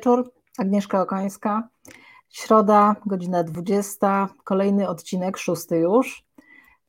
wieczór. 0.00 0.32
Agnieszka 0.58 1.02
Okańska. 1.02 1.68
Środa, 2.30 2.96
godzina 3.06 3.44
20, 3.44 4.28
kolejny 4.44 4.88
odcinek, 4.88 5.38
szósty 5.38 5.78
już. 5.78 6.24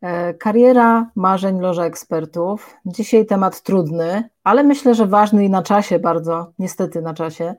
E, 0.01 0.33
kariera 0.33 1.11
marzeń 1.15 1.59
Loża 1.59 1.85
Ekspertów. 1.85 2.77
Dzisiaj 2.85 3.25
temat 3.25 3.61
trudny, 3.61 4.29
ale 4.43 4.63
myślę, 4.63 4.95
że 4.95 5.07
ważny 5.07 5.45
i 5.45 5.49
na 5.49 5.63
czasie 5.63 5.99
bardzo, 5.99 6.51
niestety 6.59 7.01
na 7.01 7.13
czasie. 7.13 7.55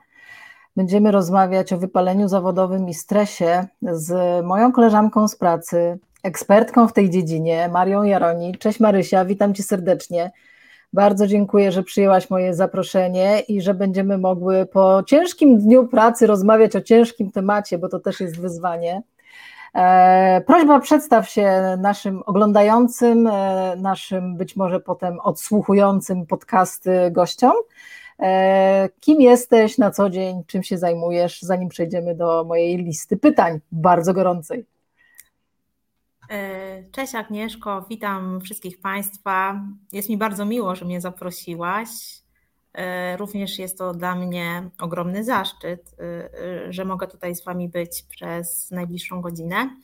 Będziemy 0.77 1.11
rozmawiać 1.11 1.73
o 1.73 1.79
wypaleniu 1.79 2.29
zawodowym 2.29 2.89
i 2.89 2.95
stresie 2.95 3.67
z 3.83 4.45
moją 4.47 4.73
koleżanką 4.73 5.29
z 5.29 5.37
pracy, 5.37 5.99
ekspertką 6.23 6.89
w 6.89 6.93
tej 6.93 7.11
dziedzinie, 7.11 7.69
Marią 7.73 8.03
Jaroni. 8.03 8.59
Cześć 8.59 8.81
Marysia, 8.81 9.25
witam 9.25 9.55
cię 9.55 9.63
serdecznie. 9.63 10.31
Bardzo 10.93 11.27
dziękuję, 11.27 11.73
że 11.73 11.83
przyjęłaś 11.83 12.31
moje 12.31 12.55
zaproszenie 12.55 13.41
i 13.41 13.61
że 13.63 13.75
będziemy 13.75 14.19
mogły 14.19 14.67
po 14.67 15.03
ciężkim 15.07 15.59
dniu 15.59 15.89
pracy 15.89 16.27
rozmawiać 16.27 16.77
o 16.77 16.81
ciężkim 16.81 17.31
temacie, 17.31 17.79
bo 17.79 17.89
to 17.89 18.01
też 18.01 18.21
jest 18.21 18.41
wyzwanie. 18.41 19.03
E, 19.75 20.41
prośba, 20.47 20.81
przedstaw 20.81 21.29
się 21.29 21.77
naszym 21.81 22.23
oglądającym, 22.27 23.27
e, 23.27 23.77
naszym 23.77 24.37
być 24.37 24.57
może 24.57 24.81
potem 24.81 25.21
odsłuchującym 25.21 26.27
podcasty 26.27 27.11
gościom. 27.11 27.53
E, 28.21 28.89
kim 29.01 29.21
jesteś 29.21 29.79
na 29.79 29.91
co 29.91 30.11
dzień, 30.11 30.43
czym 30.47 30.63
się 30.63 30.79
zajmujesz, 30.79 31.43
zanim 31.43 31.69
przejdziemy 31.69 32.15
do 32.15 32.45
mojej 32.45 32.77
listy 32.77 33.17
pytań, 33.17 33.61
bardzo 33.73 34.15
gorącej. 34.15 34.72
E, 36.33 36.85
cześć 36.93 37.15
Agnieszko, 37.15 37.87
witam 37.91 38.41
wszystkich 38.41 38.81
Państwa. 38.81 39.65
Jest 39.93 40.09
mi 40.09 40.17
bardzo 40.17 40.45
miło, 40.45 40.75
że 40.75 40.85
mnie 40.85 41.01
zaprosiłaś. 41.01 41.89
E, 42.75 43.17
również 43.17 43.59
jest 43.59 43.79
to 43.79 43.95
dla 43.95 44.15
mnie 44.15 44.71
ogromny 44.81 45.25
zaszczyt, 45.25 45.95
e, 45.99 46.73
że 46.73 46.85
mogę 46.85 47.07
tutaj 47.07 47.35
z 47.35 47.45
Wami 47.45 47.69
być 47.69 48.03
przez 48.03 48.71
najbliższą 48.71 49.21
godzinę. 49.21 49.77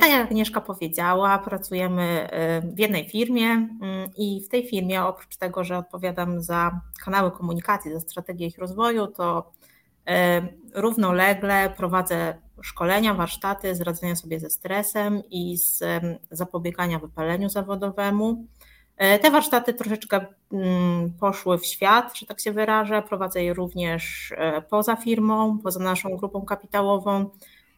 Tak 0.00 0.10
jak 0.10 0.26
Agnieszka 0.26 0.60
powiedziała, 0.60 1.38
pracujemy 1.38 2.28
w 2.74 2.78
jednej 2.78 3.08
firmie 3.08 3.46
mm, 3.46 4.10
i 4.16 4.40
w 4.44 4.48
tej 4.48 4.68
firmie 4.68 5.04
oprócz 5.04 5.36
tego, 5.36 5.64
że 5.64 5.78
odpowiadam 5.78 6.42
za 6.42 6.80
kanały 7.04 7.30
komunikacji, 7.30 7.92
za 7.92 8.00
strategię 8.00 8.46
ich 8.46 8.58
rozwoju, 8.58 9.06
to 9.06 9.52
równolegle 10.74 11.74
prowadzę 11.76 12.34
szkolenia, 12.62 13.14
warsztaty 13.14 13.74
z 13.74 13.80
radzenia 13.80 14.16
sobie 14.16 14.40
ze 14.40 14.50
stresem 14.50 15.22
i 15.30 15.56
z 15.56 15.84
zapobiegania 16.30 16.98
wypaleniu 16.98 17.48
zawodowemu. 17.48 18.46
E, 18.96 19.18
te 19.18 19.30
warsztaty 19.30 19.74
troszeczkę 19.74 20.26
mm, 20.52 21.12
poszły 21.20 21.58
w 21.58 21.66
świat, 21.66 22.18
że 22.18 22.26
tak 22.26 22.40
się 22.40 22.52
wyrażę. 22.52 23.02
Prowadzę 23.02 23.44
je 23.44 23.54
również 23.54 24.32
e, 24.36 24.62
poza 24.62 24.96
firmą, 24.96 25.58
poza 25.58 25.80
naszą 25.80 26.16
grupą 26.16 26.42
kapitałową, 26.42 27.30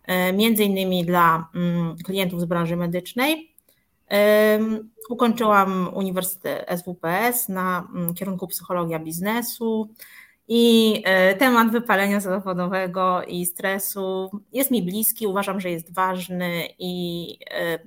e, 0.04 0.32
między 0.32 0.64
innymi 0.64 1.04
dla 1.04 1.48
mm, 1.54 1.96
klientów 2.04 2.40
z 2.40 2.44
branży 2.44 2.76
medycznej. 2.76 3.54
Ukończyłam 5.10 5.90
Uniwersytet 5.94 6.66
SWPS 6.80 7.48
na 7.48 7.88
mm, 7.94 8.14
kierunku 8.14 8.46
psychologia 8.46 8.98
biznesu. 8.98 9.88
I 10.48 11.02
e, 11.04 11.34
temat 11.34 11.70
wypalenia 11.70 12.20
zawodowego 12.20 13.22
i 13.22 13.46
stresu 13.46 14.30
jest 14.52 14.70
mi 14.70 14.82
bliski, 14.82 15.26
uważam, 15.26 15.60
że 15.60 15.70
jest 15.70 15.94
ważny 15.94 16.68
i 16.78 17.26
e, 17.50 17.78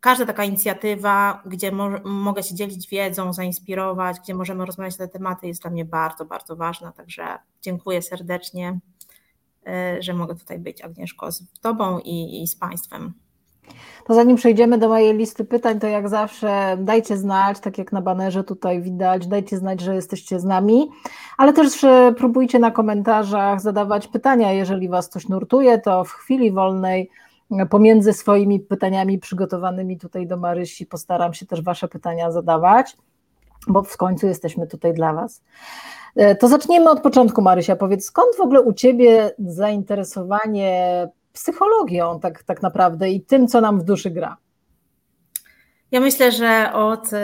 każda 0.00 0.26
taka 0.26 0.44
inicjatywa, 0.44 1.42
gdzie 1.46 1.72
mo 1.72 1.90
mogę 2.04 2.42
się 2.42 2.54
dzielić 2.54 2.88
wiedzą, 2.88 3.32
zainspirować, 3.32 4.20
gdzie 4.20 4.34
możemy 4.34 4.66
rozmawiać 4.66 4.98
na 4.98 5.06
te 5.06 5.12
tematy, 5.12 5.46
jest 5.46 5.62
dla 5.62 5.70
mnie 5.70 5.84
bardzo, 5.84 6.24
bardzo 6.24 6.56
ważna. 6.56 6.92
Także 6.92 7.38
dziękuję 7.62 8.02
serdecznie, 8.02 8.78
e, 9.66 10.02
że 10.02 10.14
mogę 10.14 10.34
tutaj 10.34 10.58
być, 10.58 10.82
Agnieszko, 10.82 11.32
z 11.32 11.60
Tobą 11.60 11.98
i, 11.98 12.42
i 12.42 12.48
z 12.48 12.56
Państwem. 12.56 13.25
To 14.06 14.14
zanim 14.14 14.36
przejdziemy 14.36 14.78
do 14.78 14.88
mojej 14.88 15.16
listy 15.16 15.44
pytań, 15.44 15.80
to 15.80 15.86
jak 15.86 16.08
zawsze 16.08 16.76
dajcie 16.80 17.16
znać, 17.16 17.60
tak 17.60 17.78
jak 17.78 17.92
na 17.92 18.02
banerze 18.02 18.44
tutaj 18.44 18.82
widać, 18.82 19.26
dajcie 19.26 19.58
znać, 19.58 19.80
że 19.80 19.94
jesteście 19.94 20.40
z 20.40 20.44
nami, 20.44 20.88
ale 21.38 21.52
też 21.52 21.84
e, 21.84 22.14
próbujcie 22.18 22.58
na 22.58 22.70
komentarzach 22.70 23.60
zadawać 23.60 24.08
pytania, 24.08 24.52
jeżeli 24.52 24.88
Was 24.88 25.08
coś 25.08 25.28
nurtuje, 25.28 25.78
to 25.78 26.04
w 26.04 26.10
chwili 26.10 26.52
wolnej 26.52 27.10
e, 27.50 27.66
pomiędzy 27.66 28.12
swoimi 28.12 28.60
pytaniami 28.60 29.18
przygotowanymi 29.18 29.98
tutaj 29.98 30.26
do 30.26 30.36
Marysi 30.36 30.86
postaram 30.86 31.34
się 31.34 31.46
też 31.46 31.62
Wasze 31.62 31.88
pytania 31.88 32.30
zadawać, 32.30 32.96
bo 33.68 33.82
w 33.82 33.96
końcu 33.96 34.26
jesteśmy 34.26 34.66
tutaj 34.66 34.94
dla 34.94 35.12
Was. 35.12 35.42
E, 36.16 36.34
to 36.34 36.48
zaczniemy 36.48 36.90
od 36.90 37.00
początku, 37.00 37.42
Marysia. 37.42 37.76
Powiedz, 37.76 38.04
skąd 38.04 38.36
w 38.36 38.40
ogóle 38.40 38.60
u 38.60 38.72
Ciebie 38.72 39.30
zainteresowanie 39.38 41.08
psychologią 41.36 42.20
tak, 42.20 42.42
tak 42.42 42.62
naprawdę 42.62 43.10
i 43.10 43.20
tym, 43.20 43.48
co 43.48 43.60
nam 43.60 43.80
w 43.80 43.84
duszy 43.84 44.10
gra? 44.10 44.36
Ja 45.90 46.00
myślę, 46.00 46.32
że 46.32 46.72
od 46.72 47.12
y, 47.12 47.16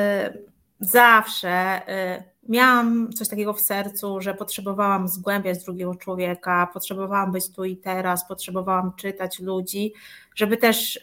zawsze 0.81 1.81
y, 2.19 2.23
miałam 2.49 3.13
coś 3.13 3.29
takiego 3.29 3.53
w 3.53 3.61
sercu, 3.61 4.21
że 4.21 4.35
potrzebowałam 4.35 5.09
zgłębiać 5.09 5.65
drugiego 5.65 5.95
człowieka, 5.95 6.69
potrzebowałam 6.73 7.33
być 7.33 7.53
tu 7.53 7.65
i 7.65 7.77
teraz, 7.77 8.29
potrzebowałam 8.29 8.93
czytać 8.97 9.41
ludzi, 9.41 9.93
żeby 10.35 10.57
też 10.57 10.97
y, 10.97 11.01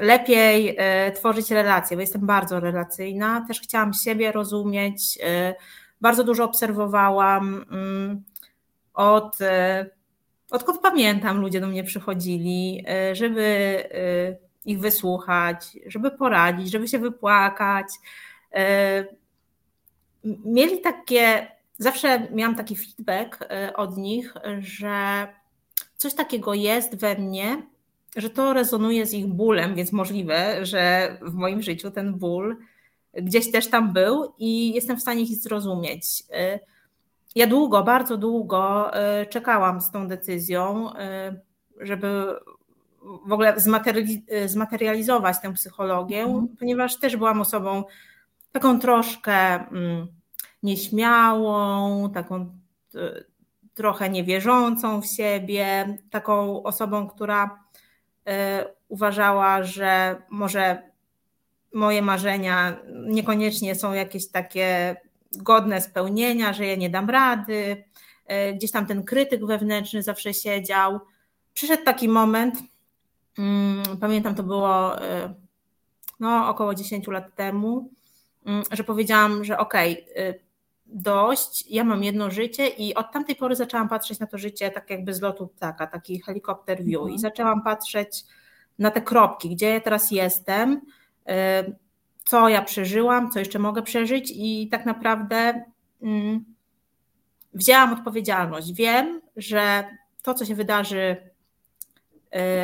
lepiej 0.00 0.76
tworzyć 1.14 1.50
relacje, 1.50 1.96
bo 1.96 2.00
jestem 2.00 2.26
bardzo 2.26 2.60
relacyjna. 2.60 3.44
Też 3.48 3.60
chciałam 3.60 3.92
siebie 3.94 4.32
rozumieć, 4.32 5.18
bardzo 6.00 6.24
dużo 6.24 6.44
obserwowałam 6.44 7.64
mm, 7.70 8.22
od 8.94 9.38
odkąd 10.50 10.80
pamiętam, 10.80 11.40
ludzie 11.40 11.60
do 11.60 11.66
mnie 11.66 11.84
przychodzili, 11.84 12.84
e, 12.88 13.14
żeby 13.14 13.42
e, 13.42 14.36
ich 14.64 14.80
wysłuchać, 14.80 15.78
żeby 15.86 16.10
poradzić, 16.10 16.70
żeby 16.70 16.88
się 16.88 16.98
wypłakać. 16.98 17.86
E, 18.54 19.04
mieli 20.44 20.80
takie, 20.80 21.46
zawsze 21.78 22.28
miałam 22.32 22.54
taki 22.56 22.76
feedback 22.76 23.38
od 23.74 23.96
nich, 23.96 24.34
że 24.58 25.26
coś 25.96 26.14
takiego 26.14 26.54
jest 26.54 26.96
we 26.96 27.14
mnie, 27.14 27.62
że 28.16 28.30
to 28.30 28.52
rezonuje 28.52 29.06
z 29.06 29.14
ich 29.14 29.26
bólem, 29.26 29.74
więc 29.74 29.92
możliwe, 29.92 30.66
że 30.66 31.16
w 31.22 31.34
moim 31.34 31.62
życiu 31.62 31.90
ten 31.90 32.14
ból 32.14 32.56
gdzieś 33.14 33.52
też 33.52 33.66
tam 33.66 33.92
był 33.92 34.34
i 34.38 34.74
jestem 34.74 34.96
w 34.96 35.02
stanie 35.02 35.22
ich 35.22 35.36
zrozumieć. 35.36 36.22
Ja 37.36 37.46
długo, 37.46 37.82
bardzo 37.82 38.16
długo 38.16 38.90
y, 39.22 39.26
czekałam 39.26 39.80
z 39.80 39.90
tą 39.90 40.08
decyzją, 40.08 40.90
y, 40.90 40.96
żeby 41.80 42.26
w 43.26 43.32
ogóle 43.32 43.56
y, 43.56 44.48
zmaterializować 44.48 45.40
tę 45.40 45.52
psychologię, 45.52 46.22
mhm. 46.22 46.48
ponieważ 46.58 46.96
też 46.96 47.16
byłam 47.16 47.40
osobą 47.40 47.84
taką 48.52 48.80
troszkę 48.80 49.34
mm, 49.54 50.06
nieśmiałą, 50.62 52.10
taką 52.10 52.50
trochę 53.74 54.10
niewierzącą 54.10 55.02
w 55.02 55.06
siebie, 55.06 55.98
taką 56.10 56.62
osobą, 56.62 57.08
która 57.08 57.64
uważała, 58.88 59.62
że 59.62 60.22
może 60.30 60.82
moje 61.72 62.02
marzenia 62.02 62.76
niekoniecznie 63.06 63.74
są 63.74 63.92
jakieś 63.92 64.30
takie 64.30 64.96
godne 65.36 65.80
spełnienia, 65.80 66.52
że 66.52 66.66
ja 66.66 66.74
nie 66.74 66.90
dam 66.90 67.10
rady. 67.10 67.84
E, 68.26 68.54
gdzieś 68.54 68.70
tam 68.70 68.86
ten 68.86 69.04
krytyk 69.04 69.46
wewnętrzny 69.46 70.02
zawsze 70.02 70.34
siedział. 70.34 71.00
Przyszedł 71.54 71.84
taki 71.84 72.08
moment, 72.08 72.54
mm, 73.38 73.82
pamiętam 74.00 74.34
to 74.34 74.42
było 74.42 75.02
e, 75.02 75.34
no, 76.20 76.48
około 76.48 76.74
10 76.74 77.06
lat 77.06 77.34
temu, 77.34 77.90
mm, 78.46 78.62
że 78.70 78.84
powiedziałam, 78.84 79.44
że 79.44 79.58
okej, 79.58 80.06
okay, 80.12 80.46
dość, 80.86 81.66
ja 81.70 81.84
mam 81.84 82.04
jedno 82.04 82.30
życie 82.30 82.68
i 82.68 82.94
od 82.94 83.12
tamtej 83.12 83.36
pory 83.36 83.56
zaczęłam 83.56 83.88
patrzeć 83.88 84.18
na 84.18 84.26
to 84.26 84.38
życie 84.38 84.70
tak 84.70 84.90
jakby 84.90 85.14
z 85.14 85.20
lotu 85.20 85.46
ptaka, 85.46 85.86
taki 85.86 86.22
helikopter 86.22 86.84
view 86.84 87.00
mhm. 87.00 87.14
i 87.14 87.18
zaczęłam 87.18 87.62
patrzeć 87.62 88.24
na 88.78 88.90
te 88.90 89.00
kropki, 89.00 89.50
gdzie 89.50 89.70
ja 89.70 89.80
teraz 89.80 90.10
jestem, 90.10 90.80
e, 91.26 91.64
co 92.26 92.48
ja 92.48 92.62
przeżyłam, 92.62 93.30
co 93.30 93.38
jeszcze 93.38 93.58
mogę 93.58 93.82
przeżyć 93.82 94.32
i 94.36 94.68
tak 94.68 94.86
naprawdę 94.86 95.64
mm, 96.02 96.44
wzięłam 97.54 97.92
odpowiedzialność. 97.92 98.72
Wiem, 98.72 99.20
że 99.36 99.84
to, 100.22 100.34
co 100.34 100.44
się 100.44 100.54
wydarzy 100.54 101.16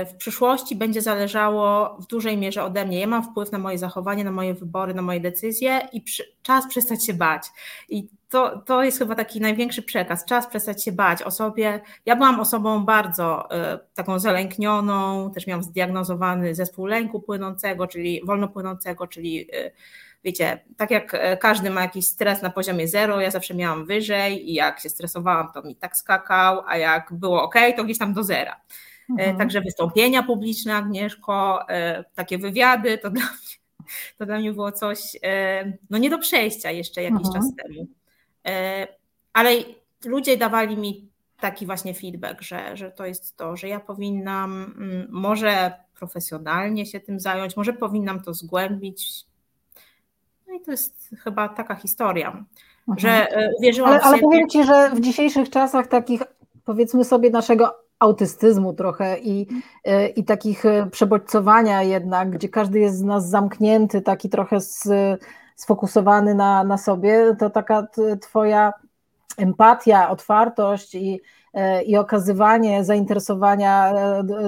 w 0.06 0.16
przyszłości, 0.18 0.76
będzie 0.76 1.02
zależało 1.02 1.96
w 2.00 2.06
dużej 2.06 2.38
mierze 2.38 2.64
ode 2.64 2.84
mnie. 2.84 3.00
Ja 3.00 3.06
mam 3.06 3.22
wpływ 3.22 3.52
na 3.52 3.58
moje 3.58 3.78
zachowanie, 3.78 4.24
na 4.24 4.32
moje 4.32 4.54
wybory, 4.54 4.94
na 4.94 5.02
moje 5.02 5.20
decyzje 5.20 5.88
i 5.92 6.00
przy, 6.00 6.24
czas 6.42 6.68
przestać 6.68 7.06
się 7.06 7.14
bać. 7.14 7.46
I 7.88 8.08
to, 8.28 8.58
to 8.58 8.82
jest 8.82 8.98
chyba 8.98 9.14
taki 9.14 9.40
największy 9.40 9.82
przekaz. 9.82 10.24
Czas 10.24 10.46
przestać 10.46 10.84
się 10.84 10.92
bać 10.92 11.22
o 11.22 11.30
sobie. 11.30 11.80
Ja 12.06 12.16
byłam 12.16 12.40
osobą 12.40 12.84
bardzo 12.84 13.48
y, 13.74 13.78
taką 13.94 14.18
zalęknioną, 14.18 15.30
też 15.30 15.46
miałam 15.46 15.62
zdiagnozowany 15.62 16.54
zespół 16.54 16.86
lęku 16.86 17.20
płynącego, 17.20 17.86
czyli 17.86 18.20
wolno 18.24 18.48
płynącego, 18.48 19.06
czyli 19.06 19.54
y, 19.54 19.72
wiecie, 20.24 20.64
tak 20.76 20.90
jak 20.90 21.16
każdy 21.40 21.70
ma 21.70 21.80
jakiś 21.82 22.06
stres 22.06 22.42
na 22.42 22.50
poziomie 22.50 22.88
zero, 22.88 23.20
ja 23.20 23.30
zawsze 23.30 23.54
miałam 23.54 23.86
wyżej 23.86 24.50
i 24.50 24.54
jak 24.54 24.80
się 24.80 24.88
stresowałam, 24.88 25.48
to 25.54 25.62
mi 25.62 25.76
tak 25.76 25.96
skakał, 25.96 26.62
a 26.66 26.76
jak 26.76 27.12
było 27.12 27.42
ok, 27.42 27.54
to 27.76 27.84
gdzieś 27.84 27.98
tam 27.98 28.14
do 28.14 28.24
zera. 28.24 28.60
Mhm. 29.10 29.36
Także 29.36 29.60
wystąpienia 29.60 30.22
publiczne, 30.22 30.74
Agnieszko, 30.74 31.66
takie 32.14 32.38
wywiady, 32.38 32.98
to 32.98 33.10
dla 33.10 33.22
mnie 33.22 33.62
to 34.18 34.26
dla 34.26 34.38
mnie 34.38 34.52
było 34.52 34.72
coś 34.72 35.16
e, 35.22 35.72
no 35.90 35.98
nie 35.98 36.10
do 36.10 36.18
przejścia 36.18 36.70
jeszcze 36.70 37.02
jakiś 37.02 37.26
mhm. 37.26 37.34
czas 37.34 37.52
temu. 37.62 37.86
E, 38.46 38.86
ale 39.32 39.50
ludzie 40.04 40.36
dawali 40.36 40.76
mi 40.76 41.08
taki 41.40 41.66
właśnie 41.66 41.94
feedback, 41.94 42.42
że, 42.42 42.76
że 42.76 42.90
to 42.90 43.06
jest 43.06 43.36
to, 43.36 43.56
że 43.56 43.68
ja 43.68 43.80
powinnam 43.80 44.74
mm, 44.78 45.06
może 45.10 45.72
profesjonalnie 45.94 46.86
się 46.86 47.00
tym 47.00 47.20
zająć, 47.20 47.56
może 47.56 47.72
powinnam 47.72 48.22
to 48.22 48.34
zgłębić. 48.34 49.26
No 50.48 50.54
i 50.54 50.60
to 50.60 50.70
jest 50.70 51.10
chyba 51.18 51.48
taka 51.48 51.74
historia, 51.74 52.28
mhm. 52.28 52.98
że 52.98 53.30
e, 53.30 53.50
uwierzyłam 53.58 53.90
ale, 53.90 54.00
w 54.00 54.02
siebie. 54.02 54.12
Ale 54.12 54.20
powiem 54.20 54.48
Ci, 54.48 54.64
że 54.64 54.90
w 54.90 55.00
dzisiejszych 55.00 55.50
czasach 55.50 55.86
takich 55.86 56.22
powiedzmy 56.64 57.04
sobie 57.04 57.30
naszego 57.30 57.81
autystyzmu 58.02 58.72
trochę 58.72 59.18
i, 59.18 59.46
e, 59.84 60.08
i 60.08 60.24
takich 60.24 60.66
e, 60.66 60.86
przebodźcowania 60.90 61.82
jednak, 61.82 62.30
gdzie 62.30 62.48
każdy 62.48 62.80
jest 62.80 62.98
z 62.98 63.02
nas 63.02 63.28
zamknięty, 63.28 64.02
taki 64.02 64.28
trochę 64.28 64.58
sfokusowany 65.56 66.34
na, 66.34 66.64
na 66.64 66.78
sobie, 66.78 67.36
to 67.38 67.50
taka 67.50 67.86
twoja 68.20 68.72
empatia, 69.36 70.10
otwartość 70.10 70.94
i, 70.94 71.20
e, 71.54 71.82
i 71.82 71.96
okazywanie 71.96 72.84
zainteresowania 72.84 73.94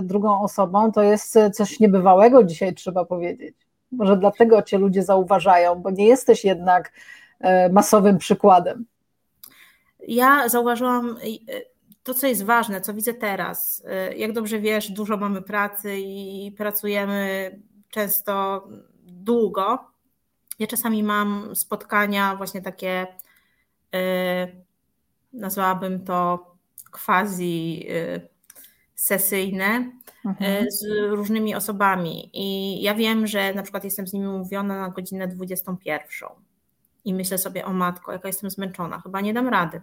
drugą 0.03 0.41
osobą 0.41 0.93
to 0.93 1.03
jest 1.03 1.39
coś 1.53 1.81
niebywałego 1.81 2.45
dzisiaj 2.45 2.75
trzeba 2.75 3.05
powiedzieć. 3.05 3.57
Może 3.93 4.17
dlatego 4.17 4.63
cię 4.63 4.79
ludzie 4.79 5.03
zauważają, 5.03 5.75
bo 5.75 5.91
nie 5.91 6.09
jesteś 6.09 6.45
jednak 6.45 6.93
masowym 7.71 8.19
przykładem. 8.19 8.85
Ja 10.09 10.49
zauważyłam 10.49 11.17
to, 12.05 12.15
co 12.15 12.27
jest 12.27 12.45
ważne, 12.45 12.81
co 12.81 12.95
widzę 12.95 13.15
teraz, 13.15 13.85
y, 14.11 14.15
jak 14.15 14.33
dobrze 14.33 14.61
wiesz, 14.61 14.91
dużo 14.91 15.17
mamy 15.17 15.43
pracy 15.43 15.99
i 15.99 16.53
pracujemy 16.57 17.51
często 17.91 18.67
długo. 19.03 19.79
Ja 20.59 20.67
czasami 20.67 21.03
mam 21.03 21.57
spotkania 21.57 22.37
właśnie 22.37 22.63
takie, 22.63 23.07
y, 23.95 24.65
nazwałabym 25.33 26.05
to 26.05 26.47
quasi 26.91 27.87
y, 27.91 28.29
sesyjne 28.95 29.93
mhm. 30.25 30.67
z 30.71 30.87
różnymi 31.11 31.55
osobami. 31.55 32.31
I 32.33 32.83
ja 32.83 32.95
wiem, 32.95 33.27
że 33.27 33.55
na 33.55 33.63
przykład 33.63 33.85
jestem 33.85 34.07
z 34.07 34.13
nimi 34.13 34.27
umówiona 34.27 34.81
na 34.81 34.89
godzinę 34.89 35.29
21. 35.29 36.29
I 37.05 37.15
myślę 37.15 37.39
sobie, 37.39 37.65
o 37.65 37.73
matko, 37.73 38.13
jaka 38.13 38.29
jestem 38.29 38.51
zmęczona, 38.51 39.01
chyba 39.01 39.21
nie 39.21 39.35
dam 39.35 39.49
rady 39.49 39.81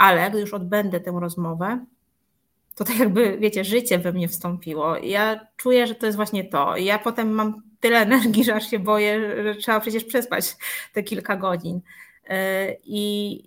ale 0.00 0.30
gdy 0.30 0.40
już 0.40 0.54
odbędę 0.54 1.00
tę 1.00 1.10
rozmowę, 1.20 1.84
to 2.74 2.84
tak 2.84 2.98
jakby, 2.98 3.38
wiecie, 3.38 3.64
życie 3.64 3.98
we 3.98 4.12
mnie 4.12 4.28
wstąpiło. 4.28 4.96
Ja 4.96 5.46
czuję, 5.56 5.86
że 5.86 5.94
to 5.94 6.06
jest 6.06 6.16
właśnie 6.16 6.44
to. 6.44 6.76
Ja 6.76 6.98
potem 6.98 7.30
mam 7.30 7.62
tyle 7.80 7.98
energii, 8.08 8.44
że 8.44 8.54
aż 8.54 8.70
się 8.70 8.78
boję, 8.78 9.42
że 9.44 9.54
trzeba 9.54 9.80
przecież 9.80 10.04
przespać 10.04 10.56
te 10.92 11.02
kilka 11.02 11.36
godzin. 11.36 11.76
Y, 11.76 12.30
I 12.84 13.42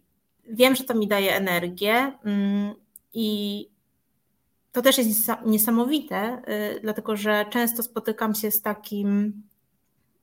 wiem, 0.50 0.75
że 0.75 0.83
to 0.83 0.94
mi 0.94 1.07
daje 1.07 1.35
energię 1.35 2.11
mm, 2.25 2.73
i 3.13 3.69
to 4.71 4.81
też 4.81 4.97
jest 4.97 5.31
niesamowite, 5.45 6.41
y, 6.75 6.79
dlatego 6.81 7.15
że 7.15 7.45
często 7.50 7.83
spotykam 7.83 8.35
się 8.35 8.51
z 8.51 8.61
takim 8.61 9.44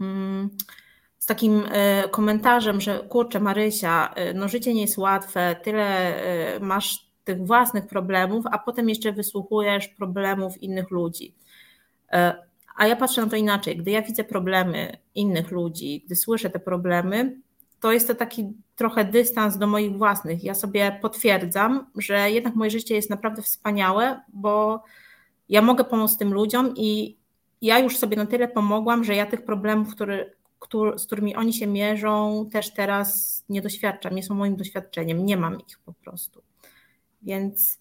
mm, 0.00 0.50
z 1.20 1.26
takim 1.26 1.62
e, 1.70 2.08
komentarzem, 2.08 2.80
że 2.80 2.98
kurczę 3.08 3.40
Marysia, 3.40 4.14
e, 4.14 4.34
no 4.34 4.48
życie 4.48 4.74
nie 4.74 4.80
jest 4.80 4.98
łatwe, 4.98 5.56
tyle 5.62 6.16
e, 6.56 6.60
masz 6.60 7.10
tych 7.24 7.46
własnych 7.46 7.86
problemów, 7.86 8.44
a 8.52 8.58
potem 8.58 8.88
jeszcze 8.88 9.12
wysłuchujesz 9.12 9.88
problemów 9.88 10.62
innych 10.62 10.90
ludzi. 10.90 11.34
A 12.76 12.86
ja 12.86 12.96
patrzę 12.96 13.22
na 13.22 13.30
to 13.30 13.36
inaczej. 13.36 13.76
Gdy 13.76 13.90
ja 13.90 14.02
widzę 14.02 14.24
problemy 14.24 14.96
innych 15.14 15.50
ludzi, 15.50 16.02
gdy 16.06 16.16
słyszę 16.16 16.50
te 16.50 16.58
problemy, 16.58 17.36
to 17.80 17.92
jest 17.92 18.08
to 18.08 18.14
taki 18.14 18.52
trochę 18.76 19.04
dystans 19.04 19.58
do 19.58 19.66
moich 19.66 19.98
własnych. 19.98 20.44
Ja 20.44 20.54
sobie 20.54 20.98
potwierdzam, 21.02 21.86
że 21.96 22.30
jednak 22.30 22.54
moje 22.54 22.70
życie 22.70 22.94
jest 22.94 23.10
naprawdę 23.10 23.42
wspaniałe, 23.42 24.20
bo 24.32 24.82
ja 25.48 25.62
mogę 25.62 25.84
pomóc 25.84 26.16
tym 26.16 26.32
ludziom 26.32 26.74
i 26.76 27.16
ja 27.62 27.78
już 27.78 27.98
sobie 27.98 28.16
na 28.16 28.26
tyle 28.26 28.48
pomogłam, 28.48 29.04
że 29.04 29.14
ja 29.14 29.26
tych 29.26 29.44
problemów, 29.44 29.94
które, 29.94 30.30
który, 30.60 30.98
z 30.98 31.06
którymi 31.06 31.36
oni 31.36 31.52
się 31.52 31.66
mierzą, 31.66 32.48
też 32.52 32.74
teraz 32.74 33.40
nie 33.48 33.62
doświadczam, 33.62 34.14
nie 34.14 34.22
są 34.22 34.34
moim 34.34 34.56
doświadczeniem, 34.56 35.26
nie 35.26 35.36
mam 35.36 35.60
ich 35.60 35.78
po 35.78 35.92
prostu. 35.92 36.42
Więc 37.22 37.78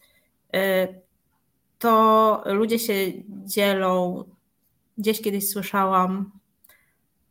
y, 0.56 1.02
to 1.80 2.44
ludzie 2.46 2.80
się 2.80 2.94
dzielą, 3.28 4.24
gdzieś 4.98 5.22
kiedyś 5.22 5.50
słyszałam, 5.50 6.32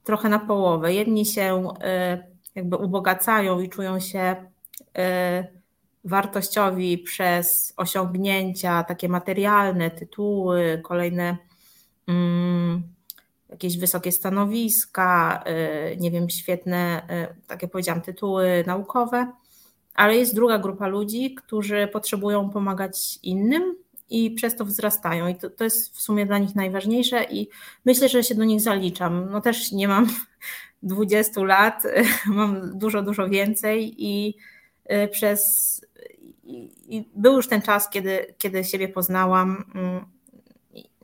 trochę 0.05 0.29
na 0.29 0.39
połowę. 0.39 0.95
Jedni 0.95 1.27
się 1.27 1.69
y, 1.69 2.55
jakby 2.55 2.77
ubogacają 2.77 3.61
i 3.61 3.69
czują 3.69 4.01
się 4.01 4.37
y, 4.81 5.59
wartościowi 6.05 6.99
przez 6.99 7.75
osiągnięcia 7.77 8.85
takie 8.85 9.09
materialne, 9.09 9.91
tytuły, 9.91 10.81
kolejne 10.85 11.37
mm, 12.07 12.83
jakieś 13.51 13.79
wysokie 13.79 14.13
stanowiska, 14.13 15.45
y, 15.93 15.97
nie 15.97 16.11
wiem, 16.11 16.31
świetne, 16.31 17.03
y, 17.33 17.47
tak 17.47 17.63
jak 17.63 17.71
powiedziałam, 17.71 18.01
tytuły 18.01 18.65
naukowe, 18.67 19.33
ale 19.95 20.17
jest 20.17 20.35
druga 20.35 20.59
grupa 20.59 20.89
ludzi, 20.89 21.35
którzy 21.35 21.89
potrzebują 21.93 22.51
pomagać 22.51 23.19
innym 23.23 23.77
i 24.11 24.31
przez 24.31 24.57
to 24.57 24.65
wzrastają. 24.65 25.29
I 25.29 25.35
to, 25.35 25.51
to 25.51 25.65
jest 25.65 25.97
w 25.97 26.01
sumie 26.01 26.27
dla 26.27 26.39
nich 26.39 26.55
najważniejsze 26.55 27.25
i 27.25 27.49
myślę, 27.85 28.09
że 28.09 28.25
się 28.25 28.35
do 28.35 28.45
nich 28.45 28.61
zaliczam. 28.61 29.31
No 29.31 29.41
też 29.41 29.73
nie 29.73 29.89
mam 29.89 30.07
20 30.83 31.45
lat, 31.45 31.83
mam 32.27 32.79
dużo, 32.79 33.03
dużo 33.03 33.29
więcej 33.29 33.95
i 34.05 34.37
y, 34.93 35.09
przez. 35.09 35.81
I, 36.89 37.09
był 37.15 37.37
już 37.37 37.49
ten 37.49 37.63
czas, 37.63 37.91
kiedy, 37.91 38.35
kiedy 38.39 38.65
siebie 38.65 38.89
poznałam 38.89 39.65
mm, 39.75 40.07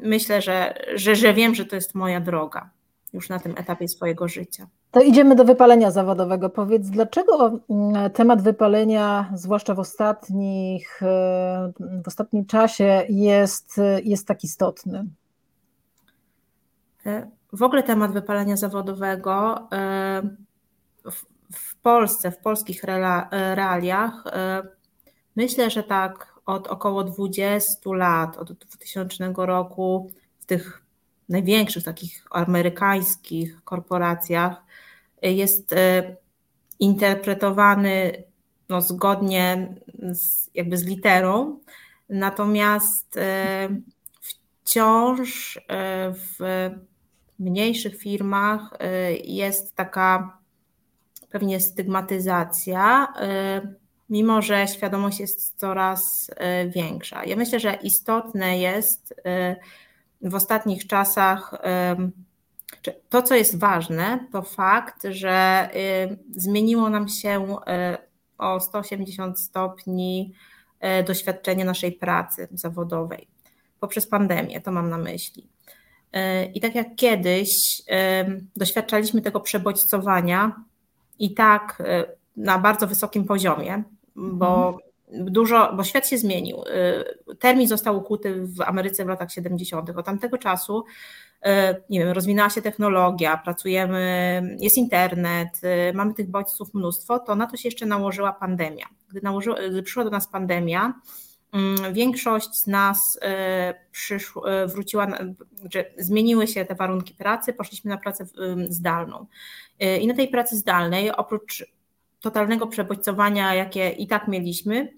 myślę, 0.05 0.43
że, 0.43 0.75
że, 0.95 1.17
że 1.17 1.35
wiem, 1.35 1.55
że 1.55 1.65
to 1.65 1.77
jest 1.77 1.95
moja 1.95 2.21
droga 2.21 2.71
już 3.15 3.29
na 3.29 3.39
tym 3.39 3.55
etapie 3.57 3.89
swojego 3.89 4.29
życia. 4.29 4.67
To 4.91 5.01
idziemy 5.01 5.35
do 5.35 5.45
wypalenia 5.45 5.91
zawodowego. 5.91 6.51
Powiedz, 6.51 6.91
dlaczego 6.91 7.61
mm, 7.71 8.11
temat 8.11 8.43
wypalenia, 8.43 9.31
zwłaszcza 9.35 9.75
w 9.75 9.79
ostatnich, 9.79 11.03
e, 11.03 11.73
w 12.05 12.09
ostatnim 12.09 12.47
czasie, 12.47 13.07
jest, 13.09 13.81
jest 14.05 14.29
tak 14.29 14.45
istotny? 14.45 15.07
E, 17.07 17.31
w 17.53 17.63
ogóle 17.63 17.83
temat 17.83 18.13
wypalenia 18.13 18.57
zawodowego 18.57 19.69
e, 19.73 20.23
w 21.53 21.77
Polsce, 21.77 22.31
w 22.31 22.39
polskich 22.39 22.85
realiach, 23.55 24.25
myślę, 25.37 25.71
że 25.71 25.83
tak 25.83 26.34
od 26.47 26.67
około 26.67 27.05
20 27.05 27.91
lat, 27.93 28.37
od 28.37 28.53
2000 28.53 29.33
roku 29.37 30.11
w 30.39 30.45
tych 30.45 30.83
największych 31.29 31.85
takich 31.85 32.25
amerykańskich 32.31 33.65
korporacjach 33.65 34.63
jest 35.23 35.73
e, 35.73 36.17
interpretowany 36.81 38.25
no, 38.69 38.81
zgodnie 38.81 39.75
z, 40.13 40.51
jakby 40.55 40.77
z 40.77 40.85
literą, 40.85 41.59
natomiast 42.09 43.17
e, 43.17 43.69
wciąż 44.21 45.61
w 46.11 46.71
mniejszych 47.39 47.97
firmach 47.97 48.79
jest 49.25 49.77
taka 49.77 50.39
pewnie 51.31 51.61
stygmatyzacja 51.61 53.13
mimo 54.11 54.43
że 54.43 54.69
świadomość 54.69 55.21
jest 55.21 55.59
coraz 55.59 56.31
e, 56.37 56.69
większa. 56.69 57.25
Ja 57.25 57.37
myślę, 57.37 57.61
że 57.61 57.75
istotne 57.75 58.59
jest 58.59 59.15
e, 59.25 59.57
w 60.21 60.35
ostatnich 60.35 60.87
czasach 60.87 61.55
to, 63.09 63.23
co 63.23 63.35
jest 63.35 63.59
ważne, 63.59 64.27
to 64.33 64.43
fakt, 64.43 65.03
że 65.11 65.31
e, 65.31 65.71
zmieniło 66.31 66.91
nam 66.91 67.09
się 67.09 67.57
o 68.39 68.61
180 68.61 69.41
stopni 69.41 70.33
doświadczenie 71.07 71.65
naszej 71.65 71.93
pracy 71.93 72.49
zawodowej 72.53 73.29
poprzez 73.81 74.07
pandemię, 74.07 74.61
to 74.61 74.73
mam 74.73 74.91
na 74.91 74.99
myśli. 74.99 75.49
I 76.55 76.61
tak 76.61 76.75
jak 76.75 76.95
kiedyś 76.97 77.83
doświadczaliśmy 78.57 79.23
tego 79.23 79.41
przebodźcowania 79.41 80.65
i 81.19 81.35
tak 81.35 81.83
na 82.37 82.59
bardzo 82.59 82.87
wysokim 82.87 83.25
poziomie, 83.25 83.85
bo 84.17 84.79
dużo, 85.13 85.73
bo 85.77 85.85
świat 85.85 86.09
się 86.09 86.19
zmienił. 86.19 86.63
Y, 87.31 87.37
termin 87.37 87.69
został 87.69 87.99
ukuty 87.99 88.47
w 88.47 88.61
Ameryce 88.61 89.05
w 89.05 89.09
latach 89.09 89.33
70. 89.33 89.91
Od 89.91 90.07
tamtego 90.07 90.39
czasu, 90.39 90.85
y, 91.47 91.51
nie 91.91 91.99
wiem, 91.99 92.09
rozwinęła 92.09 92.51
się 92.51 92.63
technologia, 92.63 93.37
pracujemy, 93.37 94.57
jest 94.61 94.77
internet, 94.77 95.61
y, 95.91 95.95
mamy 95.95 96.15
tych 96.15 96.31
bodźców 96.31 96.75
mnóstwo, 96.75 97.19
to 97.19 97.35
na 97.35 97.47
to 97.47 97.57
się 97.57 97.69
jeszcze 97.69 97.87
nałożyła 97.87 98.33
pandemia. 98.33 98.87
Gdy, 99.09 99.21
nałożyła, 99.23 99.57
gdy 99.71 99.83
przyszła 99.83 100.05
do 100.05 100.11
nas 100.11 100.29
pandemia, 100.29 100.95
większość 101.93 102.55
z 102.55 102.67
nas 102.67 103.19
przyszło, 103.93 104.45
wróciła, 104.67 105.07
znaczy 105.55 105.85
zmieniły 105.99 106.47
się 106.47 106.65
te 106.65 106.75
warunki 106.75 107.15
pracy, 107.15 107.53
poszliśmy 107.53 107.91
na 107.91 107.99
pracę 107.99 108.27
zdalną. 108.69 109.27
I 110.01 110.07
na 110.07 110.15
tej 110.15 110.29
pracy 110.29 110.57
zdalnej, 110.57 111.13
oprócz 111.13 111.65
totalnego 112.25 112.67
przebodźcowania, 112.67 113.55
jakie 113.55 113.91
i 113.91 114.07
tak 114.07 114.29
mieliśmy, 114.29 114.93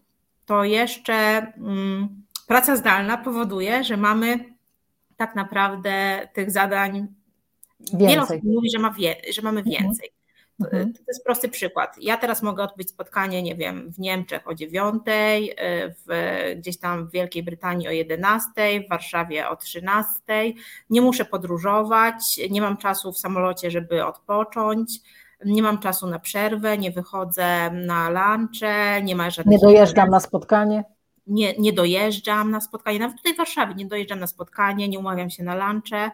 to 0.47 0.65
jeszcze 0.65 1.15
mm, 1.57 2.09
praca 2.47 2.77
zdalna 2.77 3.17
powoduje, 3.17 3.85
że 3.85 3.97
mamy 3.97 4.39
tak 5.17 5.35
naprawdę 5.35 6.29
tych 6.35 6.51
zadań. 6.51 7.07
Więcej. 7.81 8.09
Wiele 8.09 8.23
osób 8.23 8.43
mówi, 8.45 8.71
że, 8.71 8.79
ma 8.79 8.91
wie, 8.91 9.17
że 9.33 9.43
mamy 9.43 9.61
mhm. 9.61 9.83
więcej. 9.83 10.11
To, 10.61 10.65
mhm. 10.65 10.93
to, 10.93 10.99
jest 11.09 11.25
prosty 11.25 11.49
przykład. 11.49 11.97
Ja 12.01 12.17
teraz 12.17 12.43
mogę 12.43 12.63
odbyć 12.63 12.91
spotkanie, 12.91 13.43
nie 13.43 13.57
wiem, 13.57 13.93
w 13.93 13.99
Niemczech 13.99 14.49
o 14.49 14.55
9, 14.55 15.03
w, 16.07 16.55
gdzieś 16.57 16.79
tam 16.79 17.09
w 17.09 17.13
Wielkiej 17.13 17.43
Brytanii 17.43 17.89
o 17.89 17.91
11, 17.91 18.51
w 18.87 18.89
Warszawie 18.89 19.49
o 19.49 19.57
13. 19.57 20.13
Nie 20.91 21.01
muszę 21.01 21.25
podróżować, 21.25 22.41
nie 22.51 22.61
mam 22.61 22.77
czasu 22.77 23.13
w 23.13 23.19
samolocie, 23.19 23.71
żeby 23.71 24.05
odpocząć 24.05 25.01
nie 25.45 25.63
mam 25.63 25.79
czasu 25.79 26.07
na 26.07 26.19
przerwę, 26.19 26.79
nie 26.79 26.91
wychodzę 26.91 27.71
na 27.71 28.09
lunche, 28.11 29.03
nie 29.03 29.17
ma 29.17 29.31
żadnych. 29.31 29.53
Nie 29.53 29.69
dojeżdżam 29.69 30.11
na 30.11 30.21
spotkanie? 30.21 30.85
Nie, 31.27 31.55
nie 31.59 31.73
dojeżdżam 31.73 32.51
na 32.51 32.61
spotkanie, 32.61 32.99
nawet 32.99 33.17
tutaj 33.17 33.35
w 33.35 33.37
Warszawie 33.37 33.75
nie 33.75 33.87
dojeżdżam 33.87 34.21
na 34.21 34.27
spotkanie, 34.27 34.89
nie 34.89 34.99
umawiam 34.99 35.31
się 35.31 35.45
na 35.45 35.71
lunche. 35.71 36.11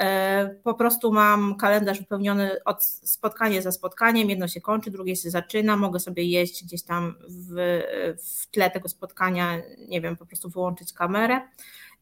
E, 0.00 0.54
po 0.62 0.74
prostu 0.74 1.12
mam 1.12 1.56
kalendarz 1.56 1.98
wypełniony 1.98 2.64
od 2.64 2.84
spotkanie 2.84 3.62
za 3.62 3.72
spotkaniem, 3.72 4.30
jedno 4.30 4.48
się 4.48 4.60
kończy, 4.60 4.90
drugie 4.90 5.16
się 5.16 5.30
zaczyna, 5.30 5.76
mogę 5.76 6.00
sobie 6.00 6.24
jeść 6.24 6.64
gdzieś 6.64 6.82
tam 6.82 7.14
w, 7.28 7.80
w 8.24 8.50
tle 8.50 8.70
tego 8.70 8.88
spotkania, 8.88 9.56
nie 9.88 10.00
wiem, 10.00 10.16
po 10.16 10.26
prostu 10.26 10.50
wyłączyć 10.50 10.92
kamerę. 10.92 11.40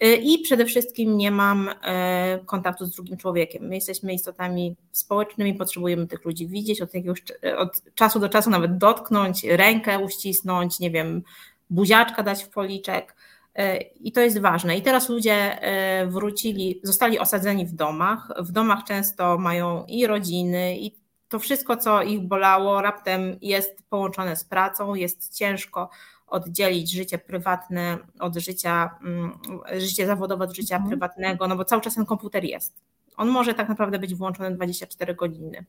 Y, 0.04 0.16
i 0.16 0.38
przede 0.38 0.64
wszystkim 0.64 1.16
nie 1.16 1.30
mam 1.30 1.70
e, 1.82 2.38
kontaktu 2.46 2.86
z 2.86 2.90
drugim 2.90 3.16
człowiekiem. 3.16 3.64
My 3.64 3.74
jesteśmy 3.74 4.14
istotami 4.14 4.76
społecznymi, 4.92 5.54
potrzebujemy 5.54 6.06
tych 6.06 6.24
ludzi 6.24 6.46
widzieć, 6.46 6.82
od, 6.82 6.94
jakiegoś, 6.94 7.22
od 7.56 7.94
czasu 7.94 8.20
do 8.20 8.28
czasu 8.28 8.50
nawet 8.50 8.78
dotknąć, 8.78 9.44
rękę 9.44 9.98
uścisnąć, 9.98 10.80
nie 10.80 10.90
wiem, 10.90 11.22
buziaczka 11.70 12.22
dać 12.22 12.44
w 12.44 12.48
policzek. 12.48 13.16
E, 13.54 13.76
I 13.80 14.12
to 14.12 14.20
jest 14.20 14.40
ważne. 14.40 14.76
I 14.76 14.82
teraz 14.82 15.08
ludzie 15.08 15.62
e, 15.62 16.06
wrócili, 16.06 16.80
zostali 16.82 17.18
osadzeni 17.18 17.66
w 17.66 17.72
domach. 17.72 18.32
W 18.38 18.52
domach 18.52 18.84
często 18.84 19.38
mają 19.38 19.84
i 19.86 20.06
rodziny, 20.06 20.78
i 20.78 20.94
to 21.28 21.38
wszystko, 21.38 21.76
co 21.76 22.02
ich 22.02 22.20
bolało, 22.20 22.82
raptem 22.82 23.38
jest 23.42 23.82
połączone 23.90 24.36
z 24.36 24.44
pracą, 24.44 24.94
jest 24.94 25.36
ciężko 25.36 25.90
oddzielić 26.30 26.90
życie 26.90 27.18
prywatne 27.18 27.98
od 28.20 28.36
życia, 28.36 28.98
mm, 29.04 29.38
życie 29.78 30.06
zawodowe 30.06 30.44
od 30.44 30.56
życia 30.56 30.74
mhm. 30.74 30.90
prywatnego, 30.90 31.48
no 31.48 31.56
bo 31.56 31.64
cały 31.64 31.82
czas 31.82 31.94
ten 31.94 32.06
komputer 32.06 32.44
jest. 32.44 32.80
On 33.16 33.28
może 33.28 33.54
tak 33.54 33.68
naprawdę 33.68 33.98
być 33.98 34.14
włączony 34.14 34.50
24 34.50 35.14
godziny. 35.14 35.64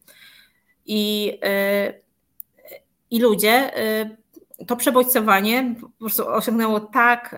I, 0.85 1.33
y, 1.45 2.01
i 3.11 3.19
ludzie, 3.19 3.79
y, 4.59 4.65
to 4.65 4.75
przebodźcowanie 4.75 5.75
po 5.81 5.89
prostu 5.89 6.27
osiągnęło 6.27 6.79
tak 6.79 7.33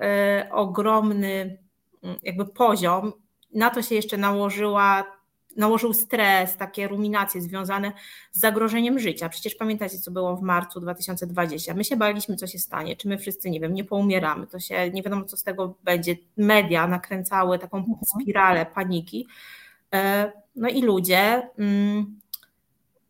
y, 0.46 0.52
ogromny 0.52 1.58
mm, 2.04 2.18
jakby 2.24 2.46
poziom, 2.46 3.14
na 3.54 3.70
to 3.70 3.82
się 3.82 3.96
jeszcze 3.96 4.18
nałożyła 4.18 5.21
nałożył 5.58 5.94
stres, 5.94 6.58
takie 6.58 6.88
ruminacje 6.88 7.42
związane 7.42 7.92
z 8.32 8.40
zagrożeniem 8.40 9.00
życia. 9.00 9.30
Przecież 9.30 9.56
pamiętacie, 9.56 9.98
co 9.98 10.12
było 10.12 10.36
w 10.38 10.42
marcu 10.42 10.80
2020. 10.80 11.74
My 11.74 11.84
się 11.84 11.96
baliśmy, 11.96 12.36
co 12.36 12.48
się 12.48 12.60
stanie, 12.60 12.96
czy 12.96 13.08
my 13.08 13.18
wszyscy, 13.18 13.50
nie 13.50 13.60
wiem, 13.60 13.74
nie 13.74 13.84
poumieramy, 13.84 14.48
to 14.48 14.60
się 14.60 14.92
nie 14.92 15.04
wiadomo, 15.04 15.26
co 15.26 15.38
z 15.38 15.44
tego 15.44 15.76
będzie. 15.84 16.16
Media 16.38 16.88
nakręcały 16.88 17.60
taką 17.60 17.78
mhm. 17.78 17.98
spiralę 18.06 18.66
paniki. 18.66 19.28
E, 19.94 20.32
no 20.56 20.70
i 20.70 20.82
ludzie 20.82 21.50
mm, 21.58 22.20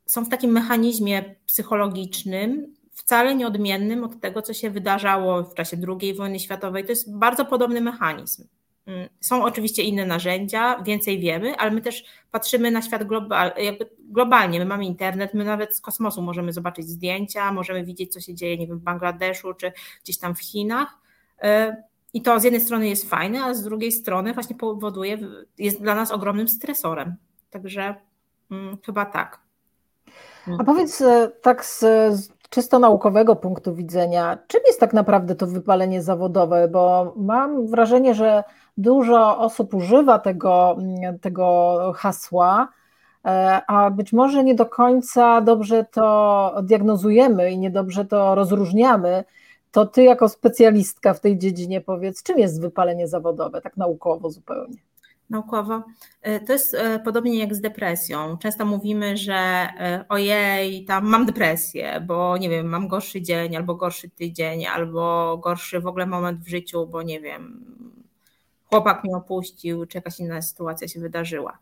są 0.05 0.25
w 0.25 0.29
takim 0.29 0.51
mechanizmie 0.51 1.36
psychologicznym, 1.45 2.75
wcale 2.91 3.36
nieodmiennym 3.36 4.03
od 4.03 4.19
tego, 4.19 4.41
co 4.41 4.53
się 4.53 4.69
wydarzało 4.69 5.43
w 5.43 5.53
czasie 5.53 5.77
II 6.01 6.13
wojny 6.13 6.39
światowej. 6.39 6.83
To 6.83 6.91
jest 6.91 7.17
bardzo 7.17 7.45
podobny 7.45 7.81
mechanizm. 7.81 8.48
Mm, 8.85 9.09
są 9.19 9.43
oczywiście 9.43 9.83
inne 9.83 10.05
narzędzia, 10.05 10.83
więcej 10.83 11.19
wiemy, 11.19 11.55
ale 11.55 11.71
my 11.71 11.81
też 11.81 12.05
patrzymy 12.31 12.71
na 12.71 12.81
świat 12.81 13.03
global, 13.03 13.51
globalnie. 14.00 14.59
My 14.59 14.65
mamy 14.65 14.85
internet, 14.85 15.33
my 15.33 15.43
nawet 15.43 15.75
z 15.75 15.81
kosmosu 15.81 16.21
możemy 16.21 16.53
zobaczyć 16.53 16.89
zdjęcia, 16.89 17.51
możemy 17.51 17.83
widzieć, 17.83 18.13
co 18.13 18.19
się 18.19 18.33
dzieje 18.33 18.57
nie 18.57 18.67
wiem, 18.67 18.79
w 18.79 18.81
Bangladeszu 18.81 19.53
czy 19.53 19.71
gdzieś 20.03 20.17
tam 20.17 20.35
w 20.35 20.41
Chinach. 20.41 20.97
E, 21.41 21.83
I 22.13 22.21
to 22.21 22.39
z 22.39 22.43
jednej 22.43 22.61
strony 22.61 22.89
jest 22.89 23.09
fajne, 23.09 23.43
a 23.43 23.53
z 23.53 23.63
drugiej 23.63 23.91
strony 23.91 24.33
właśnie 24.33 24.55
powoduje, 24.55 25.17
jest 25.57 25.81
dla 25.81 25.95
nas 25.95 26.11
ogromnym 26.11 26.47
stresorem. 26.47 27.15
Także 27.50 27.95
hmm, 28.50 28.77
chyba 28.85 29.05
tak. 29.05 29.39
A 30.59 30.63
powiedz 30.63 31.01
e, 31.01 31.31
tak 31.41 31.65
z, 31.65 31.83
czysto 32.50 32.79
naukowego 32.79 33.35
punktu 33.35 33.75
widzenia, 33.75 34.38
czym 34.47 34.61
jest 34.67 34.79
tak 34.79 34.93
naprawdę 34.93 35.35
to 35.35 35.47
wypalenie 35.47 36.01
zawodowe? 36.01 36.67
Bo 36.67 37.13
mam 37.17 37.67
wrażenie, 37.67 38.15
że 38.15 38.43
dużo 38.77 39.37
osób 39.37 39.73
używa 39.73 40.19
tego, 40.19 40.77
tego 41.21 41.77
hasła, 41.95 42.67
e, 43.25 43.61
a 43.67 43.91
być 43.91 44.13
może 44.13 44.43
nie 44.43 44.55
do 44.55 44.65
końca 44.65 45.41
dobrze 45.41 45.85
to 45.91 46.55
diagnozujemy 46.63 47.51
i 47.51 47.57
niedobrze 47.57 48.05
to 48.05 48.35
rozróżniamy. 48.35 49.23
To 49.71 49.85
ty, 49.85 50.03
jako 50.03 50.29
specjalistka 50.29 51.13
w 51.13 51.19
tej 51.19 51.37
dziedzinie, 51.37 51.81
powiedz, 51.81 52.23
czym 52.23 52.39
jest 52.39 52.61
wypalenie 52.61 53.07
zawodowe, 53.07 53.61
tak 53.61 53.77
naukowo 53.77 54.29
zupełnie? 54.29 54.77
naukowo. 55.31 55.83
E, 56.21 56.39
to 56.39 56.53
jest 56.53 56.73
e, 56.73 56.99
podobnie 56.99 57.39
jak 57.39 57.55
z 57.55 57.61
depresją. 57.61 58.37
Często 58.37 58.65
mówimy, 58.65 59.17
że 59.17 59.67
ojej, 60.09 60.85
tam 60.85 61.05
mam 61.05 61.25
depresję, 61.25 62.03
bo 62.07 62.37
nie 62.37 62.49
wiem, 62.49 62.67
mam 62.67 62.87
gorszy 62.87 63.21
dzień, 63.21 63.55
albo 63.55 63.75
gorszy 63.75 64.09
tydzień, 64.09 64.65
albo 64.65 65.37
gorszy 65.37 65.79
w 65.79 65.87
ogóle 65.87 66.05
moment 66.05 66.39
w 66.39 66.49
życiu, 66.49 66.87
bo 66.87 67.01
nie 67.01 67.19
wiem, 67.19 67.65
chłopak 68.71 69.03
mnie 69.03 69.15
opuścił, 69.15 69.85
czy 69.85 69.97
jakaś 69.97 70.19
inna 70.19 70.41
sytuacja 70.41 70.87
się 70.87 70.99
wydarzyła. 70.99 71.57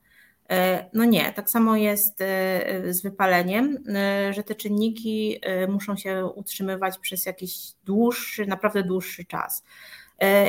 No 0.93 1.05
nie, 1.05 1.33
tak 1.33 1.49
samo 1.49 1.75
jest 1.75 2.17
z 2.89 3.01
wypaleniem, 3.01 3.77
że 4.31 4.43
te 4.43 4.55
czynniki 4.55 5.41
muszą 5.67 5.97
się 5.97 6.25
utrzymywać 6.25 6.97
przez 6.97 7.25
jakiś 7.25 7.73
dłuższy, 7.85 8.45
naprawdę 8.45 8.83
dłuższy 8.83 9.25
czas. 9.25 9.63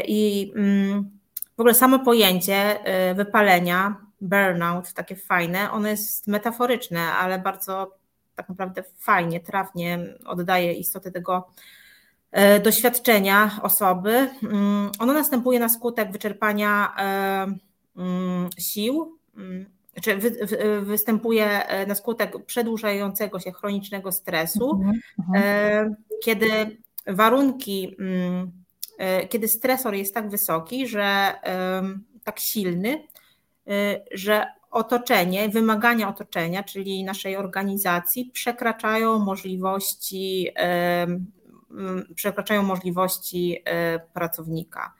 I 0.06 0.52
mm, 0.56 1.10
w 1.56 1.60
ogóle 1.60 1.74
samo 1.74 1.98
pojęcie 1.98 2.78
wypalenia, 3.14 3.96
burnout, 4.20 4.92
takie 4.92 5.16
fajne, 5.16 5.70
ono 5.70 5.88
jest 5.88 6.26
metaforyczne, 6.26 7.00
ale 7.00 7.38
bardzo 7.38 7.94
tak 8.34 8.48
naprawdę 8.48 8.82
fajnie, 8.98 9.40
trafnie 9.40 10.14
oddaje 10.26 10.72
istotę 10.72 11.10
tego 11.10 11.50
doświadczenia 12.62 13.60
osoby. 13.62 14.28
Mm, 14.42 14.90
ono 14.98 15.12
następuje 15.12 15.60
na 15.60 15.68
skutek 15.68 16.12
wyczerpania 16.12 16.94
y, 17.96 18.00
mm, 18.00 18.50
sił, 18.58 19.18
mm, 19.36 19.66
czy 20.02 20.16
wy, 20.16 20.30
występuje 20.82 21.62
na 21.86 21.94
skutek 21.94 22.44
przedłużającego 22.46 23.40
się 23.40 23.52
chronicznego 23.52 24.12
stresu, 24.12 24.70
mhm, 24.70 25.00
mhm. 25.18 25.96
kiedy 26.24 26.76
warunki 27.06 27.96
E, 29.00 29.28
kiedy 29.28 29.48
stresor 29.48 29.94
jest 29.94 30.14
tak 30.14 30.30
wysoki, 30.30 30.86
że 30.86 31.34
tak 32.24 32.38
silny, 32.38 33.04
e, 33.68 34.00
że 34.12 34.46
otoczenie, 34.70 35.48
wymagania 35.48 36.08
otoczenia, 36.08 36.62
czyli 36.62 37.04
naszej 37.04 37.36
organizacji, 37.36 38.30
przekraczają 38.32 39.18
możliwości, 39.18 40.48
przekraczają 42.14 42.62
możliwości 42.62 43.62
e, 43.64 43.98
pracownika. 43.98 44.94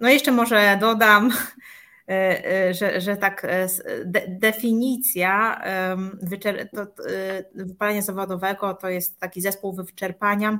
No 0.00 0.08
jeszcze 0.08 0.32
może 0.32 0.78
dodam, 0.80 1.30
że, 2.78 3.00
że 3.00 3.16
tak 3.16 3.46
definicja 4.28 5.62
wypalenia 7.54 8.02
zawodowego 8.02 8.74
to 8.74 8.88
jest 8.88 9.20
taki 9.20 9.40
zespół 9.40 9.72
wyczerpania 9.72 10.58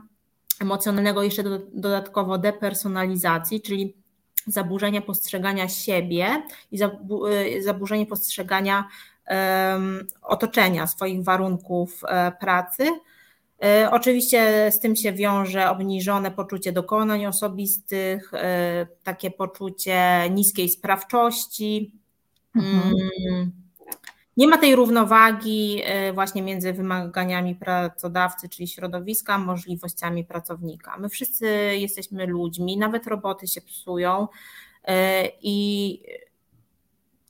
emocjonalnego, 0.61 1.23
jeszcze 1.23 1.43
dodatkowo 1.73 2.38
depersonalizacji, 2.38 3.61
czyli 3.61 3.97
zaburzenia 4.47 5.00
postrzegania 5.00 5.69
siebie 5.69 6.43
i 6.71 6.78
zaburzenie 7.61 8.07
postrzegania 8.07 8.88
otoczenia, 10.23 10.87
swoich 10.87 11.25
warunków 11.25 12.02
e, 12.09 12.33
pracy. 12.33 12.85
Oczywiście 13.91 14.71
z 14.73 14.81
tym 14.81 14.97
się 14.97 15.12
wiąże 15.12 15.71
obniżone 15.71 16.31
poczucie 16.31 16.73
dokonań 16.73 17.27
osobistych, 17.27 18.33
takie 19.03 19.31
poczucie 19.31 20.31
niskiej 20.31 20.69
sprawczości. 20.69 21.93
Mhm. 22.57 22.95
Mm, 23.31 23.53
nie 24.38 24.49
ma 24.49 24.59
tej 24.59 24.77
równowagi 24.77 25.83
e, 25.85 26.12
właśnie 26.12 26.43
między 26.43 26.73
wymaganiami 26.73 27.55
pracodawcy, 27.55 28.49
czyli 28.49 28.69
środowiska, 28.69 29.38
możliwościami 29.38 30.25
pracownika. 30.25 30.97
My 30.99 31.09
wszyscy 31.09 31.47
jesteśmy 31.79 32.27
ludźmi, 32.27 32.77
nawet 32.77 33.07
roboty 33.07 33.47
się 33.47 33.61
psują 33.61 34.29
e, 34.85 35.29
i 35.43 36.00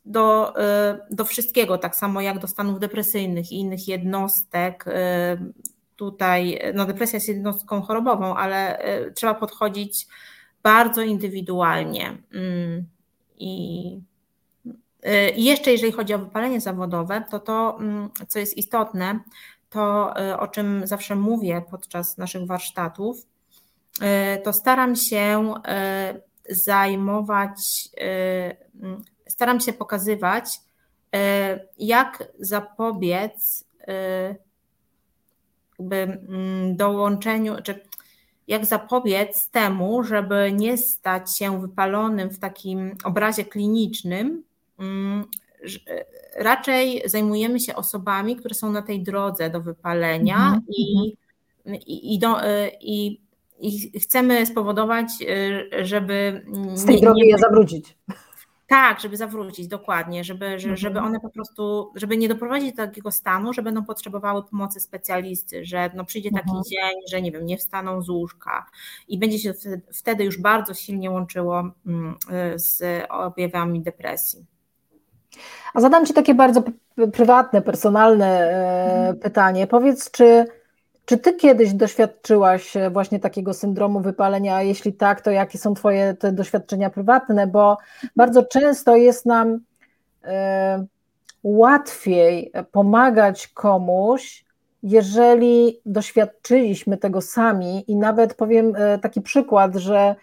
do, 0.04 0.58
e, 0.60 0.98
do 1.10 1.24
wszystkiego, 1.24 1.78
tak 1.78 1.96
samo 1.96 2.20
jak 2.20 2.38
do 2.38 2.48
stanów 2.48 2.80
depresyjnych 2.80 3.52
i 3.52 3.58
innych 3.58 3.88
jednostek. 3.88 4.84
Tutaj, 5.98 6.60
no 6.74 6.86
depresja 6.86 7.16
jest 7.16 7.28
jednostką 7.28 7.82
chorobową, 7.82 8.36
ale 8.36 8.78
trzeba 9.14 9.34
podchodzić 9.34 10.06
bardzo 10.62 11.02
indywidualnie. 11.02 12.22
Mm, 12.32 12.86
I 13.38 14.00
Y, 15.06 15.30
I 15.30 15.44
jeszcze 15.44 15.72
jeżeli 15.72 15.92
chodzi 15.92 16.14
o 16.14 16.18
wypalenie 16.18 16.60
zawodowe, 16.60 17.24
to 17.30 17.40
to, 17.40 17.76
mm, 17.80 18.10
co 18.28 18.38
jest 18.38 18.56
istotne, 18.56 19.20
to 19.70 20.14
y, 20.20 20.38
o 20.38 20.48
czym 20.48 20.86
zawsze 20.86 21.16
mówię 21.16 21.62
podczas 21.70 22.18
naszych 22.18 22.46
warsztatów, 22.46 23.26
to 24.44 24.52
staram 24.52 24.96
się 24.96 25.54
zajmować, 26.50 27.88
mm, 28.74 29.02
staram 29.28 29.60
się 29.60 29.72
pokazywać, 29.72 30.60
jak 31.78 32.24
zapobiec 32.38 33.64
jakby 35.78 35.96
mm, 35.96 36.76
dołączeniu, 36.76 37.54
czy 37.62 37.80
jak 38.48 38.66
zapobiec 38.66 39.50
temu, 39.50 40.02
żeby 40.04 40.52
nie 40.52 40.78
stać 40.78 41.38
się 41.38 41.60
wypalonym 41.60 42.30
w 42.30 42.38
takim 42.38 42.96
obrazie 43.04 43.44
klinicznym, 43.44 44.42
Mm, 44.78 45.24
e, 45.90 46.04
raczej 46.42 47.02
zajmujemy 47.04 47.60
się 47.60 47.74
osobami, 47.74 48.36
które 48.36 48.54
są 48.54 48.72
na 48.72 48.82
tej 48.82 49.02
drodze 49.02 49.50
do 49.50 49.60
wypalenia 49.60 50.48
mm 50.48 50.60
-hmm. 50.60 50.64
i, 50.68 51.16
i, 51.86 52.14
i, 52.14 52.18
do, 52.18 52.42
e, 52.44 52.70
i, 52.80 53.20
i, 53.60 54.00
chcemy 54.00 54.46
spowodować, 54.46 55.06
e, 55.28 55.84
żeby. 55.84 56.44
Z 56.74 56.84
tej 56.84 56.94
nie, 56.94 57.00
drogi 57.00 57.22
nie, 57.22 57.28
je 57.28 57.38
zawrócić. 57.38 57.96
Tak, 58.68 59.00
żeby 59.00 59.16
zawrócić, 59.16 59.68
dokładnie, 59.68 60.24
żeby, 60.24 60.58
żeby 60.58 60.98
mhm. 60.98 61.06
one 61.06 61.20
po 61.20 61.30
prostu, 61.30 61.92
żeby 61.94 62.16
nie 62.16 62.28
doprowadzić 62.28 62.70
do 62.70 62.86
takiego 62.86 63.10
stanu, 63.10 63.52
że 63.52 63.62
będą 63.62 63.84
potrzebowały 63.84 64.42
pomocy 64.42 64.80
specjalisty, 64.80 65.64
że 65.64 65.90
no 65.94 66.04
przyjdzie 66.04 66.30
taki 66.30 66.48
mhm. 66.48 66.64
dzień, 66.64 67.00
że 67.10 67.22
nie 67.22 67.32
wiem, 67.32 67.46
nie 67.46 67.56
wstaną 67.56 68.02
z 68.02 68.08
łóżka 68.08 68.66
i 69.08 69.18
będzie 69.18 69.38
się 69.38 69.52
wtedy 69.92 70.24
już 70.24 70.40
bardzo 70.40 70.74
silnie 70.74 71.10
łączyło 71.10 71.70
mm, 71.86 72.16
z 72.54 72.82
objawami 73.10 73.82
depresji. 73.82 74.46
A 75.74 75.80
zadam 75.80 76.06
Ci 76.06 76.14
takie 76.14 76.34
bardzo 76.34 76.62
prywatne, 77.12 77.62
personalne 77.62 78.26
e, 78.26 78.98
mhm. 78.98 79.18
pytanie. 79.18 79.66
Powiedz, 79.66 80.10
czy, 80.10 80.44
czy 81.08 81.18
Ty 81.18 81.32
kiedyś 81.32 81.72
doświadczyłaś 81.72 82.76
e, 82.76 82.90
właśnie 82.90 83.20
takiego 83.20 83.54
syndromu 83.54 84.00
wypalenia? 84.00 84.56
A 84.56 84.62
jeśli 84.62 84.92
tak, 84.92 85.20
to 85.20 85.30
jakie 85.30 85.58
są 85.58 85.74
Twoje 85.74 86.14
te 86.14 86.32
doświadczenia 86.32 86.90
prywatne? 86.90 87.46
Bo 87.46 87.76
bardzo 88.16 88.42
często 88.42 88.96
jest 88.96 89.26
nam 89.26 89.58
e, 90.24 90.86
łatwiej 91.42 92.52
pomagać 92.72 93.48
komuś, 93.48 94.44
jeżeli 94.82 95.80
doświadczyliśmy 95.86 96.96
tego 96.96 97.20
sami 97.20 97.84
i 97.90 97.96
nawet 97.96 98.34
powiem 98.34 98.72
taki 99.02 99.20
przykład, 99.20 99.74
że 99.74 100.14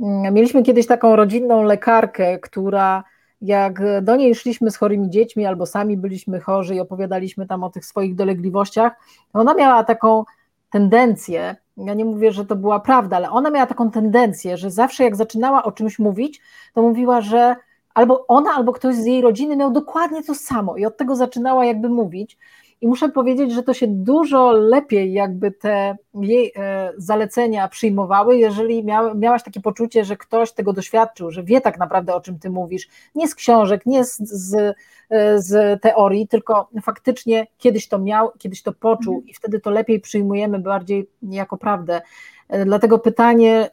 mm, 0.00 0.34
mieliśmy 0.34 0.62
kiedyś 0.62 0.86
taką 0.86 1.16
rodzinną 1.16 1.62
lekarkę, 1.62 2.38
która 2.38 3.04
jak 3.40 3.82
do 4.02 4.16
niej 4.16 4.34
szliśmy 4.34 4.70
z 4.70 4.76
chorymi 4.76 5.10
dziećmi 5.10 5.46
albo 5.46 5.66
sami 5.66 5.96
byliśmy 5.96 6.40
chorzy 6.40 6.74
i 6.74 6.80
opowiadaliśmy 6.80 7.46
tam 7.46 7.64
o 7.64 7.70
tych 7.70 7.84
swoich 7.84 8.14
dolegliwościach, 8.14 8.92
ona 9.32 9.54
miała 9.54 9.84
taką 9.84 10.24
tendencję, 10.70 11.56
ja 11.76 11.94
nie 11.94 12.04
mówię, 12.04 12.32
że 12.32 12.46
to 12.46 12.56
była 12.56 12.80
prawda, 12.80 13.16
ale 13.16 13.30
ona 13.30 13.50
miała 13.50 13.66
taką 13.66 13.90
tendencję, 13.90 14.56
że 14.56 14.70
zawsze 14.70 15.04
jak 15.04 15.16
zaczynała 15.16 15.64
o 15.64 15.72
czymś 15.72 15.98
mówić, 15.98 16.40
to 16.74 16.82
mówiła, 16.82 17.20
że 17.20 17.56
albo 17.94 18.26
ona, 18.26 18.50
albo 18.50 18.72
ktoś 18.72 18.94
z 18.94 19.04
jej 19.04 19.22
rodziny 19.22 19.56
miał 19.56 19.70
dokładnie 19.70 20.22
to 20.22 20.34
samo 20.34 20.76
i 20.76 20.86
od 20.86 20.96
tego 20.96 21.16
zaczynała 21.16 21.64
jakby 21.64 21.88
mówić. 21.88 22.38
I 22.80 22.88
muszę 22.88 23.08
powiedzieć, 23.08 23.52
że 23.52 23.62
to 23.62 23.74
się 23.74 23.86
dużo 23.88 24.52
lepiej 24.52 25.12
jakby 25.12 25.52
te 25.52 25.96
jej 26.14 26.52
e, 26.56 26.92
zalecenia 26.96 27.68
przyjmowały, 27.68 28.36
jeżeli 28.36 28.84
miałaś 29.14 29.42
takie 29.42 29.60
poczucie, 29.60 30.04
że 30.04 30.16
ktoś 30.16 30.52
tego 30.52 30.72
doświadczył, 30.72 31.30
że 31.30 31.42
wie 31.42 31.60
tak 31.60 31.78
naprawdę 31.78 32.14
o 32.14 32.20
czym 32.20 32.38
ty 32.38 32.50
mówisz, 32.50 32.88
nie 33.14 33.28
z 33.28 33.34
książek, 33.34 33.86
nie 33.86 34.04
z, 34.04 34.16
z, 34.18 34.76
e, 35.10 35.42
z 35.42 35.82
teorii, 35.82 36.28
tylko 36.28 36.68
faktycznie 36.82 37.46
kiedyś 37.58 37.88
to 37.88 37.98
miał, 37.98 38.30
kiedyś 38.38 38.62
to 38.62 38.72
poczuł 38.72 39.14
mhm. 39.14 39.28
i 39.28 39.34
wtedy 39.34 39.60
to 39.60 39.70
lepiej 39.70 40.00
przyjmujemy 40.00 40.58
bardziej 40.58 41.10
jako 41.22 41.56
prawdę. 41.56 42.02
E, 42.48 42.64
dlatego 42.64 42.98
pytanie, 42.98 43.70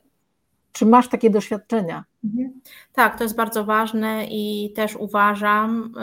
czy 0.71 0.85
masz 0.85 1.09
takie 1.09 1.29
doświadczenia? 1.29 2.03
Mhm. 2.23 2.61
Tak, 2.93 3.17
to 3.17 3.23
jest 3.23 3.35
bardzo 3.35 3.63
ważne 3.63 4.25
i 4.29 4.73
też 4.75 4.95
uważam, 4.95 5.93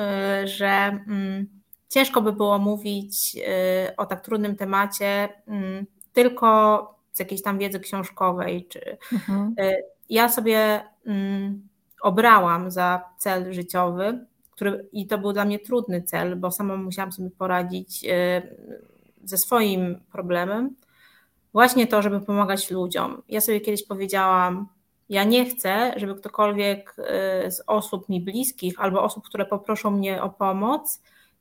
że 0.44 0.66
mm, 0.66 1.59
ciężko 1.90 2.22
by 2.22 2.32
było 2.32 2.58
mówić 2.58 3.36
y, 3.36 3.96
o 3.96 4.06
tak 4.06 4.24
trudnym 4.24 4.56
temacie 4.56 5.28
mm, 5.46 5.86
tylko 6.12 6.80
z 7.12 7.18
jakiejś 7.18 7.42
tam 7.42 7.58
wiedzy 7.58 7.80
książkowej. 7.80 8.66
Czy, 8.68 8.96
mhm. 9.12 9.54
Y, 9.60 9.82
ja 10.10 10.28
sobie 10.28 10.80
mm, 11.06 11.68
obrałam 12.02 12.70
za 12.70 13.04
cel 13.18 13.52
życiowy, 13.52 14.26
który, 14.50 14.88
i 14.92 15.06
to 15.06 15.18
był 15.18 15.32
dla 15.32 15.44
mnie 15.44 15.58
trudny 15.58 16.02
cel, 16.02 16.36
bo 16.36 16.50
sama 16.50 16.76
musiałam 16.76 17.12
sobie 17.12 17.30
poradzić 17.30 18.04
y, 18.04 18.08
ze 19.24 19.38
swoim 19.38 20.00
problemem. 20.12 20.76
Właśnie 21.52 21.86
to, 21.86 22.02
żeby 22.02 22.20
pomagać 22.20 22.70
ludziom. 22.70 23.22
Ja 23.28 23.40
sobie 23.40 23.60
kiedyś 23.60 23.86
powiedziałam, 23.86 24.68
ja 25.08 25.24
nie 25.24 25.44
chcę, 25.44 25.92
żeby 25.96 26.14
ktokolwiek 26.14 26.96
z 27.48 27.62
osób 27.66 28.08
mi 28.08 28.20
bliskich 28.20 28.80
albo 28.80 29.02
osób, 29.02 29.24
które 29.24 29.46
poproszą 29.46 29.90
mnie 29.90 30.22
o 30.22 30.30
pomoc, 30.30 31.00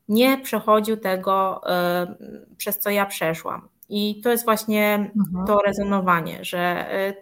nie 0.10 0.38
przechodził 0.38 0.98
tego, 0.98 1.62
e, 1.66 2.16
przez 2.58 2.80
co 2.80 2.90
ja 2.90 3.06
przeszłam. 3.06 3.68
I 3.90 4.22
to 4.22 4.30
jest 4.30 4.46
właśnie 4.46 5.12
mhm. 5.16 5.48
to 5.48 5.62
rezonowanie, 5.62 6.46
że 6.46 6.60
e, 6.94 7.14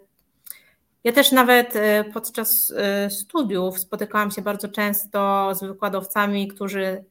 ja 1.04 1.12
też 1.12 1.32
nawet 1.32 1.76
e, 1.76 2.04
podczas 2.04 2.73
studiów 3.10 3.80
spotykałam 3.80 4.32
się 4.32 4.41
bardzo 4.41 4.67
często 4.67 5.50
z 5.56 5.63
wykładowcami, 5.63 6.47
którzy, 6.47 7.04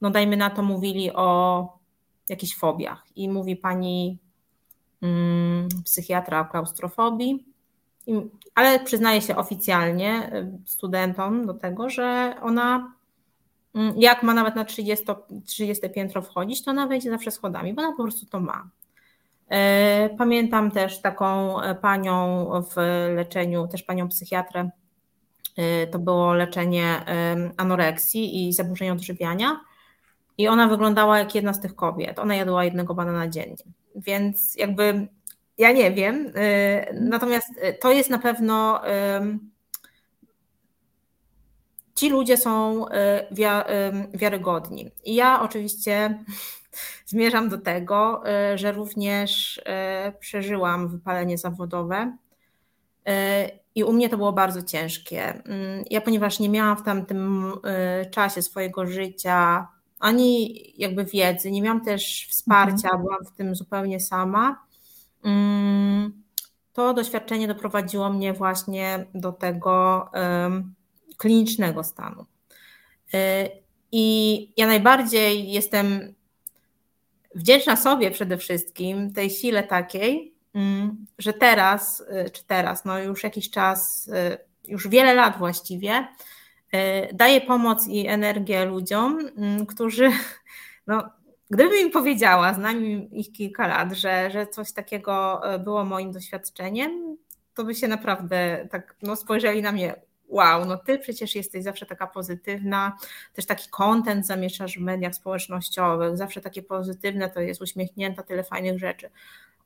no 0.00 0.10
dajmy 0.10 0.36
na 0.36 0.50
to, 0.50 0.62
mówili 0.62 1.12
o 1.12 1.68
jakichś 2.28 2.56
fobiach. 2.56 3.04
I 3.16 3.28
mówi 3.28 3.56
pani 3.56 4.18
hmm, 5.00 5.68
psychiatra 5.84 6.40
o 6.40 6.44
klaustrofobii, 6.44 7.44
ale 8.54 8.80
przyznaje 8.80 9.20
się 9.20 9.36
oficjalnie 9.36 10.30
studentom 10.66 11.46
do 11.46 11.54
tego, 11.54 11.90
że 11.90 12.34
ona 12.42 12.92
Mm, 12.92 12.99
jak 13.96 14.22
ma 14.22 14.34
nawet 14.34 14.56
na 14.56 14.64
30, 14.64 15.06
30 15.44 15.90
piętro 15.90 16.22
wchodzić, 16.22 16.64
to 16.64 16.70
ona 16.70 16.86
wejdzie 16.86 17.10
zawsze 17.10 17.30
schodami, 17.30 17.74
bo 17.74 17.82
ona 17.82 17.92
po 17.96 18.02
prostu 18.02 18.26
to 18.26 18.40
ma. 18.40 18.70
E, 19.50 20.10
pamiętam 20.18 20.70
też 20.70 21.00
taką 21.00 21.60
e, 21.60 21.74
panią 21.74 22.46
w 22.62 22.76
leczeniu, 23.16 23.68
też 23.68 23.82
panią 23.82 24.08
psychiatrę. 24.08 24.70
E, 25.56 25.86
to 25.86 25.98
było 25.98 26.34
leczenie 26.34 27.04
anoreksji 27.56 28.48
i 28.48 28.52
zaburzeń 28.52 28.90
odżywiania. 28.90 29.60
I 30.38 30.48
ona 30.48 30.68
wyglądała 30.68 31.18
jak 31.18 31.34
jedna 31.34 31.52
z 31.52 31.60
tych 31.60 31.74
kobiet. 31.74 32.18
Ona 32.18 32.34
jadła 32.34 32.64
jednego 32.64 32.94
banana 32.94 33.28
dziennie. 33.28 33.64
Więc 33.96 34.56
jakby 34.56 35.08
ja 35.58 35.72
nie 35.72 35.90
wiem. 35.90 36.32
Natomiast 37.00 37.48
to 37.80 37.92
jest 37.92 38.10
na 38.10 38.18
pewno 38.18 38.80
ci 42.00 42.08
ludzie 42.08 42.36
są 42.36 42.86
y, 42.88 42.90
y, 42.92 44.18
wiarygodni. 44.18 44.90
I 45.04 45.14
ja 45.14 45.42
oczywiście 45.42 46.24
zmierzam 47.06 47.48
do 47.48 47.58
tego, 47.58 48.22
y, 48.54 48.58
że 48.58 48.72
również 48.72 49.60
przeżyłam 50.20 50.88
wypalenie 50.88 51.38
zawodowe. 51.38 52.16
I 53.74 53.84
u 53.84 53.92
mnie 53.92 54.08
to 54.08 54.16
było 54.16 54.32
bardzo 54.32 54.62
ciężkie. 54.62 55.22
Mm, 55.24 55.84
ja, 55.90 56.00
ponieważ 56.00 56.40
nie 56.40 56.48
miałam 56.48 56.76
w 56.76 56.82
tamtym 56.82 57.52
czasie 58.10 58.42
swojego 58.42 58.86
życia 58.86 59.68
ani 59.98 60.64
jakby 60.76 61.04
wiedzy, 61.04 61.50
nie 61.50 61.62
miałam 61.62 61.84
też 61.84 62.26
wsparcia, 62.30 62.88
mhm. 62.88 63.02
byłam 63.02 63.24
w 63.24 63.36
tym 63.36 63.54
zupełnie 63.54 64.00
sama. 64.00 64.66
Mm, 65.24 66.22
to 66.72 66.94
doświadczenie 66.94 67.48
doprowadziło 67.48 68.10
mnie 68.10 68.32
właśnie 68.32 69.06
do 69.14 69.32
tego, 69.32 70.08
klinicznego 71.20 71.84
stanu. 71.84 72.24
Y, 73.14 73.16
I 73.92 74.52
ja 74.56 74.66
najbardziej 74.66 75.52
jestem 75.52 76.14
wdzięczna 77.34 77.76
sobie 77.76 78.10
przede 78.10 78.38
wszystkim, 78.38 79.12
tej 79.12 79.30
sile 79.30 79.62
takiej, 79.62 80.34
mm, 80.54 81.06
że 81.18 81.32
teraz, 81.32 82.04
czy 82.32 82.44
teraz, 82.44 82.84
no 82.84 82.98
już 82.98 83.24
jakiś 83.24 83.50
czas, 83.50 84.10
już 84.68 84.88
wiele 84.88 85.14
lat 85.14 85.38
właściwie, 85.38 86.08
daje 87.12 87.40
pomoc 87.40 87.88
i 87.88 88.06
energię 88.06 88.64
ludziom, 88.64 89.18
mm, 89.36 89.66
którzy 89.66 90.10
no, 90.86 91.10
Gdybym 91.50 91.86
im 91.86 91.90
powiedziała, 91.90 92.54
znam 92.54 92.84
ich 93.12 93.32
kilka 93.32 93.66
lat, 93.66 93.92
że, 93.92 94.30
że 94.30 94.46
coś 94.46 94.72
takiego 94.72 95.42
było 95.64 95.84
moim 95.84 96.12
doświadczeniem, 96.12 97.16
to 97.54 97.64
by 97.64 97.74
się 97.74 97.88
naprawdę 97.88 98.68
tak 98.70 98.96
no, 99.02 99.16
spojrzeli 99.16 99.62
na 99.62 99.72
mnie, 99.72 99.94
wow, 100.30 100.64
no 100.64 100.76
ty 100.76 100.98
przecież 100.98 101.34
jesteś 101.34 101.64
zawsze 101.64 101.86
taka 101.86 102.06
pozytywna, 102.06 102.96
też 103.32 103.46
taki 103.46 103.70
content 103.70 104.26
zamieszasz 104.26 104.78
w 104.78 104.80
mediach 104.80 105.14
społecznościowych, 105.14 106.16
zawsze 106.16 106.40
takie 106.40 106.62
pozytywne, 106.62 107.30
to 107.30 107.40
jest 107.40 107.62
uśmiechnięta, 107.62 108.22
tyle 108.22 108.44
fajnych 108.44 108.78
rzeczy. 108.78 109.10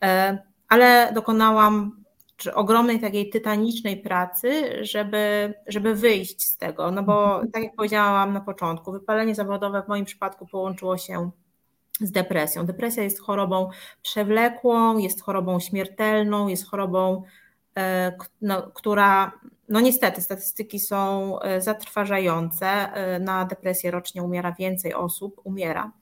E, 0.03 0.39
ale 0.69 1.13
dokonałam 1.15 2.05
czy 2.37 2.55
ogromnej 2.55 3.01
takiej 3.01 3.31
tytanicznej 3.31 3.97
pracy, 3.97 4.79
żeby, 4.85 5.55
żeby 5.67 5.95
wyjść 5.95 6.43
z 6.43 6.57
tego, 6.57 6.91
no 6.91 7.03
bo 7.03 7.33
mhm. 7.33 7.51
tak 7.53 7.63
jak 7.63 7.77
powiedziałam 7.77 8.33
na 8.33 8.41
początku, 8.41 8.93
wypalenie 8.93 9.35
zawodowe 9.35 9.83
w 9.83 9.89
moim 9.89 10.05
przypadku 10.05 10.47
połączyło 10.47 10.99
się 10.99 11.31
z 12.01 12.11
depresją. 12.11 12.67
Depresja 12.67 13.03
jest 13.03 13.21
chorobą 13.21 13.71
przewlekłą, 14.03 14.99
jest 14.99 15.23
chorobą 15.23 15.61
śmiertelną, 15.61 16.49
jest 16.49 16.67
chorobą, 16.67 17.23
e, 17.77 18.13
no, 18.43 18.63
która, 18.63 19.33
no 19.69 19.81
niestety, 19.81 20.23
statystyki 20.23 20.81
są 20.81 21.39
e, 21.41 21.61
zatrważające. 21.61 22.67
E, 22.67 23.19
na 23.19 23.45
depresję 23.45 23.91
rocznie 23.91 24.23
umiera 24.23 24.53
więcej 24.53 24.95
osób, 24.95 25.41
umiera, 25.45 25.93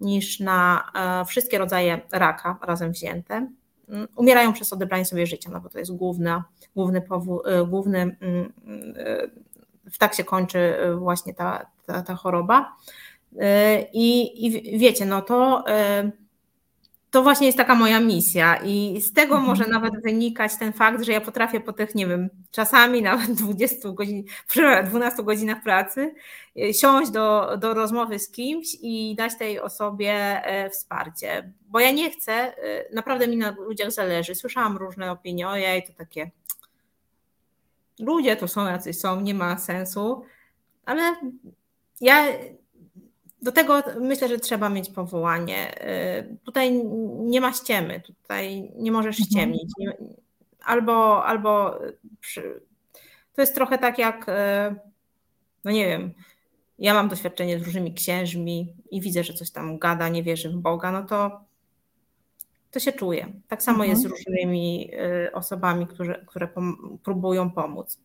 niż 0.00 0.40
na 0.40 0.92
wszystkie 1.28 1.58
rodzaje 1.58 2.00
raka 2.12 2.58
razem 2.62 2.92
wzięte. 2.92 3.48
Mm, 3.88 4.08
umierają 4.16 4.52
przez 4.52 4.72
odebranie 4.72 5.04
sobie 5.04 5.26
życia, 5.26 5.50
no 5.52 5.60
bo 5.60 5.68
to 5.68 5.78
jest 5.78 5.96
główny, 5.96 6.42
główny 6.76 7.02
główny, 7.66 7.98
mm, 8.20 8.52
w 9.90 9.98
tak 9.98 10.14
się 10.14 10.24
kończy 10.24 10.76
właśnie 10.98 11.34
ta, 11.34 11.66
ta, 11.86 12.02
ta 12.02 12.14
choroba. 12.14 12.76
I, 13.92 14.46
I, 14.46 14.78
wiecie, 14.78 15.06
no 15.06 15.22
to, 15.22 15.64
to 17.12 17.22
właśnie 17.22 17.46
jest 17.46 17.58
taka 17.58 17.74
moja 17.74 18.00
misja. 18.00 18.56
I 18.56 19.00
z 19.00 19.12
tego 19.12 19.34
mhm. 19.34 19.48
może 19.48 19.66
nawet 19.66 20.02
wynikać 20.02 20.56
ten 20.58 20.72
fakt, 20.72 21.04
że 21.04 21.12
ja 21.12 21.20
potrafię 21.20 21.60
po 21.60 21.72
tych, 21.72 21.94
nie 21.94 22.06
wiem, 22.06 22.28
czasami 22.50 23.02
nawet 23.02 23.32
20 23.42 23.88
godzin, 23.88 24.24
12 24.84 25.22
godzinach 25.22 25.62
pracy 25.62 26.14
e, 26.56 26.74
siąść 26.74 27.10
do, 27.10 27.56
do 27.56 27.74
rozmowy 27.74 28.18
z 28.18 28.30
kimś 28.30 28.76
i 28.82 29.14
dać 29.14 29.38
tej 29.38 29.60
osobie 29.60 30.12
e, 30.44 30.70
wsparcie. 30.70 31.52
Bo 31.68 31.80
ja 31.80 31.90
nie 31.90 32.10
chcę, 32.10 32.32
e, 32.32 32.94
naprawdę 32.94 33.28
mi 33.28 33.36
na 33.36 33.50
ludziach 33.50 33.90
zależy. 33.90 34.34
Słyszałam 34.34 34.76
różne 34.76 35.10
opinie, 35.10 35.48
ojej, 35.48 35.82
to 35.82 35.92
takie 35.92 36.30
ludzie 37.98 38.36
to 38.36 38.48
są 38.48 38.66
jacyś 38.66 38.98
są, 38.98 39.20
nie 39.20 39.34
ma 39.34 39.58
sensu, 39.58 40.24
ale 40.84 41.16
ja 42.00 42.26
do 43.42 43.52
tego 43.52 43.82
myślę, 44.00 44.28
że 44.28 44.38
trzeba 44.38 44.68
mieć 44.68 44.90
powołanie. 44.90 45.84
Y, 46.20 46.36
tutaj 46.44 46.84
nie 47.18 47.40
ma 47.40 47.52
ściemy, 47.52 48.00
tutaj 48.00 48.72
nie 48.76 48.92
możesz 48.92 49.20
mhm. 49.20 49.30
ściemnić. 49.30 49.72
Albo, 50.64 51.24
albo 51.24 51.78
przy... 52.20 52.60
to 53.34 53.42
jest 53.42 53.54
trochę 53.54 53.78
tak 53.78 53.98
jak, 53.98 54.28
y, 54.28 54.32
no 55.64 55.70
nie 55.70 55.86
wiem, 55.86 56.12
ja 56.78 56.94
mam 56.94 57.08
doświadczenie 57.08 57.58
z 57.58 57.62
różnymi 57.62 57.94
księżmi 57.94 58.74
i 58.90 59.00
widzę, 59.00 59.24
że 59.24 59.32
coś 59.32 59.50
tam 59.50 59.78
gada, 59.78 60.08
nie 60.08 60.22
wierzy 60.22 60.50
w 60.50 60.56
Boga, 60.56 60.92
no 60.92 61.02
to 61.02 61.40
to 62.70 62.80
się 62.80 62.92
czuje. 62.92 63.32
Tak 63.48 63.62
samo 63.62 63.84
mhm. 63.84 63.90
jest 63.90 64.02
z 64.02 64.06
różnymi 64.06 64.90
y, 65.26 65.32
osobami, 65.32 65.86
które, 65.86 66.24
które 66.26 66.48
pom 66.48 66.98
próbują 67.04 67.50
pomóc. 67.50 67.98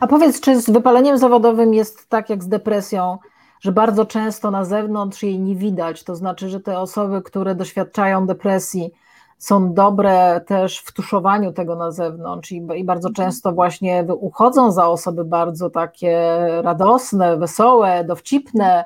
A 0.00 0.06
powiedz, 0.06 0.40
czy 0.40 0.60
z 0.60 0.70
wypaleniem 0.70 1.18
zawodowym 1.18 1.74
jest 1.74 2.08
tak 2.08 2.30
jak 2.30 2.44
z 2.44 2.48
depresją, 2.48 3.18
że 3.62 3.72
bardzo 3.72 4.06
często 4.06 4.50
na 4.50 4.64
zewnątrz 4.64 5.22
jej 5.22 5.40
nie 5.40 5.56
widać. 5.56 6.04
To 6.04 6.16
znaczy, 6.16 6.48
że 6.48 6.60
te 6.60 6.78
osoby, 6.78 7.22
które 7.22 7.54
doświadczają 7.54 8.26
depresji, 8.26 8.90
są 9.38 9.74
dobre 9.74 10.40
też 10.46 10.78
w 10.78 10.92
tuszowaniu 10.92 11.52
tego 11.52 11.76
na 11.76 11.90
zewnątrz 11.90 12.52
i, 12.52 12.56
i, 12.76 12.84
bardzo 12.84 13.08
mhm. 13.08 13.14
często 13.14 13.52
właśnie 13.52 14.06
uchodzą 14.20 14.72
za 14.72 14.86
osoby 14.86 15.24
bardzo 15.24 15.70
takie 15.70 16.38
radosne, 16.62 17.36
wesołe, 17.36 18.04
dowcipne, 18.04 18.84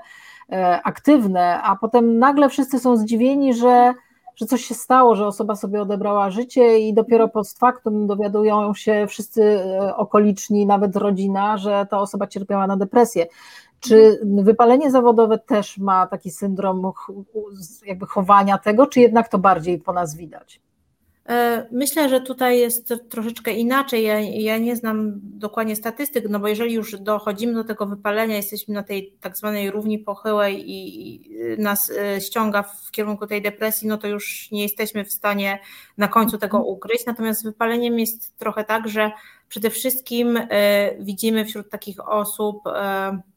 e, 0.53 0.83
aktywne, 0.83 1.63
a 1.63 1.77
potem 1.77 2.19
nagle 2.19 2.49
wszyscy 2.49 2.79
są 2.79 2.97
zdziwieni, 2.97 3.55
że, 3.55 3.95
że 4.37 4.47
coś 4.47 4.65
się 4.65 4.75
stało, 4.75 5.17
że 5.17 5.27
osoba 5.27 5.57
sobie 5.57 5.83
odebrała 5.83 6.31
życie 6.31 6.79
i 6.79 6.95
dopiero 6.95 7.29
post 7.29 7.59
factum 7.59 8.07
dowiadują 8.07 8.75
się 8.75 9.07
wszyscy 9.09 9.43
e, 9.43 9.97
okoliczni, 9.97 10.67
nawet 10.67 10.97
rodzina, 10.97 11.57
że 11.59 11.87
ta 11.91 11.99
osoba 11.99 12.27
cierpiała 12.27 12.67
na 12.67 12.77
depresję. 12.77 13.27
Czy 13.81 14.21
wypalenie 14.43 14.91
zawodowe 14.91 15.39
też 15.39 15.79
ma 15.79 16.07
taki 16.07 16.31
syndrom 16.31 16.93
jakby 17.87 18.07
chowania 18.07 18.59
tego, 18.59 18.87
czy 18.87 19.01
jednak 19.01 19.29
to 19.29 19.39
bardziej 19.39 19.79
po 19.79 19.93
nas 19.93 20.17
widać? 20.17 20.61
E, 21.29 21.67
myślę, 21.73 22.09
że 22.09 22.21
tutaj 22.21 22.59
jest 22.59 22.95
troszeczkę 23.09 23.53
inaczej. 23.53 24.05
Ja, 24.05 24.21
ja, 24.21 24.59
nie 24.59 24.77
znam 24.77 25.13
dokładnie 25.23 25.77
statystyk, 25.77 26.29
no 26.29 26.41
bo 26.41 26.49
jeżeli 26.49 26.75
już 26.75 27.01
dochodzimy 27.01 27.55
do 27.55 27.65
tego 27.65 27.87
wypalenia, 27.87 28.37
jesteśmy 28.37 28.75
na 28.75 28.83
tej 28.83 29.13
tak 29.21 29.37
zwanej 29.37 29.71
równi 29.71 29.99
pochyłej 29.99 30.71
i, 30.71 31.07
i 31.07 31.31
nas 31.59 31.91
e, 31.91 32.21
ściąga 32.21 32.63
w 32.63 32.91
kierunku 32.91 33.27
tej 33.27 33.43
depresji, 33.43 33.89
no 33.89 33.99
to 33.99 34.09
już 34.09 34.51
nie 34.51 34.63
jesteśmy 34.63 35.05
w 35.05 35.13
stanie 35.13 35.59
na 35.99 36.09
końcu 36.09 36.39
tego 36.39 36.57
mhm. 36.57 36.75
ukryć. 36.75 37.07
Natomiast 37.07 37.41
z 37.41 37.45
wypaleniem 37.45 37.99
jest 37.99 38.39
trochę 38.39 38.65
tak, 38.65 38.89
że 38.89 39.11
przede 39.49 39.71
wszystkim 39.71 40.37
y, 40.37 40.47
widzimy 41.01 41.45
wśród 41.45 41.71
takich 41.71 42.09
osób, 42.09 42.67
y, 42.67 42.71
Y, 42.71 43.36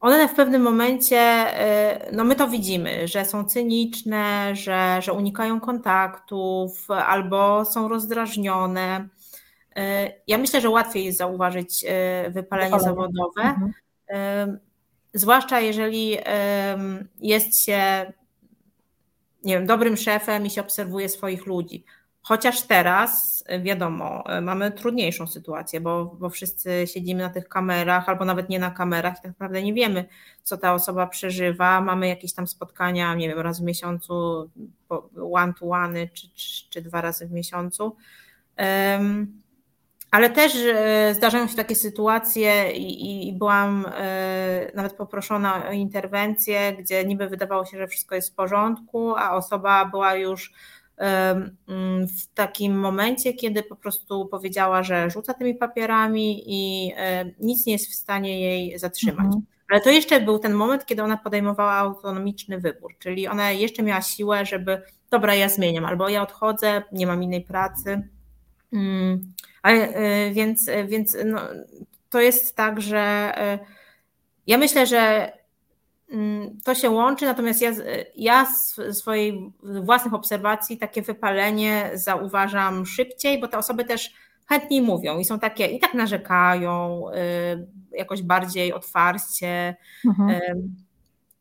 one 0.00 0.28
w 0.28 0.34
pewnym 0.34 0.62
momencie, 0.62 1.46
y, 2.06 2.12
no 2.12 2.24
my 2.24 2.34
to 2.34 2.48
widzimy, 2.48 3.08
że 3.08 3.24
są 3.24 3.44
cyniczne, 3.44 4.56
że, 4.56 4.98
że 5.02 5.12
unikają 5.12 5.60
kontaktów 5.60 6.90
albo 6.90 7.64
są 7.64 7.88
rozdrażnione. 7.88 9.08
Y, 9.78 9.80
ja 10.26 10.38
myślę, 10.38 10.60
że 10.60 10.70
łatwiej 10.70 11.04
jest 11.04 11.18
zauważyć 11.18 11.80
wypalenie, 11.80 12.32
wypalenie. 12.32 12.80
zawodowe, 12.80 13.42
mhm. 14.08 14.58
zwłaszcza 15.14 15.60
jeżeli 15.60 16.16
jest 17.20 17.64
się, 17.64 18.12
nie 19.44 19.54
wiem, 19.54 19.66
dobrym 19.66 19.96
szefem 19.96 20.46
i 20.46 20.50
się 20.50 20.60
obserwuje 20.60 21.08
swoich 21.08 21.46
ludzi. 21.46 21.84
Chociaż 22.28 22.62
teraz, 22.62 23.44
e, 23.46 23.60
wiadomo, 23.60 24.24
e, 24.26 24.40
mamy 24.40 24.72
trudniejszą 24.72 25.26
sytuację, 25.26 25.80
bo, 25.80 26.04
bo 26.04 26.30
wszyscy 26.30 26.86
siedzimy 26.86 27.22
na 27.22 27.30
tych 27.30 27.48
kamerach, 27.48 28.08
albo 28.08 28.24
nawet 28.24 28.48
nie 28.48 28.58
na 28.58 28.70
kamerach 28.70 29.12
i 29.12 29.16
tak 29.16 29.24
naprawdę 29.24 29.62
nie 29.62 29.74
wiemy, 29.74 30.04
co 30.42 30.56
ta 30.56 30.74
osoba 30.74 31.06
przeżywa. 31.06 31.80
Mamy 31.80 32.08
jakieś 32.08 32.32
tam 32.32 32.46
spotkania, 32.46 33.14
nie 33.14 33.28
wiem, 33.28 33.38
raz 33.38 33.60
w 33.60 33.64
miesiącu, 33.64 34.50
one 35.32 35.54
to 35.60 35.66
one, 35.66 36.08
czy, 36.08 36.28
czy, 36.34 36.70
czy 36.70 36.82
dwa 36.82 37.00
razy 37.00 37.26
w 37.26 37.32
miesiącu. 37.32 37.96
Ale 40.10 40.30
też 40.30 40.56
e, 40.56 41.14
zdarzają 41.14 41.48
się 41.48 41.56
takie 41.56 41.74
sytuacje 41.74 42.72
i, 42.72 43.28
i 43.28 43.32
byłam 43.32 43.86
nawet 44.74 44.92
poproszona 44.92 45.68
o 45.68 45.72
interwencję, 45.72 46.76
gdzie 46.78 47.04
niby 47.04 47.28
wydawało 47.28 47.64
się, 47.64 47.78
że 47.78 47.88
wszystko 47.88 48.14
jest 48.14 48.32
w 48.32 48.34
porządku, 48.34 49.16
a 49.16 49.30
osoba 49.30 49.84
była 49.84 50.14
już 50.14 50.52
w 52.18 52.34
takim 52.34 52.80
momencie, 52.80 53.32
kiedy 53.32 53.62
po 53.62 53.76
prostu 53.76 54.26
powiedziała, 54.26 54.82
że 54.82 55.10
rzuca 55.10 55.34
tymi 55.34 55.54
papierami 55.54 56.42
i 56.46 56.92
nic 57.40 57.66
nie 57.66 57.72
jest 57.72 57.90
w 57.90 57.94
stanie 57.94 58.40
jej 58.40 58.78
zatrzymać. 58.78 59.26
Mhm. 59.26 59.42
Ale 59.70 59.80
to 59.80 59.90
jeszcze 59.90 60.20
był 60.20 60.38
ten 60.38 60.54
moment, 60.54 60.86
kiedy 60.86 61.02
ona 61.02 61.16
podejmowała 61.16 61.72
autonomiczny 61.72 62.58
wybór, 62.60 62.94
czyli 62.98 63.28
ona 63.28 63.50
jeszcze 63.50 63.82
miała 63.82 64.02
siłę, 64.02 64.46
żeby, 64.46 64.82
dobra, 65.10 65.34
ja 65.34 65.48
zmieniam, 65.48 65.84
albo 65.84 66.08
ja 66.08 66.22
odchodzę, 66.22 66.82
nie 66.92 67.06
mam 67.06 67.22
innej 67.22 67.40
pracy. 67.40 68.08
Mm, 68.72 69.32
ale, 69.62 69.94
e, 69.94 70.30
więc 70.30 70.70
więc 70.88 71.16
no, 71.24 71.40
to 72.10 72.20
jest 72.20 72.56
tak, 72.56 72.80
że 72.80 72.98
e, 73.38 73.58
ja 74.46 74.58
myślę, 74.58 74.86
że 74.86 75.32
Mm, 75.32 75.38
to 76.64 76.74
się 76.74 76.90
łączy, 76.90 77.24
natomiast 77.24 77.62
ja, 77.62 77.70
ja 78.16 78.46
z 78.46 78.80
swojej 78.98 79.52
własnych 79.62 80.14
obserwacji 80.14 80.78
takie 80.78 81.02
wypalenie 81.02 81.90
zauważam 81.94 82.86
szybciej, 82.86 83.40
bo 83.40 83.48
te 83.48 83.58
osoby 83.58 83.84
też 83.84 84.14
chętniej 84.46 84.82
mówią 84.82 85.18
i 85.18 85.24
są 85.24 85.38
takie, 85.38 85.66
i 85.66 85.80
tak 85.80 85.94
narzekają, 85.94 87.04
y, 87.92 87.96
jakoś 87.98 88.22
bardziej 88.22 88.72
otwarcie. 88.72 89.76
Mhm. 90.06 90.40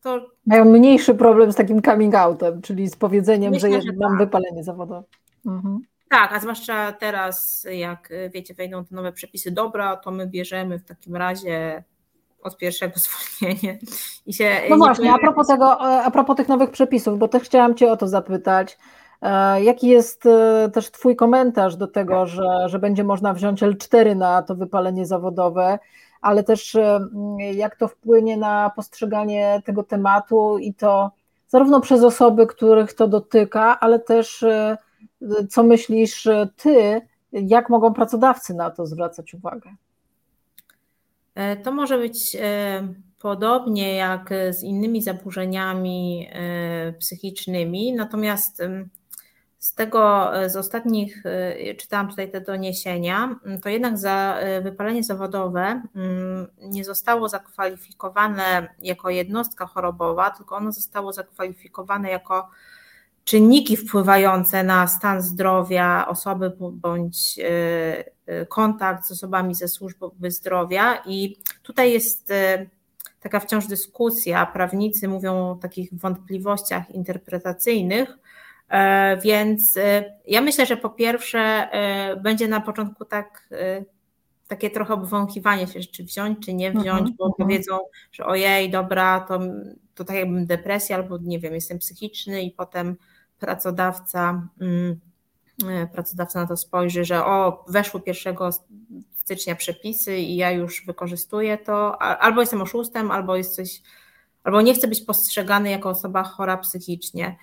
To... 0.01 0.27
Mają 0.45 0.65
mniejszy 0.65 1.15
problem 1.15 1.51
z 1.51 1.55
takim 1.55 1.81
coming 1.81 2.15
outem, 2.15 2.61
czyli 2.61 2.87
z 2.87 2.95
powiedzeniem, 2.95 3.51
Myślę, 3.51 3.71
że, 3.71 3.81
że 3.81 3.93
mam 3.93 4.11
tak. 4.11 4.19
wypalenie 4.19 4.63
zawodowe. 4.63 5.03
Mhm. 5.45 5.79
Tak, 6.09 6.33
a 6.33 6.39
zwłaszcza 6.39 6.91
teraz, 6.91 7.67
jak 7.71 8.09
wiecie, 8.33 8.53
wejdą 8.53 8.85
te 8.85 8.95
nowe 8.95 9.11
przepisy 9.11 9.51
dobra, 9.51 9.95
to 9.95 10.11
my 10.11 10.27
bierzemy 10.27 10.79
w 10.79 10.85
takim 10.85 11.15
razie 11.15 11.83
od 12.43 12.57
pierwszego 12.57 12.93
zwolnienia. 13.39 13.73
I 14.25 14.33
się 14.33 14.61
no 14.69 14.77
właśnie, 14.77 15.13
a 15.13 15.17
propos, 15.17 15.47
tego, 15.47 15.81
a 15.81 16.11
propos 16.11 16.37
tych 16.37 16.47
nowych 16.47 16.71
przepisów, 16.71 17.19
bo 17.19 17.27
też 17.27 17.43
chciałam 17.43 17.75
Cię 17.75 17.91
o 17.91 17.97
to 17.97 18.07
zapytać. 18.07 18.77
E, 19.21 19.63
jaki 19.63 19.87
jest 19.87 20.25
e, 20.25 20.69
też 20.73 20.91
Twój 20.91 21.15
komentarz 21.15 21.75
do 21.75 21.87
tego, 21.87 22.25
że, 22.25 22.69
że 22.69 22.79
będzie 22.79 23.03
można 23.03 23.33
wziąć 23.33 23.61
L4 23.63 24.15
na 24.15 24.41
to 24.41 24.55
wypalenie 24.55 25.05
zawodowe, 25.05 25.79
ale 26.21 26.43
też 26.43 26.75
e, 26.75 26.99
jak 27.53 27.75
to 27.75 27.87
wpłynie 27.87 28.37
na 28.37 28.71
postrzeganie 28.75 29.61
tego 29.65 29.83
tematu 29.83 30.57
i 30.57 30.73
to 30.73 31.11
zarówno 31.47 31.81
przez 31.81 32.03
osoby, 32.03 32.47
których 32.47 32.93
to 32.93 33.07
dotyka, 33.07 33.79
ale 33.79 33.99
też 33.99 34.45
co 35.49 35.63
myślisz 35.63 36.27
Ty, 36.55 37.01
jak 37.31 37.69
mogą 37.69 37.93
pracodawcy 37.93 38.53
na 38.53 38.71
to 38.71 38.85
zwracać 38.85 39.33
uwagę? 39.33 39.69
To 41.63 41.71
może 41.71 41.97
być 41.97 42.37
podobnie 43.19 43.95
jak 43.95 44.29
z 44.49 44.63
innymi 44.63 45.01
zaburzeniami 45.01 46.29
psychicznymi, 46.99 47.93
natomiast 47.93 48.61
z 49.67 49.73
tego, 49.73 50.35
e, 50.37 50.49
z 50.49 50.55
ostatnich, 50.55 51.25
e, 51.25 51.75
czytałam 51.75 52.09
tutaj 52.09 52.31
te 52.31 52.41
doniesienia, 52.41 53.39
to 53.63 53.69
jednak 53.69 53.97
za 53.97 54.37
e, 54.39 54.61
wypalenie 54.61 55.03
zawodowe 55.03 55.81
nie 56.61 56.83
zostało 56.83 57.29
zakwalifikowane 57.29 58.67
jako 58.81 59.09
jednostka 59.09 59.65
chorobowa, 59.65 60.31
tylko 60.31 60.55
ono 60.55 60.71
zostało 60.71 61.13
zakwalifikowane 61.13 62.09
jako 62.09 62.49
czynniki 63.27 63.77
wpływające 63.77 64.63
na 64.63 64.87
stan 64.87 65.21
zdrowia 65.21 66.07
osoby 66.07 66.51
bądź 66.71 67.39
kontakt 68.49 69.05
z 69.05 69.11
osobami 69.11 69.55
ze 69.55 69.67
służby 69.67 70.31
zdrowia. 70.31 71.03
I 71.05 71.37
tutaj 71.63 71.93
jest 71.93 72.33
taka 73.19 73.39
wciąż 73.39 73.67
dyskusja. 73.67 74.45
Prawnicy 74.45 75.07
mówią 75.07 75.49
o 75.49 75.55
takich 75.55 75.89
wątpliwościach 75.93 76.91
interpretacyjnych 76.91 78.17
E, 78.69 79.17
więc 79.17 79.75
ja 80.27 80.41
myślę, 80.41 80.65
że 80.65 80.77
po 80.77 80.89
pierwsze 80.89 81.69
będzie 82.23 82.47
na 82.47 82.61
początku 82.61 83.05
tak 83.05 83.49
takie 84.47 84.69
trochę 84.69 84.93
obwąchiwanie 84.93 85.67
się, 85.67 85.79
czy 85.79 86.03
wziąć, 86.03 86.45
czy 86.45 86.53
nie 86.53 86.71
wziąć, 86.71 86.85
mhm, 86.85 87.15
bo 87.17 87.25
mhm. 87.25 87.33
powiedzą, 87.37 87.77
że 88.11 88.25
ojej, 88.25 88.69
dobra, 88.69 89.19
to, 89.19 89.39
to 89.95 90.05
tak 90.05 90.15
jakbym 90.15 90.45
depresja, 90.45 90.95
albo 90.95 91.17
nie 91.21 91.39
wiem, 91.39 91.53
jestem 91.53 91.79
psychiczny 91.79 92.43
i 92.43 92.51
potem 92.51 92.95
pracodawca, 93.39 94.47
mm, 94.61 94.99
pracodawca 95.93 96.41
na 96.41 96.47
to 96.47 96.57
spojrzy, 96.57 97.05
że 97.05 97.25
o, 97.25 97.65
weszły 97.67 98.01
1 98.05 98.35
stycznia 99.15 99.55
przepisy 99.55 100.17
i 100.17 100.35
ja 100.35 100.51
już 100.51 100.85
wykorzystuję 100.85 101.57
to, 101.57 102.01
albo 102.01 102.41
jestem 102.41 102.61
oszustem, 102.61 103.11
albo 103.11 103.35
jest 103.35 103.55
coś, 103.55 103.81
albo 104.43 104.61
nie 104.61 104.73
chcę 104.73 104.87
być 104.87 105.01
postrzegany 105.01 105.69
jako 105.69 105.89
osoba 105.89 106.23
chora 106.23 106.57
psychicznie. 106.57 107.37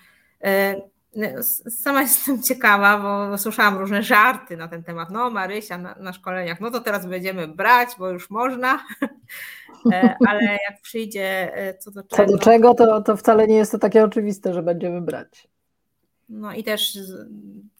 Sama 1.70 2.02
jestem 2.02 2.42
ciekawa, 2.42 2.98
bo 2.98 3.38
słyszałam 3.38 3.78
różne 3.78 4.02
żarty 4.02 4.56
na 4.56 4.68
ten 4.68 4.82
temat. 4.82 5.10
No, 5.10 5.30
Marysia 5.30 5.78
na, 5.78 5.94
na 5.94 6.12
szkoleniach, 6.12 6.60
no 6.60 6.70
to 6.70 6.80
teraz 6.80 7.06
będziemy 7.06 7.48
brać, 7.48 7.88
bo 7.98 8.10
już 8.10 8.30
można, 8.30 8.84
e, 9.92 10.16
ale 10.28 10.42
jak 10.42 10.80
przyjdzie 10.82 11.56
e, 11.56 11.78
co 11.78 11.90
do 11.90 12.02
czego. 12.02 12.26
Co 12.26 12.32
do 12.32 12.38
czego, 12.38 12.74
to, 12.74 13.02
to 13.02 13.16
wcale 13.16 13.46
nie 13.46 13.56
jest 13.56 13.72
to 13.72 13.78
takie 13.78 14.04
oczywiste, 14.04 14.54
że 14.54 14.62
będziemy 14.62 15.00
brać. 15.00 15.48
No 16.28 16.54
i 16.54 16.64
też, 16.64 16.98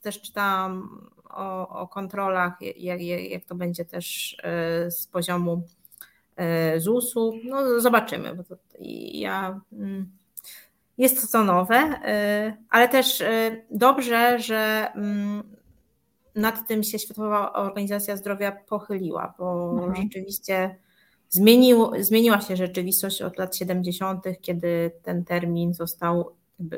też 0.03 0.21
czytałam 0.21 1.01
o, 1.31 1.69
o 1.69 1.89
kontrolach, 1.89 2.53
jak, 2.77 3.01
jak 3.03 3.45
to 3.45 3.55
będzie 3.55 3.85
też 3.85 4.37
e, 4.43 4.91
z 4.91 5.07
poziomu 5.07 5.63
ZUS-u. 6.77 7.33
No, 7.45 7.81
zobaczymy. 7.81 8.35
Bo 8.35 8.45
to 8.45 8.57
ja. 9.13 9.61
Mm, 9.73 10.11
jest 10.99 11.21
to 11.21 11.27
co 11.27 11.45
nowe, 11.45 11.77
y, 11.77 12.65
ale 12.71 12.89
też 12.89 13.23
dobrze, 13.71 14.39
że 14.41 14.89
mm, 14.95 15.43
nad 16.35 16.69
tym 16.69 16.83
się 16.83 16.99
Światowa 16.99 17.53
Organizacja 17.53 18.17
Zdrowia 18.17 18.53
pochyliła, 18.53 19.35
bo 19.39 19.73
mhm. 19.73 19.97
rzeczywiście 19.97 20.77
zmienił, 21.29 21.91
zmieniła 22.01 22.41
się 22.41 22.57
rzeczywistość 22.57 23.23
od 23.23 23.39
lat 23.39 23.57
70., 23.57 24.25
kiedy 24.41 24.91
ten 25.03 25.25
termin 25.25 25.75
został 25.75 26.31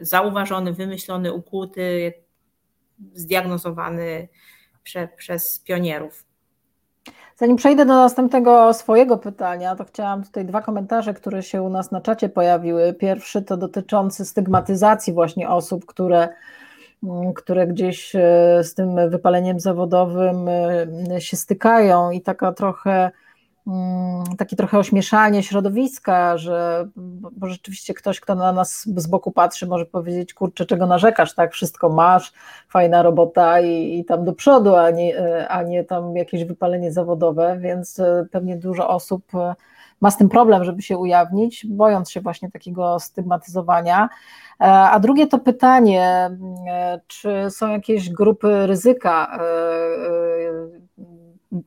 zauważony, 0.02 0.72
wymyślony, 0.72 1.32
ukuty, 1.32 2.12
zdiagnozowany 3.14 4.28
prze, 4.82 5.08
przez 5.16 5.58
pionierów. 5.58 6.24
Zanim 7.36 7.56
przejdę 7.56 7.86
do 7.86 7.94
następnego 7.94 8.74
swojego 8.74 9.18
pytania, 9.18 9.76
to 9.76 9.84
chciałam 9.84 10.24
tutaj 10.24 10.44
dwa 10.44 10.62
komentarze, 10.62 11.14
które 11.14 11.42
się 11.42 11.62
u 11.62 11.68
nas 11.68 11.90
na 11.90 12.00
czacie 12.00 12.28
pojawiły. 12.28 12.94
Pierwszy 12.94 13.42
to 13.42 13.56
dotyczący 13.56 14.24
stygmatyzacji 14.24 15.12
właśnie 15.12 15.48
osób, 15.48 15.86
które, 15.86 16.28
mm, 17.04 17.32
które 17.34 17.66
gdzieś 17.66 18.14
e, 18.14 18.20
z 18.64 18.74
tym 18.74 19.10
wypaleniem 19.10 19.60
zawodowym 19.60 20.48
e, 20.48 21.20
się 21.20 21.36
stykają 21.36 22.10
i 22.10 22.20
taka 22.20 22.52
trochę 22.52 23.10
takie 24.38 24.56
trochę 24.56 24.78
ośmieszanie 24.78 25.42
środowiska, 25.42 26.38
że 26.38 26.88
bo 27.32 27.46
rzeczywiście 27.46 27.94
ktoś, 27.94 28.20
kto 28.20 28.34
na 28.34 28.52
nas 28.52 28.82
z 28.96 29.06
boku 29.06 29.32
patrzy, 29.32 29.66
może 29.66 29.86
powiedzieć, 29.86 30.34
kurczę, 30.34 30.66
czego 30.66 30.86
narzekasz, 30.86 31.34
tak, 31.34 31.52
wszystko 31.52 31.88
masz, 31.88 32.32
fajna 32.68 33.02
robota 33.02 33.60
i, 33.60 33.98
i 33.98 34.04
tam 34.04 34.24
do 34.24 34.32
przodu, 34.32 34.74
a 34.74 34.90
nie, 34.90 35.48
a 35.48 35.62
nie 35.62 35.84
tam 35.84 36.16
jakieś 36.16 36.44
wypalenie 36.44 36.92
zawodowe, 36.92 37.58
więc 37.60 37.98
e, 37.98 38.26
pewnie 38.30 38.56
dużo 38.56 38.88
osób 38.88 39.34
e, 39.34 39.54
ma 40.00 40.10
z 40.10 40.16
tym 40.16 40.28
problem, 40.28 40.64
żeby 40.64 40.82
się 40.82 40.98
ujawnić, 40.98 41.66
bojąc 41.66 42.10
się 42.10 42.20
właśnie 42.20 42.50
takiego 42.50 43.00
stygmatyzowania. 43.00 44.08
E, 44.60 44.64
a 44.64 45.00
drugie 45.00 45.26
to 45.26 45.38
pytanie, 45.38 46.30
czy 47.06 47.50
są 47.50 47.70
jakieś 47.70 48.10
grupy 48.10 48.66
ryzyka 48.66 49.38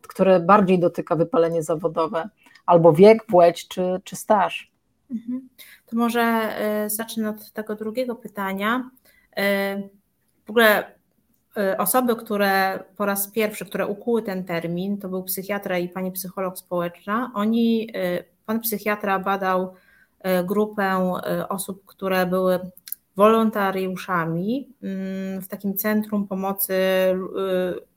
które 0.08 0.40
bardziej 0.40 0.80
dotyka 0.80 1.16
wypalenie 1.16 1.64
zawodowe, 1.64 2.30
albo 2.66 2.94
wiek, 2.94 3.26
płeć 3.26 3.68
czy, 3.68 4.02
czy 4.04 4.16
staż. 4.16 4.72
Mhm. 5.12 5.50
To 5.86 5.96
może 5.96 6.22
e, 6.22 6.90
zacznę 6.90 7.30
od 7.30 7.52
tego 7.52 7.76
drugiego 7.76 8.16
pytania. 8.16 8.90
E, 9.38 9.78
w 10.46 10.50
ogóle 10.50 10.96
e, 11.58 11.78
osoby, 11.78 12.16
które 12.16 12.84
po 12.98 13.06
raz 13.06 13.28
pierwszy, 13.28 13.66
które 13.66 13.88
ukuły 13.88 14.24
ten 14.24 14.44
termin, 14.46 14.98
to 14.98 15.10
był 15.10 15.24
psychiatra 15.24 15.78
i 15.78 15.90
pani 15.90 16.12
psycholog 16.12 16.58
społeczna. 16.58 17.32
Oni, 17.36 17.94
pan 18.46 18.60
psychiatra 18.60 19.20
badał 19.20 19.74
grupę 20.44 21.14
osób, 21.50 21.86
które 21.86 22.26
były 22.26 22.60
wolontariuszami 23.20 24.70
mm, 24.84 25.42
w 25.42 25.48
takim 25.48 25.78
centrum 25.78 26.28
pomocy 26.28 26.74
y, 26.74 27.16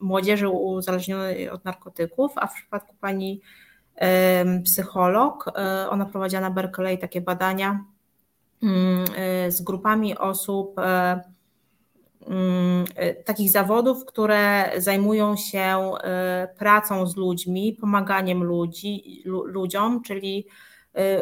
młodzieży 0.01 0.49
uzależnionej 0.49 1.51
od 1.51 1.65
narkotyków, 1.65 2.33
a 2.37 2.47
w 2.47 2.55
przypadku 2.55 2.95
pani 3.01 3.41
psycholog, 4.65 5.49
y, 5.49 5.91
ona 5.91 6.07
prowadziła 6.07 6.43
na 6.43 6.51
Berkeley 6.51 6.99
takie 6.99 7.21
badania 7.21 7.85
mm, 8.63 9.05
y, 9.47 9.53
z 9.53 9.63
grupami 9.63 10.19
osób, 10.19 10.81
mm, 12.27 12.85
takich 13.25 13.51
zawodów, 13.51 14.05
które 14.05 14.73
zajmują 14.77 15.37
się 15.37 15.93
pracą 16.59 17.07
z 17.07 17.17
ludźmi, 17.17 17.77
pomaganiem 17.81 18.45
ludzi, 18.45 19.23
ludziom, 19.27 20.03
czyli 20.03 20.47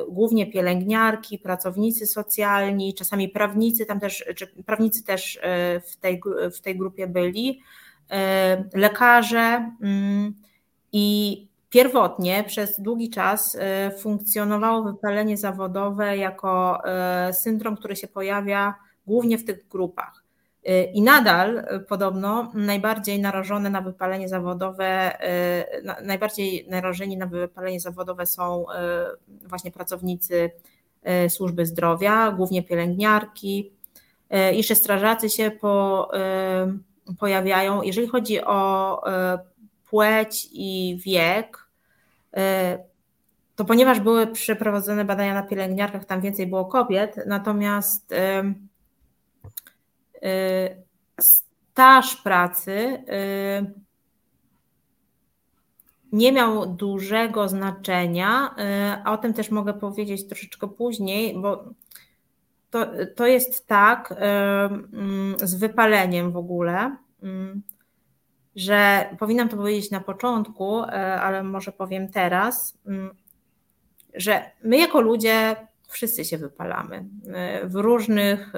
głównie 0.08 0.46
pielęgniarki, 0.46 1.38
pracownicy 1.38 2.06
socjalni, 2.06 2.94
czasami 2.94 3.28
prawnicy, 3.28 3.86
tam 3.86 4.00
też, 4.00 4.24
prawnicy 4.66 5.04
też 5.04 5.36
y, 5.36 5.40
w 5.80 5.96
tej, 5.96 6.20
w 6.56 6.60
tej 6.60 6.78
grupie 6.78 7.06
byli, 7.06 7.60
y, 8.74 8.78
lekarze 8.78 9.72
mm, 9.82 10.34
i 10.92 11.48
pierwotnie 11.68 12.44
przez 12.46 12.80
długi 12.80 13.10
czas 13.10 13.58
funkcjonowało 13.98 14.82
wypalenie 14.82 15.36
zawodowe 15.36 16.16
jako 16.16 16.82
syndrom, 17.32 17.76
który 17.76 17.96
się 17.96 18.08
pojawia 18.08 18.74
głównie 19.06 19.38
w 19.38 19.44
tych 19.44 19.68
grupach. 19.68 20.19
Y, 20.68 20.90
I 20.94 21.02
nadal 21.02 21.58
y, 21.58 21.80
podobno 21.80 22.50
najbardziej 22.54 23.20
narażone 23.20 23.70
na 23.70 23.80
wypalenie 23.80 24.28
zawodowe, 24.28 25.18
y, 25.78 26.04
najbardziej 26.04 26.66
narażeni 26.68 27.16
na 27.16 27.26
wypalenie 27.26 27.80
zawodowe 27.80 28.26
są 28.26 28.64
właśnie 29.48 29.70
pracownicy 29.70 30.50
służby 31.28 31.66
zdrowia, 31.66 32.30
głównie 32.30 32.62
pielęgniarki. 32.62 33.72
Jeszcze 34.52 34.74
strażacy 34.74 35.30
się 35.30 35.50
po, 35.50 36.10
pojawiają. 37.18 37.82
Jeżeli 37.82 38.06
chodzi 38.06 38.44
o 38.44 39.02
płeć 39.90 40.48
i 40.52 40.98
wiek, 41.04 41.66
to 43.56 43.64
ponieważ 43.64 44.00
były 44.00 44.26
przeprowadzone 44.26 45.04
badania 45.04 45.34
na 45.34 45.42
pielęgniarkach, 45.42 46.04
tam 46.04 46.20
więcej 46.20 46.46
było 46.46 46.64
kobiet, 46.64 47.16
natomiast 47.26 48.14
staż 51.20 52.16
pracy 52.16 53.04
nie 56.12 56.32
miał 56.32 56.66
dużego 56.66 57.48
znaczenia, 57.48 58.54
a 59.04 59.12
o 59.12 59.18
tym 59.18 59.34
też 59.34 59.50
mogę 59.50 59.74
powiedzieć 59.74 60.28
troszeczkę 60.28 60.68
później, 60.68 61.40
bo 61.40 61.64
to, 62.70 62.86
to 63.16 63.26
jest 63.26 63.66
tak 63.66 64.14
mm, 64.16 65.36
z 65.42 65.54
wypaleniem 65.54 66.32
w 66.32 66.36
ogóle, 66.36 66.96
mm, 67.22 67.62
że 68.56 69.08
powinnam 69.18 69.48
to 69.48 69.56
powiedzieć 69.56 69.90
na 69.90 70.00
początku, 70.00 70.82
ale 71.20 71.42
może 71.42 71.72
powiem 71.72 72.08
teraz, 72.08 72.78
mm, 72.86 73.10
że 74.14 74.50
my 74.64 74.78
jako 74.78 75.00
ludzie 75.00 75.56
wszyscy 75.88 76.24
się 76.24 76.38
wypalamy 76.38 77.04
w 77.64 77.74
różnych 77.74 78.52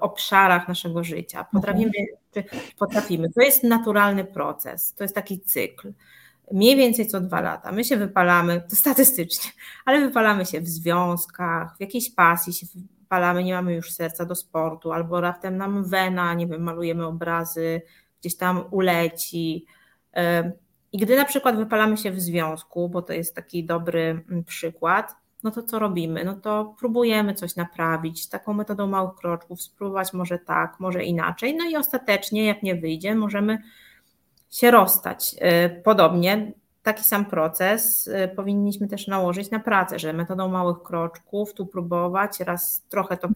obszarach 0.00 0.68
naszego 0.68 1.04
życia. 1.04 1.46
Potrafimy, 1.52 1.92
potrafimy. 2.78 3.30
To 3.30 3.40
jest 3.40 3.64
naturalny 3.64 4.24
proces, 4.24 4.94
to 4.94 5.04
jest 5.04 5.14
taki 5.14 5.40
cykl. 5.40 5.92
Mniej 6.52 6.76
więcej 6.76 7.06
co 7.06 7.20
dwa 7.20 7.40
lata. 7.40 7.72
My 7.72 7.84
się 7.84 7.96
wypalamy, 7.96 8.62
to 8.70 8.76
statystycznie, 8.76 9.50
ale 9.84 10.00
wypalamy 10.00 10.46
się 10.46 10.60
w 10.60 10.68
związkach, 10.68 11.76
w 11.76 11.80
jakiejś 11.80 12.14
pasji 12.14 12.52
się 12.52 12.66
wypalamy, 13.12 13.44
nie 13.44 13.54
mamy 13.54 13.74
już 13.74 13.92
serca 13.92 14.24
do 14.24 14.34
sportu, 14.34 14.92
albo 14.92 15.20
raptem 15.20 15.56
nam 15.56 15.84
wena, 15.84 16.34
nie 16.34 16.46
wiem, 16.46 16.62
malujemy 16.62 17.06
obrazy, 17.06 17.82
gdzieś 18.20 18.36
tam 18.36 18.64
uleci. 18.70 19.66
I 20.92 20.98
gdy 20.98 21.16
na 21.16 21.24
przykład 21.24 21.56
wypalamy 21.56 21.96
się 21.96 22.10
w 22.10 22.20
związku, 22.20 22.88
bo 22.88 23.02
to 23.02 23.12
jest 23.12 23.34
taki 23.34 23.64
dobry 23.64 24.24
mm, 24.30 24.44
przykład, 24.44 25.14
no 25.42 25.50
to 25.50 25.62
co 25.62 25.78
robimy? 25.78 26.24
No 26.24 26.34
to 26.34 26.74
próbujemy 26.78 27.34
coś 27.34 27.56
naprawić 27.56 28.28
taką 28.28 28.52
metodą 28.52 28.86
małych 28.86 29.14
kroczków, 29.14 29.62
spróbować 29.62 30.12
może 30.12 30.38
tak, 30.38 30.80
może 30.80 31.04
inaczej. 31.04 31.56
No 31.56 31.64
i 31.64 31.76
ostatecznie, 31.76 32.44
jak 32.44 32.62
nie 32.62 32.74
wyjdzie, 32.74 33.14
możemy 33.14 33.58
się 34.50 34.70
rozstać. 34.70 35.34
Y, 35.34 35.82
podobnie 35.82 36.52
taki 36.82 37.04
sam 37.04 37.24
proces 37.24 38.06
y, 38.06 38.30
powinniśmy 38.36 38.88
też 38.88 39.06
nałożyć 39.06 39.50
na 39.50 39.60
pracę, 39.60 39.98
że 39.98 40.12
metodą 40.12 40.48
małych 40.48 40.82
kroczków 40.82 41.54
tu 41.54 41.66
próbować, 41.66 42.40
raz 42.40 42.82
trochę 42.88 43.16
to 43.16 43.28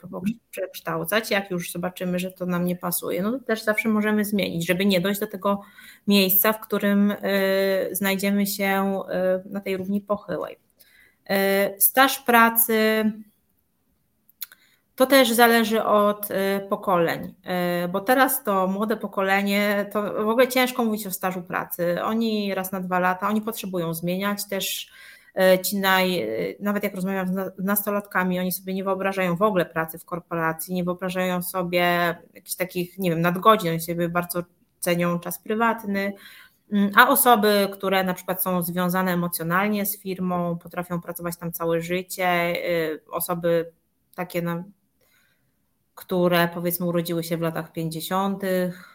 przekształcać, 0.51 1.31
jak 1.31 1.51
już 1.51 1.73
zobaczymy, 1.73 2.19
że 2.19 2.31
to 2.33 2.47
nam 2.47 2.65
nie 2.65 2.77
pasuje, 2.77 3.23
no 3.23 3.33
to 3.33 3.39
też 3.39 3.63
zawsze 3.63 3.89
możemy 3.89 4.25
zmienić, 4.25 4.67
żeby 4.67 4.87
nie 4.87 5.01
dojść 5.01 5.21
do 5.21 5.27
tego 5.27 5.61
miejsca, 6.07 6.53
w 6.53 6.61
którym 6.61 7.11
y, 7.11 7.17
znajdziemy 7.93 8.47
się 8.47 9.01
na 9.45 9.61
tej 9.61 9.77
równi 9.77 10.01
pochyłej. 10.01 10.66
Staż 11.79 12.19
pracy 12.19 13.05
to 14.97 15.07
też 15.07 15.33
zależy 15.33 15.85
od 15.85 16.31
y, 16.31 16.35
pokoleń, 16.69 17.35
y, 17.85 17.89
bo 17.89 18.01
teraz 18.01 18.45
to 18.45 18.67
młode 18.67 18.97
pokolenie, 18.97 19.87
to 19.93 20.25
w 20.25 20.29
ogóle 20.29 20.49
ciężko 20.49 20.85
mówić 20.85 21.07
o 21.07 21.11
stażu 21.11 21.43
pracy. 21.43 22.03
Oni 22.03 22.55
raz 22.55 22.73
na 22.73 22.81
dwa 22.81 22.99
lata, 22.99 23.29
oni 23.29 23.43
potrzebują 23.43 23.95
zmieniać 23.95 24.49
też 24.49 24.91
ci 25.63 25.79
naj, 25.79 26.29
nawet 26.61 26.83
jak 26.83 26.95
rozmawiam 26.95 27.29
z 27.29 27.65
nastolatkami, 27.65 28.41
oni 28.41 28.53
sobie 28.53 28.75
nie 28.75 28.85
wyobrażają 28.85 29.37
w 29.37 29.43
ogóle 29.43 29.67
pracy 29.67 29.99
w 29.99 30.05
korporacji, 30.05 30.75
nie 30.75 30.85
wyobrażają 30.85 31.43
sobie 31.43 32.17
jakichś 32.35 32.55
takich, 32.55 32.99
nie 32.99 33.11
wiem, 33.11 33.21
nadgodzin, 33.21 33.71
oni 33.71 33.81
sobie 33.81 34.09
bardzo 34.09 34.43
cenią 34.81 35.19
czas 35.19 35.39
prywatny, 35.39 36.13
a 36.95 37.09
osoby, 37.09 37.69
które 37.73 38.05
na 38.05 38.15
przykład 38.15 38.43
są 38.43 38.63
związane 38.63 39.13
emocjonalnie 39.13 39.87
z 39.87 39.99
firmą, 40.01 40.59
potrafią 40.59 41.01
pracować 41.01 41.37
tam 41.37 41.53
całe 41.53 41.81
życie, 41.81 42.55
osoby 43.11 43.73
takie 44.15 44.43
na 44.43 44.65
które 45.97 46.49
powiedzmy 46.55 46.87
urodziły 46.87 47.25
się 47.25 47.37
w 47.37 47.41
latach 47.41 47.73
50., 47.73 48.43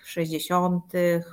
60. 0.03 0.95
Y, 0.95 1.23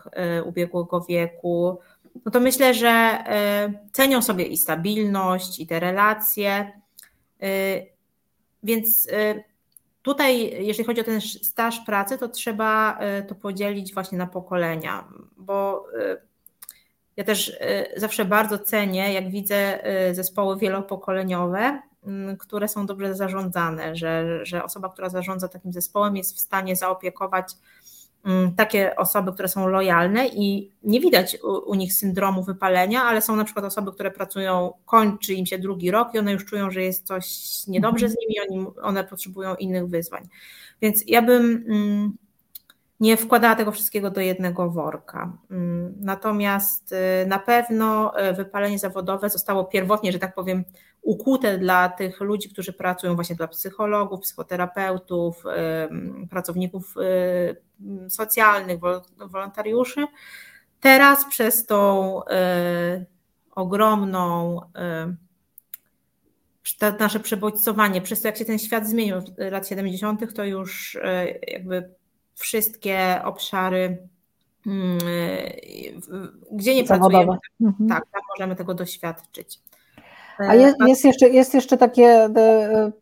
ubiegłego 0.45 1.01
wieku, 1.01 1.79
no 2.25 2.31
to 2.31 2.41
myślę, 2.41 2.75
że 2.75 3.25
y, 3.69 3.91
cenią 3.93 4.23
sobie 4.23 4.45
i 4.45 4.57
stabilność, 4.57 5.61
i 5.61 5.67
te 5.67 5.81
relacje. 5.81 6.73
Y, 7.43 7.87
więc 8.63 9.09
tutaj, 10.03 10.65
jeżeli 10.67 10.87
chodzi 10.87 11.01
o 11.01 11.05
ten 11.05 11.21
staż 11.21 11.81
pracy, 11.81 12.19
to 12.19 12.29
trzeba 12.29 12.99
to 13.29 13.35
podzielić 13.35 13.95
właśnie 13.95 14.19
na 14.19 14.27
pokolenia, 14.27 15.09
bo 15.37 15.87
ja 17.19 17.25
też 17.25 17.59
zawsze 17.97 18.25
bardzo 18.25 18.59
cenię, 18.59 19.13
jak 19.13 19.31
widzę 19.31 19.79
zespoły 20.13 20.59
wielopokoleniowe, 20.59 21.83
Mm, 22.07 22.37
które 22.37 22.69
są 22.69 22.87
dobrze 22.87 23.15
zarządzane, 23.15 23.97
że, 23.97 24.41
że 24.47 24.65
osoba, 24.65 24.89
która 24.89 25.09
zarządza 25.09 25.49
takim 25.49 25.73
zespołem, 25.73 26.17
jest 26.17 26.37
w 26.37 26.41
stanie 26.41 26.77
zaopiekować 26.77 27.53
mm, 28.25 28.55
takie 28.55 28.97
osoby, 28.97 29.33
które 29.33 29.49
są 29.49 29.69
lojalne 29.69 30.29
i 30.29 30.73
nie 30.83 31.01
widać 31.01 31.39
u, 31.43 31.71
u, 31.71 31.75
nich 31.75 31.95
syndromu 31.95 32.43
wypalenia, 32.43 33.03
ale 33.03 33.23
są 33.23 33.37
na 33.37 33.45
przykład 33.45 33.65
osoby, 33.65 33.93
które 33.93 34.11
pracują, 34.11 34.73
kończy 34.87 35.35
im 35.35 35.47
się 35.47 35.59
drugi 35.59 35.91
rok 35.91 36.15
i 36.15 36.19
one 36.19 36.33
już 36.33 36.45
czują, 36.45 36.71
że 36.71 36.83
jest 36.83 37.07
coś 37.07 37.27
niedobrze 37.67 38.09
z 38.09 38.17
nimi, 38.21 38.35
oni, 38.49 38.67
one 38.83 39.05
potrzebują 39.05 39.55
innych 39.55 39.87
wyzwań. 39.87 40.29
Więc 40.83 41.05
ja 41.07 41.23
bym 41.23 41.65
mm, 41.69 42.17
nie 43.01 43.17
wkładała 43.17 43.55
tego 43.55 43.73
wszystkiego 43.73 44.11
do 44.11 44.21
jednego 44.21 44.71
worka. 44.71 45.33
Natomiast 46.01 46.93
y, 46.93 47.27
na 47.27 47.39
pewno 47.39 48.13
y, 48.31 48.33
wypalenie 48.33 48.79
zawodowe 48.79 49.31
zostało 49.31 49.65
pierwotnie, 49.65 50.13
że 50.13 50.19
tak 50.19 50.35
powiem, 50.35 50.65
ukute 51.03 51.59
dla 51.59 51.89
tych 51.89 52.21
ludzi, 52.21 52.51
którzy 52.51 52.73
pracują 52.73 53.15
właśnie 53.15 53.37
dla 53.37 53.49
psychologów, 53.49 54.21
psychoterapeutów, 54.21 55.45
pracowników 56.31 56.95
y, 56.97 58.11
socjalnych, 58.11 58.79
wolontariuszy. 59.19 60.07
Teraz 60.81 61.25
przez 61.25 61.67
tą 61.67 62.21
ogromną 63.55 64.61
nasze 67.01 67.21
przebodźcowanie, 67.21 68.01
przez 68.01 68.23
to 68.23 68.29
jak 68.29 68.37
się 68.37 68.45
ten 68.45 68.59
świat 68.59 68.87
zmienił 68.89 69.17
od 69.17 69.39
lat 69.39 69.69
70., 69.69 70.35
to 70.35 70.45
już 70.45 70.99
jakby 71.49 71.98
wszystkie 72.39 73.21
obszary, 73.25 73.99
mm, 74.67 74.99
gdzie 76.53 76.75
nie 76.75 76.85
pracujemy, 76.85 77.37
mhm. 77.61 77.89
tak, 77.89 78.05
możemy 78.29 78.57
tego 78.57 78.75
doświadczyć. 78.75 79.61
A 80.39 80.55
jest, 80.55 80.77
jest, 80.87 81.05
jeszcze, 81.05 81.29
jest 81.29 81.55
jeszcze 81.55 81.77
takie, 81.77 82.05
e, 82.07 82.93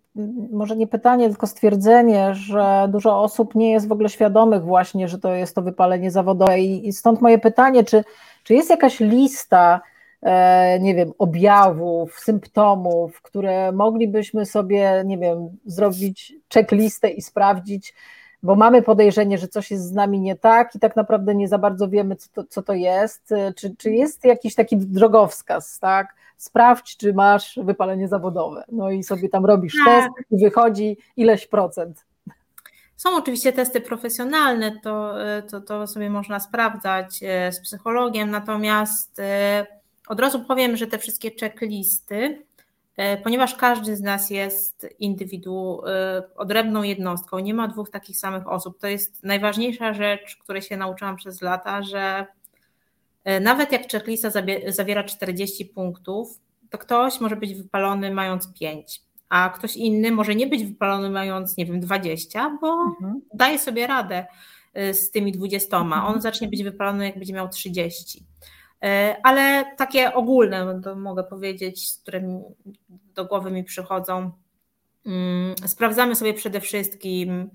może 0.52 0.76
nie 0.76 0.86
pytanie, 0.86 1.28
tylko 1.28 1.46
stwierdzenie, 1.46 2.34
że 2.34 2.88
dużo 2.92 3.22
osób 3.22 3.54
nie 3.54 3.72
jest 3.72 3.88
w 3.88 3.92
ogóle 3.92 4.08
świadomych 4.08 4.64
właśnie, 4.64 5.08
że 5.08 5.18
to 5.18 5.34
jest 5.34 5.54
to 5.54 5.62
wypalenie 5.62 6.10
zawodowe 6.10 6.60
i 6.60 6.92
stąd 6.92 7.20
moje 7.20 7.38
pytanie, 7.38 7.84
czy, 7.84 8.04
czy 8.42 8.54
jest 8.54 8.70
jakaś 8.70 9.00
lista, 9.00 9.80
e, 10.22 10.80
nie 10.80 10.94
wiem, 10.94 11.12
objawów, 11.18 12.20
symptomów, 12.20 13.22
które 13.22 13.72
moglibyśmy 13.72 14.46
sobie, 14.46 15.02
nie 15.06 15.18
wiem, 15.18 15.48
zrobić 15.64 16.34
checklistę 16.54 17.10
i 17.10 17.22
sprawdzić, 17.22 17.94
bo 18.42 18.54
mamy 18.54 18.82
podejrzenie, 18.82 19.38
że 19.38 19.48
coś 19.48 19.70
jest 19.70 19.88
z 19.88 19.92
nami 19.92 20.20
nie 20.20 20.36
tak 20.36 20.74
i 20.74 20.78
tak 20.78 20.96
naprawdę 20.96 21.34
nie 21.34 21.48
za 21.48 21.58
bardzo 21.58 21.88
wiemy, 21.88 22.16
co 22.16 22.28
to, 22.32 22.44
co 22.44 22.62
to 22.62 22.72
jest. 22.72 23.34
Czy, 23.56 23.76
czy 23.76 23.90
jest 23.90 24.24
jakiś 24.24 24.54
taki 24.54 24.76
drogowskaz, 24.76 25.78
tak? 25.78 26.14
sprawdź, 26.36 26.96
czy 26.96 27.12
masz 27.12 27.58
wypalenie 27.62 28.08
zawodowe. 28.08 28.64
No 28.72 28.90
i 28.90 29.04
sobie 29.04 29.28
tam 29.28 29.46
robisz 29.46 29.74
tak. 29.84 30.04
test 30.04 30.30
i 30.30 30.44
wychodzi 30.44 30.96
ileś 31.16 31.46
procent. 31.46 32.04
Są 32.96 33.16
oczywiście 33.16 33.52
testy 33.52 33.80
profesjonalne, 33.80 34.80
to, 34.82 35.14
to, 35.50 35.60
to 35.60 35.86
sobie 35.86 36.10
można 36.10 36.40
sprawdzać 36.40 37.20
e, 37.22 37.52
z 37.52 37.60
psychologiem, 37.60 38.30
natomiast 38.30 39.20
e, 39.20 39.66
od 40.08 40.20
razu 40.20 40.44
powiem, 40.44 40.76
że 40.76 40.86
te 40.86 40.98
wszystkie 40.98 41.30
checklisty, 41.40 42.16
e, 42.16 42.45
ponieważ 43.22 43.54
każdy 43.54 43.96
z 43.96 44.00
nas 44.00 44.30
jest 44.30 44.86
indywidu, 44.98 45.82
odrębną 46.36 46.82
jednostką, 46.82 47.38
nie 47.38 47.54
ma 47.54 47.68
dwóch 47.68 47.90
takich 47.90 48.16
samych 48.16 48.48
osób, 48.48 48.78
to 48.80 48.86
jest 48.86 49.24
najważniejsza 49.24 49.94
rzecz, 49.94 50.36
której 50.36 50.62
się 50.62 50.76
nauczyłam 50.76 51.16
przez 51.16 51.42
lata, 51.42 51.82
że 51.82 52.26
E, 53.26 53.40
nawet 53.40 53.72
jak 53.72 53.90
checklista 53.92 54.30
zawiera 54.68 55.04
40 55.04 55.64
punktów, 55.64 56.40
to 56.70 56.78
ktoś 56.78 57.20
może 57.20 57.36
być 57.36 57.54
wypalony 57.54 58.10
mając 58.10 58.52
5, 58.52 59.02
a 59.28 59.50
ktoś 59.50 59.76
inny 59.76 60.10
może 60.10 60.34
nie 60.34 60.46
być 60.46 60.64
wypalony 60.64 61.10
mając, 61.10 61.56
nie 61.56 61.66
wiem, 61.66 61.80
20, 61.80 62.58
bo 62.60 62.72
mhm. 62.72 63.20
daje 63.34 63.58
sobie 63.58 63.86
radę 63.86 64.26
e, 64.74 64.94
z 64.94 65.10
tymi 65.10 65.32
20. 65.32 65.76
Mhm. 65.76 66.04
On 66.04 66.20
zacznie 66.20 66.48
być 66.48 66.62
wypalony, 66.62 67.04
jak 67.04 67.18
będzie 67.18 67.34
miał 67.34 67.48
30. 67.48 68.24
E, 68.82 69.16
ale 69.22 69.64
takie 69.76 70.14
ogólne, 70.14 70.80
to 70.84 70.96
mogę 70.96 71.24
powiedzieć, 71.24 71.94
które 72.02 72.42
do 73.14 73.24
głowy 73.24 73.50
mi 73.50 73.64
przychodzą. 73.64 74.30
Mm, 75.06 75.54
sprawdzamy 75.66 76.16
sobie 76.16 76.34
przede 76.34 76.60
wszystkim, 76.60 77.50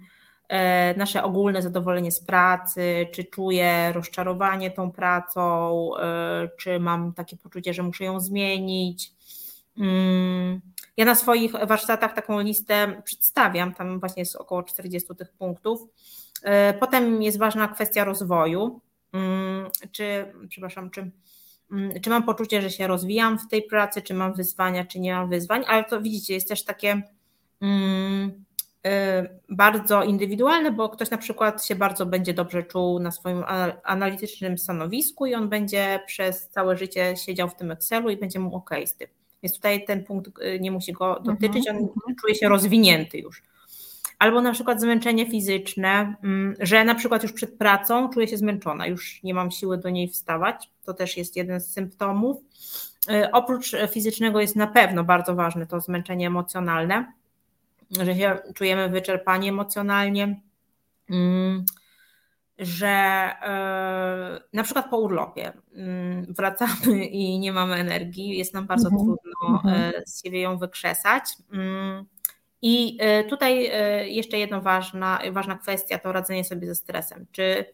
E, 0.51 0.93
nasze 0.97 1.23
ogólne 1.23 1.61
zadowolenie 1.61 2.11
z 2.11 2.19
pracy, 2.19 3.07
czy 3.11 3.23
czuję 3.23 3.91
rozczarowanie 3.93 4.71
tą 4.71 4.91
pracą, 4.91 5.89
e, 5.97 6.49
czy 6.57 6.79
mam 6.79 7.13
takie 7.13 7.37
poczucie, 7.37 7.73
że 7.73 7.83
muszę 7.83 8.03
ją 8.03 8.19
zmienić. 8.19 9.13
Mm, 9.77 10.61
ja 10.97 11.05
na 11.05 11.15
swoich 11.15 11.51
warsztatach 11.51 12.13
taką 12.13 12.39
listę 12.39 13.01
przedstawiam, 13.03 13.73
tam 13.73 13.99
właśnie 13.99 14.21
jest 14.21 14.35
około 14.35 14.63
40 14.63 15.15
tych 15.15 15.31
punktów. 15.31 15.81
Potem 16.79 17.21
jest 17.21 17.39
ważna 17.39 17.67
kwestia 17.67 18.03
rozwoju, 18.03 18.81
czy, 19.91 20.33
przepraszam, 20.49 20.91
czy 20.91 21.11
mm, 21.71 22.01
czy 22.01 22.09
mam 22.09 22.23
poczucie, 22.23 22.61
że 22.61 22.69
się 22.69 22.87
rozwijam 22.87 23.39
w 23.39 23.47
tej 23.47 23.63
pracy, 23.63 24.01
czy 24.01 24.13
mam 24.13 24.33
wyzwania, 24.33 24.85
czy 24.85 24.99
nie 24.99 25.13
mam 25.13 25.29
wyzwań, 25.29 25.63
ale 25.67 25.83
to 25.83 26.01
widzicie, 26.01 26.33
jest 26.33 26.49
też 26.49 26.63
takie 26.63 27.01
mm, 27.61 28.43
y, 28.87 28.91
bardzo 29.49 30.03
indywidualne, 30.03 30.71
bo 30.71 30.89
ktoś 30.89 31.09
na 31.09 31.17
przykład 31.17 31.65
się 31.65 31.75
bardzo 31.75 32.05
będzie 32.05 32.33
dobrze 32.33 32.63
czuł 32.63 32.99
na 32.99 33.11
swoim 33.11 33.43
analitycznym 33.83 34.57
stanowisku 34.57 35.25
i 35.25 35.35
on 35.35 35.49
będzie 35.49 35.99
przez 36.07 36.49
całe 36.49 36.77
życie 36.77 37.13
siedział 37.17 37.49
w 37.49 37.55
tym 37.55 37.71
Excelu 37.71 38.09
i 38.09 38.17
będzie 38.17 38.39
mu 38.39 38.55
ok 38.55 38.69
z 38.85 38.95
tym. 38.95 39.07
Więc 39.43 39.55
tutaj 39.55 39.85
ten 39.85 40.03
punkt 40.03 40.39
y, 40.39 40.59
nie 40.59 40.71
musi 40.71 40.93
go 40.93 41.19
dotyczyć, 41.19 41.69
on 41.69 41.75
mhm. 41.75 42.15
czuje 42.21 42.35
się 42.35 42.49
rozwinięty 42.49 43.17
już 43.17 43.43
albo 44.21 44.41
na 44.41 44.51
przykład 44.51 44.81
zmęczenie 44.81 45.29
fizyczne, 45.29 46.15
mm, 46.23 46.55
że 46.59 46.83
na 46.83 46.95
przykład 46.95 47.23
już 47.23 47.33
przed 47.33 47.57
pracą 47.57 48.09
czuję 48.09 48.27
się 48.27 48.37
zmęczona, 48.37 48.87
już 48.87 49.23
nie 49.23 49.33
mam 49.33 49.51
siły 49.51 49.77
do 49.77 49.89
niej 49.89 50.07
wstawać. 50.07 50.69
To 50.83 50.93
też 50.93 51.17
jest 51.17 51.35
jeden 51.35 51.61
z 51.61 51.73
symptomów. 51.73 52.37
Y, 53.11 53.31
oprócz 53.31 53.75
fizycznego 53.91 54.41
jest 54.41 54.55
na 54.55 54.67
pewno 54.67 55.03
bardzo 55.03 55.35
ważne 55.35 55.67
to 55.67 55.79
zmęczenie 55.79 56.27
emocjonalne, 56.27 57.13
że 57.91 58.15
się 58.15 58.37
czujemy 58.55 58.89
wyczerpani 58.89 59.49
emocjonalnie, 59.49 60.41
mm, 61.09 61.65
że 62.59 63.25
y, 64.37 64.57
na 64.57 64.63
przykład 64.63 64.89
po 64.89 64.97
urlopie 64.97 65.53
mm, 65.75 66.33
wracamy 66.33 67.05
i 67.05 67.39
nie 67.39 67.53
mamy 67.53 67.75
energii, 67.75 68.37
jest 68.37 68.53
nam 68.53 68.67
bardzo 68.67 68.89
mhm. 68.89 69.05
trudno 69.05 69.61
mhm. 69.63 69.93
Y, 69.93 70.03
z 70.05 70.23
siebie 70.23 70.41
ją 70.41 70.57
wykrzesać. 70.57 71.23
I 72.61 72.97
e, 72.99 73.23
tutaj 73.23 73.65
e, 73.65 74.09
jeszcze 74.09 74.39
jedna 74.39 74.61
ważna, 74.61 75.19
ważna 75.31 75.57
kwestia 75.57 75.99
to 75.99 76.11
radzenie 76.11 76.43
sobie 76.43 76.67
ze 76.67 76.75
stresem. 76.75 77.25
Czy 77.31 77.65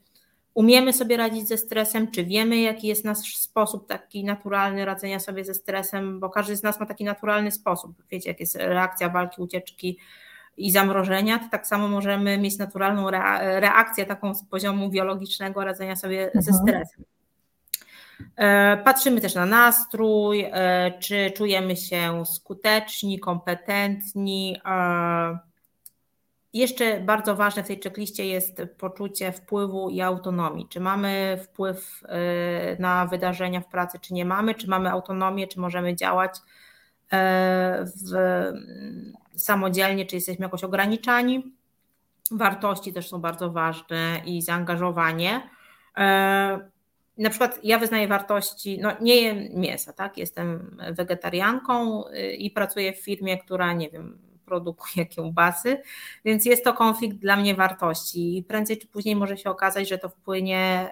umiemy 0.53 0.93
sobie 0.93 1.17
radzić 1.17 1.47
ze 1.47 1.57
stresem, 1.57 2.11
czy 2.11 2.23
wiemy, 2.23 2.57
jaki 2.57 2.87
jest 2.87 3.05
nasz 3.05 3.37
sposób 3.37 3.87
taki 3.87 4.23
naturalny 4.23 4.85
radzenia 4.85 5.19
sobie 5.19 5.45
ze 5.45 5.53
stresem, 5.53 6.19
bo 6.19 6.29
każdy 6.29 6.55
z 6.55 6.63
nas 6.63 6.79
ma 6.79 6.85
taki 6.85 7.03
naturalny 7.03 7.51
sposób. 7.51 7.91
Wiecie, 8.11 8.29
jak 8.29 8.39
jest 8.39 8.55
reakcja 8.55 9.09
walki, 9.09 9.41
ucieczki 9.41 9.99
i 10.57 10.71
zamrożenia, 10.71 11.39
to 11.39 11.45
tak 11.51 11.67
samo 11.67 11.87
możemy 11.87 12.37
mieć 12.37 12.57
naturalną 12.57 13.09
reakcję 13.59 14.05
taką 14.05 14.33
z 14.33 14.45
poziomu 14.45 14.89
biologicznego 14.89 15.63
radzenia 15.63 15.95
sobie 15.95 16.25
mhm. 16.25 16.43
ze 16.43 16.53
stresem. 16.53 17.16
E, 18.35 18.77
patrzymy 18.77 19.21
też 19.21 19.35
na 19.35 19.45
nastrój, 19.45 20.45
e, 20.51 20.91
czy 20.99 21.31
czujemy 21.31 21.75
się 21.75 22.25
skuteczni, 22.25 23.19
kompetentni. 23.19 24.61
E, 24.65 25.37
jeszcze 26.53 27.01
bardzo 27.01 27.35
ważne 27.35 27.63
w 27.63 27.67
tej 27.67 27.79
checkliście 27.83 28.25
jest 28.25 28.61
poczucie 28.77 29.31
wpływu 29.31 29.89
i 29.89 30.01
autonomii. 30.01 30.67
Czy 30.69 30.79
mamy 30.79 31.39
wpływ 31.43 32.03
na 32.79 33.05
wydarzenia 33.05 33.61
w 33.61 33.67
pracy, 33.67 33.99
czy 34.01 34.13
nie 34.13 34.25
mamy, 34.25 34.55
czy 34.55 34.69
mamy 34.69 34.91
autonomię, 34.91 35.47
czy 35.47 35.59
możemy 35.59 35.95
działać 35.95 36.37
w, 37.81 38.43
samodzielnie, 39.35 40.05
czy 40.05 40.15
jesteśmy 40.15 40.43
jakoś 40.43 40.63
ograniczani. 40.63 41.55
Wartości 42.31 42.93
też 42.93 43.09
są 43.09 43.21
bardzo 43.21 43.51
ważne 43.51 44.21
i 44.25 44.41
zaangażowanie 44.41 45.49
na 47.17 47.29
przykład 47.29 47.59
ja 47.63 47.79
wyznaję 47.79 48.07
wartości, 48.07 48.79
no 48.81 48.91
nie 49.01 49.21
jem 49.21 49.47
mięsa, 49.53 49.93
tak? 49.93 50.17
Jestem 50.17 50.77
wegetarianką 50.91 52.07
y, 52.07 52.33
i 52.33 52.51
pracuję 52.51 52.93
w 52.93 52.99
firmie, 52.99 53.37
która 53.37 53.73
nie 53.73 53.89
wiem, 53.89 54.27
produkuje 54.45 55.05
kiełbasy, 55.15 55.81
więc 56.25 56.45
jest 56.45 56.63
to 56.63 56.73
konflikt 56.73 57.17
dla 57.17 57.35
mnie 57.35 57.55
wartości 57.55 58.37
i 58.37 58.43
prędzej 58.43 58.77
czy 58.77 58.87
później 58.87 59.15
może 59.15 59.37
się 59.37 59.49
okazać, 59.49 59.89
że 59.89 59.97
to 59.97 60.09
wpłynie 60.09 60.89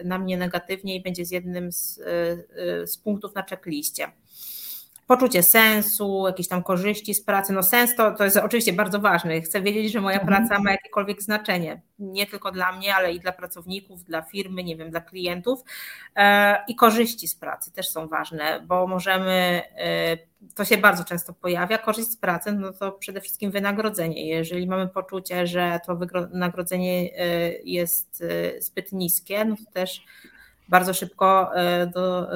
y, 0.00 0.04
na 0.04 0.18
mnie 0.18 0.36
negatywnie 0.36 0.96
i 0.96 1.02
będzie 1.02 1.24
z 1.24 1.30
jednym 1.30 1.72
z, 1.72 1.98
y, 1.98 2.86
z 2.86 2.98
punktów 2.98 3.34
na 3.34 3.42
checkliście 3.42 4.12
poczucie 5.12 5.42
sensu, 5.42 6.24
jakieś 6.26 6.48
tam 6.48 6.62
korzyści 6.62 7.14
z 7.14 7.24
pracy. 7.24 7.52
No 7.52 7.62
sens 7.62 7.96
to, 7.96 8.12
to 8.12 8.24
jest 8.24 8.36
oczywiście 8.36 8.72
bardzo 8.72 8.98
ważne. 9.00 9.40
Chcę 9.40 9.62
wiedzieć, 9.62 9.92
że 9.92 10.00
moja 10.00 10.20
mhm. 10.20 10.46
praca 10.46 10.62
ma 10.62 10.70
jakiekolwiek 10.70 11.22
znaczenie, 11.22 11.82
nie 11.98 12.26
tylko 12.26 12.52
dla 12.52 12.72
mnie, 12.72 12.94
ale 12.94 13.12
i 13.12 13.20
dla 13.20 13.32
pracowników, 13.32 14.04
dla 14.04 14.22
firmy, 14.22 14.64
nie 14.64 14.76
wiem, 14.76 14.90
dla 14.90 15.00
klientów. 15.00 15.60
E, 16.16 16.56
I 16.68 16.76
korzyści 16.76 17.28
z 17.28 17.34
pracy 17.34 17.72
też 17.72 17.88
są 17.88 18.08
ważne, 18.08 18.60
bo 18.66 18.86
możemy, 18.86 19.62
e, 19.76 20.18
to 20.54 20.64
się 20.64 20.78
bardzo 20.78 21.04
często 21.04 21.32
pojawia, 21.32 21.78
korzyść 21.78 22.10
z 22.10 22.16
pracy, 22.16 22.52
no 22.52 22.72
to 22.72 22.92
przede 22.92 23.20
wszystkim 23.20 23.50
wynagrodzenie. 23.50 24.28
Jeżeli 24.28 24.66
mamy 24.66 24.88
poczucie, 24.88 25.46
że 25.46 25.80
to 25.86 25.96
wynagrodzenie 25.96 27.10
e, 27.18 27.52
jest 27.64 28.24
zbyt 28.58 28.92
niskie, 28.92 29.44
no 29.44 29.56
to 29.56 29.72
też 29.72 30.04
bardzo 30.68 30.94
szybko 30.94 31.50
do 31.94 32.28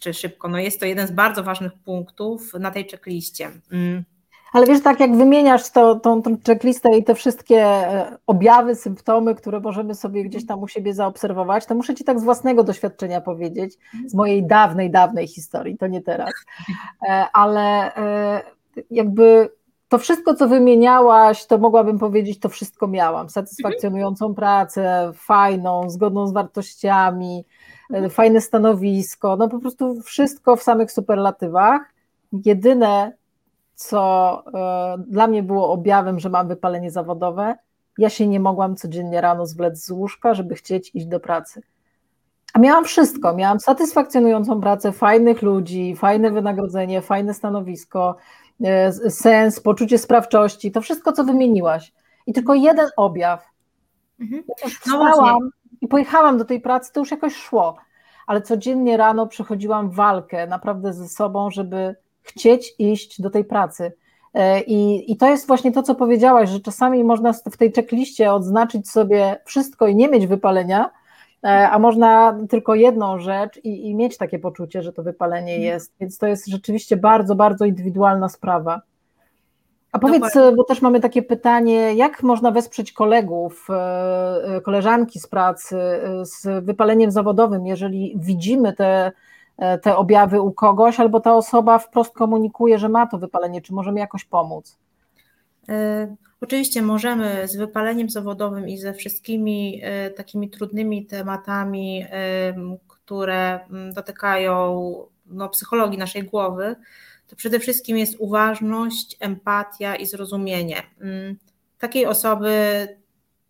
czy 0.00 0.14
szybko. 0.14 0.48
No 0.48 0.58
jest 0.58 0.80
to 0.80 0.86
jeden 0.86 1.06
z 1.06 1.10
bardzo 1.10 1.42
ważnych 1.42 1.72
punktów 1.84 2.52
na 2.60 2.70
tej 2.70 2.88
checkliście. 2.88 3.50
Mm. 3.72 4.04
Ale 4.52 4.66
wiesz, 4.66 4.82
tak 4.82 5.00
jak 5.00 5.16
wymieniasz 5.16 5.70
to, 5.70 5.94
tą, 5.94 6.22
tą 6.22 6.36
checklistę 6.46 6.98
i 6.98 7.04
te 7.04 7.14
wszystkie 7.14 7.56
e, 7.64 8.18
objawy, 8.26 8.74
symptomy, 8.74 9.34
które 9.34 9.60
możemy 9.60 9.94
sobie 9.94 10.24
gdzieś 10.24 10.46
tam 10.46 10.62
u 10.62 10.68
siebie 10.68 10.94
zaobserwować, 10.94 11.66
to 11.66 11.74
muszę 11.74 11.94
Ci 11.94 12.04
tak 12.04 12.20
z 12.20 12.24
własnego 12.24 12.64
doświadczenia 12.64 13.20
powiedzieć, 13.20 13.78
z 14.06 14.14
mojej 14.14 14.46
dawnej, 14.46 14.90
dawnej 14.90 15.28
historii, 15.28 15.78
to 15.78 15.86
nie 15.86 16.02
teraz, 16.02 16.30
e, 17.08 17.26
ale 17.32 17.94
e, 17.94 18.42
jakby 18.90 19.50
to 19.90 19.98
wszystko, 19.98 20.34
co 20.34 20.48
wymieniałaś, 20.48 21.46
to 21.46 21.58
mogłabym 21.58 21.98
powiedzieć, 21.98 22.38
to 22.38 22.48
wszystko 22.48 22.88
miałam. 22.88 23.30
Satysfakcjonującą 23.30 24.34
pracę, 24.34 25.12
fajną, 25.14 25.90
zgodną 25.90 26.26
z 26.26 26.32
wartościami, 26.32 27.44
E, 27.92 28.08
fajne 28.08 28.40
stanowisko, 28.40 29.36
no 29.36 29.48
po 29.48 29.58
prostu 29.58 30.02
wszystko 30.02 30.56
w 30.56 30.62
samych 30.62 30.92
superlatywach. 30.92 31.82
Jedyne, 32.44 33.12
co 33.74 34.42
e, 34.54 34.98
dla 35.08 35.26
mnie 35.26 35.42
było 35.42 35.72
objawem, 35.72 36.20
że 36.20 36.28
mam 36.28 36.48
wypalenie 36.48 36.90
zawodowe, 36.90 37.54
ja 37.98 38.10
się 38.10 38.26
nie 38.26 38.40
mogłam 38.40 38.76
codziennie 38.76 39.20
rano 39.20 39.46
zwlec 39.46 39.84
z 39.84 39.90
łóżka, 39.90 40.34
żeby 40.34 40.54
chcieć 40.54 40.90
iść 40.94 41.06
do 41.06 41.20
pracy. 41.20 41.62
A 42.54 42.58
miałam 42.58 42.84
wszystko. 42.84 43.34
Miałam 43.34 43.60
satysfakcjonującą 43.60 44.60
pracę, 44.60 44.92
fajnych 44.92 45.42
ludzi, 45.42 45.96
fajne 45.96 46.30
wynagrodzenie, 46.30 47.02
fajne 47.02 47.34
stanowisko, 47.34 48.16
sens, 49.08 49.60
poczucie 49.60 49.98
sprawczości, 49.98 50.72
to 50.72 50.80
wszystko, 50.80 51.12
co 51.12 51.24
wymieniłaś. 51.24 51.92
I 52.26 52.32
tylko 52.32 52.54
jeden 52.54 52.88
objaw. 52.96 53.50
Mhm. 54.20 54.42
No 54.62 54.68
wstałam, 54.68 55.50
i 55.80 55.88
pojechałam 55.88 56.38
do 56.38 56.44
tej 56.44 56.60
pracy, 56.60 56.92
to 56.92 57.00
już 57.00 57.10
jakoś 57.10 57.36
szło, 57.36 57.76
ale 58.26 58.42
codziennie 58.42 58.96
rano 58.96 59.26
przechodziłam 59.26 59.90
walkę 59.90 60.46
naprawdę 60.46 60.92
ze 60.92 61.08
sobą, 61.08 61.50
żeby 61.50 61.96
chcieć 62.22 62.74
iść 62.78 63.20
do 63.20 63.30
tej 63.30 63.44
pracy. 63.44 63.92
E, 64.34 64.60
I, 64.60 65.12
I 65.12 65.16
to 65.16 65.28
jest 65.28 65.46
właśnie 65.46 65.72
to, 65.72 65.82
co 65.82 65.94
powiedziałaś, 65.94 66.50
że 66.50 66.60
czasami 66.60 67.04
można 67.04 67.32
w 67.32 67.56
tej 67.56 67.72
checkliście 67.72 68.32
odznaczyć 68.32 68.90
sobie 68.90 69.40
wszystko 69.44 69.86
i 69.86 69.96
nie 69.96 70.08
mieć 70.08 70.26
wypalenia, 70.26 70.84
e, 70.84 70.90
a 71.42 71.78
można 71.78 72.38
tylko 72.48 72.74
jedną 72.74 73.18
rzecz 73.18 73.56
i, 73.64 73.88
i 73.88 73.94
mieć 73.94 74.16
takie 74.16 74.38
poczucie, 74.38 74.82
że 74.82 74.92
to 74.92 75.02
wypalenie 75.02 75.54
mhm. 75.54 75.62
jest. 75.62 75.92
Więc 76.00 76.18
to 76.18 76.26
jest 76.26 76.48
rzeczywiście 76.48 76.96
bardzo, 76.96 77.34
bardzo 77.34 77.64
indywidualna 77.64 78.28
sprawa. 78.28 78.82
A 79.92 79.98
powiedz, 79.98 80.22
Dokładnie. 80.22 80.56
bo 80.56 80.64
też 80.64 80.82
mamy 80.82 81.00
takie 81.00 81.22
pytanie, 81.22 81.94
jak 81.94 82.22
można 82.22 82.50
wesprzeć 82.50 82.92
kolegów, 82.92 83.66
e, 83.70 83.74
e, 84.56 84.60
koleżanki 84.60 85.20
z 85.20 85.26
pracy 85.26 85.78
e, 85.78 86.24
z 86.26 86.64
wypaleniem 86.64 87.10
zawodowym, 87.10 87.66
jeżeli 87.66 88.14
widzimy 88.16 88.72
te, 88.72 89.12
te 89.82 89.96
objawy 89.96 90.40
u 90.40 90.52
kogoś, 90.52 91.00
albo 91.00 91.20
ta 91.20 91.34
osoba 91.34 91.78
wprost 91.78 92.14
komunikuje, 92.14 92.78
że 92.78 92.88
ma 92.88 93.06
to 93.06 93.18
wypalenie, 93.18 93.60
czy 93.60 93.74
możemy 93.74 94.00
jakoś 94.00 94.24
pomóc? 94.24 94.78
Oczywiście 96.40 96.82
możemy 96.82 97.48
z 97.48 97.56
wypaleniem 97.56 98.10
zawodowym 98.10 98.68
i 98.68 98.78
ze 98.78 98.94
wszystkimi 98.94 99.82
takimi 100.16 100.50
trudnymi 100.50 101.06
tematami, 101.06 102.04
które 102.88 103.60
dotykają 103.94 104.94
no, 105.26 105.48
psychologii 105.48 105.98
naszej 105.98 106.22
głowy, 106.22 106.76
to 107.26 107.36
przede 107.36 107.60
wszystkim 107.60 107.98
jest 107.98 108.16
uważność, 108.18 109.16
empatia 109.20 109.96
i 109.96 110.06
zrozumienie. 110.06 110.82
Mm, 111.00 111.36
takiej 111.78 112.06
osoby 112.06 112.88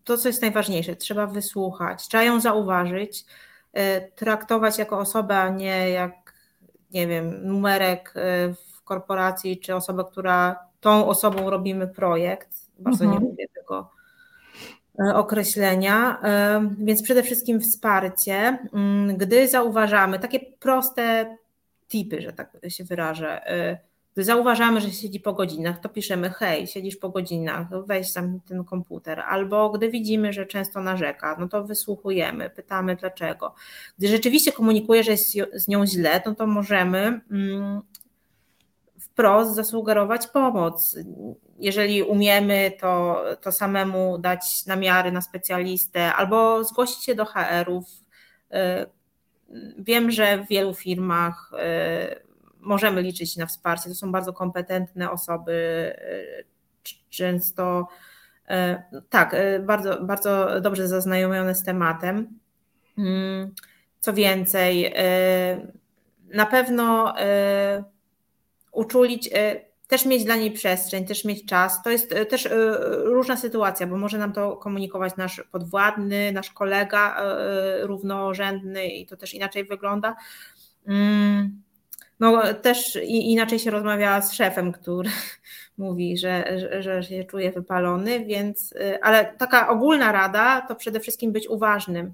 to, 0.03 0.17
co 0.17 0.29
jest 0.29 0.41
najważniejsze, 0.41 0.95
trzeba 0.95 1.27
wysłuchać, 1.27 2.07
trzeba 2.07 2.23
ją 2.23 2.39
zauważyć, 2.39 3.25
y, 3.77 4.11
traktować 4.15 4.77
jako 4.77 4.99
osobę, 4.99 5.37
a 5.37 5.49
nie 5.49 5.89
jak, 5.89 6.33
nie 6.91 7.07
wiem, 7.07 7.47
numerek 7.47 8.13
w 8.75 8.81
korporacji, 8.83 9.59
czy 9.59 9.75
osobę, 9.75 10.03
która 10.11 10.59
tą 10.79 11.07
osobą 11.07 11.49
robimy 11.49 11.87
projekt. 11.87 12.49
Bardzo 12.81 13.03
mhm. 13.03 13.23
nie 13.23 13.29
lubię 13.29 13.47
tego 13.47 13.91
y, 14.99 15.13
określenia, 15.13 16.21
więc 16.77 17.03
przede 17.03 17.23
wszystkim 17.23 17.61
wsparcie. 17.61 18.57
Mm, 18.73 19.17
gdy 19.17 19.47
zauważamy 19.47 20.19
takie 20.19 20.39
proste 20.39 21.37
tipy, 21.87 22.21
że 22.21 22.33
tak 22.33 22.57
się 22.69 22.83
wyrażę. 22.83 23.53
Y, 23.53 23.91
Gdy 24.13 24.23
zauważamy, 24.23 24.81
że 24.81 24.91
siedzi 24.91 25.19
po 25.19 25.33
godzinach, 25.33 25.79
to 25.79 25.89
piszemy 25.89 26.29
hej, 26.29 26.67
siedzisz 26.67 26.95
po 26.95 27.09
godzinach, 27.09 27.67
weź 27.85 28.11
sam 28.11 28.39
ten 28.47 28.63
komputer. 28.63 29.19
Albo 29.19 29.69
gdy 29.69 29.89
widzimy, 29.89 30.33
że 30.33 30.45
często 30.45 30.81
narzeka, 30.81 31.37
no 31.39 31.47
to 31.47 31.63
wysłuchujemy, 31.63 32.49
pytamy 32.49 32.95
dlaczego. 32.95 33.55
Gdy 33.97 34.07
rzeczywiście 34.07 34.51
komunikuje, 34.51 35.03
że 35.03 35.11
jest 35.11 35.37
z 35.53 35.67
nią 35.67 35.85
źle, 35.85 36.21
no 36.25 36.35
to 36.35 36.47
możemy 36.47 37.21
mm, 37.31 37.81
wprost 39.21 39.55
zasugerować 39.55 40.27
pomoc. 40.27 40.97
Jeżeli 41.59 42.03
umiemy, 42.03 42.71
to, 42.79 43.23
to 43.41 43.51
samemu 43.51 44.17
dać 44.17 44.65
namiary 44.65 45.11
na 45.11 45.21
specjalistę 45.21 46.13
albo 46.13 46.63
zgłosić 46.63 47.03
się 47.03 47.15
do 47.15 47.25
HR-ów. 47.25 47.85
Y, 48.53 48.55
wiem, 49.77 50.11
że 50.11 50.37
w 50.37 50.47
wielu 50.47 50.73
firmach 50.73 51.51
y, 51.53 52.21
możemy 52.59 53.01
liczyć 53.01 53.37
na 53.37 53.45
wsparcie. 53.45 53.89
To 53.89 53.95
są 53.95 54.11
bardzo 54.11 54.33
kompetentne 54.33 55.11
osoby, 55.11 55.53
y, 56.01 56.45
często 57.09 57.87
tak, 59.09 59.35
bardzo, 59.59 60.03
bardzo 60.03 60.61
dobrze 60.61 60.87
zaznajomione 60.87 61.55
z 61.55 61.63
tematem. 61.63 62.39
Mm, 62.97 63.53
co 63.99 64.13
więcej, 64.13 64.93
na 66.33 66.45
pewno 66.45 67.13
uczulić, 68.71 69.29
e, 69.33 69.61
też 69.87 70.05
mieć 70.05 70.23
dla 70.23 70.35
niej 70.35 70.51
przestrzeń, 70.51 71.05
też 71.05 71.25
mieć 71.25 71.45
czas. 71.45 71.83
To 71.83 71.89
jest 71.89 72.13
e, 72.13 72.25
też 72.25 72.45
e, 72.45 72.51
różna 73.03 73.37
sytuacja, 73.37 73.87
bo 73.87 73.97
może 73.97 74.17
nam 74.17 74.33
to 74.33 74.57
komunikować 74.57 75.17
nasz 75.17 75.41
podwładny, 75.51 76.31
nasz 76.31 76.51
kolega 76.51 77.17
równorzędny 77.81 78.87
i 78.87 79.05
to 79.05 79.17
też 79.17 79.33
inaczej 79.33 79.65
wygląda. 79.65 80.15
Mm, 80.87 81.61
no 82.19 82.53
też 82.53 82.99
inaczej 83.03 83.59
się 83.59 83.71
rozmawia 83.71 84.21
z 84.21 84.33
szefem, 84.33 84.71
który 84.71 85.09
mówi, 85.77 86.17
że, 86.17 86.59
że, 86.81 87.03
się 87.03 87.23
czuje 87.23 87.51
wypalony, 87.51 88.25
więc, 88.25 88.73
ale 89.01 89.33
taka 89.37 89.69
ogólna 89.69 90.11
rada 90.11 90.61
to 90.67 90.75
przede 90.75 90.99
wszystkim 90.99 91.31
być 91.31 91.49
uważnym 91.49 92.13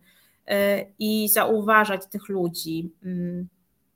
i 0.99 1.30
zauważać 1.30 2.05
tych 2.05 2.30
ludzi. 2.30 2.91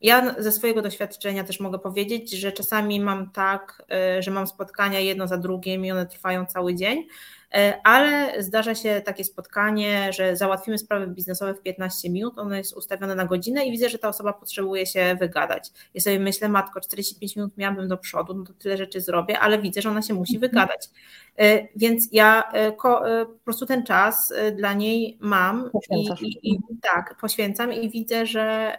Ja 0.01 0.35
ze 0.37 0.51
swojego 0.51 0.81
doświadczenia 0.81 1.43
też 1.43 1.59
mogę 1.59 1.79
powiedzieć, 1.79 2.31
że 2.31 2.51
czasami 2.51 2.99
mam 2.99 3.29
tak, 3.29 3.83
e, 3.91 4.21
że 4.21 4.31
mam 4.31 4.47
spotkania 4.47 4.99
jedno 4.99 5.27
za 5.27 5.37
drugim 5.37 5.85
i 5.85 5.91
one 5.91 6.05
trwają 6.05 6.45
cały 6.45 6.75
dzień, 6.75 7.07
e, 7.53 7.81
ale 7.83 8.43
zdarza 8.43 8.75
się 8.75 9.01
takie 9.05 9.23
spotkanie, 9.23 10.13
że 10.13 10.35
załatwimy 10.35 10.77
sprawy 10.77 11.07
biznesowe 11.07 11.53
w 11.53 11.61
15 11.61 12.09
minut, 12.09 12.39
ono 12.39 12.55
jest 12.55 12.77
ustawione 12.77 13.15
na 13.15 13.25
godzinę 13.25 13.65
i 13.65 13.71
widzę, 13.71 13.89
że 13.89 13.97
ta 13.97 14.09
osoba 14.09 14.33
potrzebuje 14.33 14.85
się 14.85 15.15
wygadać. 15.19 15.69
Ja 15.93 16.01
sobie 16.01 16.19
myślę, 16.19 16.49
matko, 16.49 16.81
45 16.81 17.35
minut 17.35 17.57
miałabym 17.57 17.87
do 17.87 17.97
przodu, 17.97 18.33
no 18.33 18.43
to 18.45 18.53
tyle 18.53 18.77
rzeczy 18.77 19.01
zrobię, 19.01 19.39
ale 19.39 19.61
widzę, 19.61 19.81
że 19.81 19.89
ona 19.89 20.01
się 20.01 20.13
musi 20.13 20.35
mhm. 20.35 20.51
wygadać. 20.51 20.89
E, 21.37 21.67
więc 21.75 22.09
ja 22.11 22.43
po 22.81 23.43
prostu 23.43 23.65
ten 23.65 23.85
czas 23.85 24.33
dla 24.55 24.73
niej 24.73 25.17
mam 25.19 25.69
i, 25.91 26.09
i, 26.21 26.51
i, 26.53 26.59
tak, 26.81 27.17
poświęcam 27.21 27.73
i 27.73 27.89
widzę, 27.89 28.25
że 28.25 28.77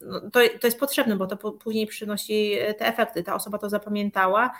no, 0.00 0.20
to, 0.20 0.40
to 0.60 0.66
jest 0.66 0.80
potrzebne, 0.80 1.16
bo 1.16 1.26
to 1.26 1.52
później 1.52 1.86
przynosi 1.86 2.56
te 2.78 2.86
efekty. 2.86 3.22
Ta 3.22 3.34
osoba 3.34 3.58
to 3.58 3.68
zapamiętała 3.68 4.50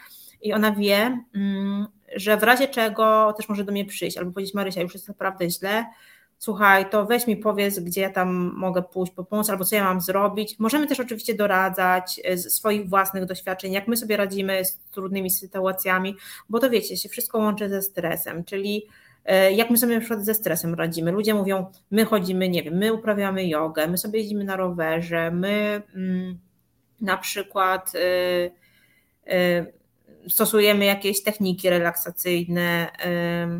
i 0.42 0.52
ona 0.52 0.72
wie, 0.72 1.24
mm, 1.34 1.86
że 2.16 2.36
w 2.36 2.42
razie 2.42 2.68
czego 2.68 3.34
też 3.36 3.48
może 3.48 3.64
do 3.64 3.72
mnie 3.72 3.84
przyjść 3.84 4.16
albo 4.16 4.32
powiedzieć 4.32 4.54
Marysia, 4.54 4.80
już 4.80 4.94
jest 4.94 5.08
naprawdę 5.08 5.50
źle, 5.50 5.86
słuchaj, 6.38 6.90
to 6.90 7.06
weź 7.06 7.26
mi 7.26 7.36
powiedz, 7.36 7.78
gdzie 7.78 8.00
ja 8.00 8.10
tam 8.10 8.52
mogę 8.56 8.82
pójść 8.82 9.12
po 9.12 9.24
pomoc, 9.24 9.50
albo 9.50 9.64
co 9.64 9.76
ja 9.76 9.84
mam 9.84 10.00
zrobić. 10.00 10.58
Możemy 10.58 10.86
też 10.86 11.00
oczywiście 11.00 11.34
doradzać 11.34 12.20
z 12.34 12.52
swoich 12.52 12.88
własnych 12.88 13.24
doświadczeń, 13.24 13.72
jak 13.72 13.88
my 13.88 13.96
sobie 13.96 14.16
radzimy 14.16 14.64
z 14.64 14.78
trudnymi 14.90 15.30
sytuacjami, 15.30 16.16
bo 16.48 16.58
to 16.58 16.70
wiecie, 16.70 16.96
się 16.96 17.08
wszystko 17.08 17.38
łączy 17.38 17.68
ze 17.68 17.82
stresem, 17.82 18.44
czyli 18.44 18.86
E, 18.86 19.07
jak 19.56 19.70
my 19.70 19.78
sobie 19.78 19.94
na 19.94 20.00
przykład 20.00 20.24
ze 20.24 20.34
stresem 20.34 20.74
radzimy? 20.74 21.12
Ludzie 21.12 21.34
mówią, 21.34 21.66
my 21.90 22.04
chodzimy, 22.04 22.48
nie 22.48 22.62
wiem, 22.62 22.74
my 22.74 22.92
uprawiamy 22.92 23.48
jogę, 23.48 23.86
my 23.88 23.98
sobie 23.98 24.18
jeździmy 24.18 24.44
na 24.44 24.56
rowerze, 24.56 25.30
my 25.30 25.82
mm, 25.94 26.38
na 27.00 27.16
przykład 27.16 27.94
y, 27.94 28.50
y, 29.32 29.72
stosujemy 30.28 30.84
jakieś 30.84 31.22
techniki 31.22 31.70
relaksacyjne, 31.70 32.90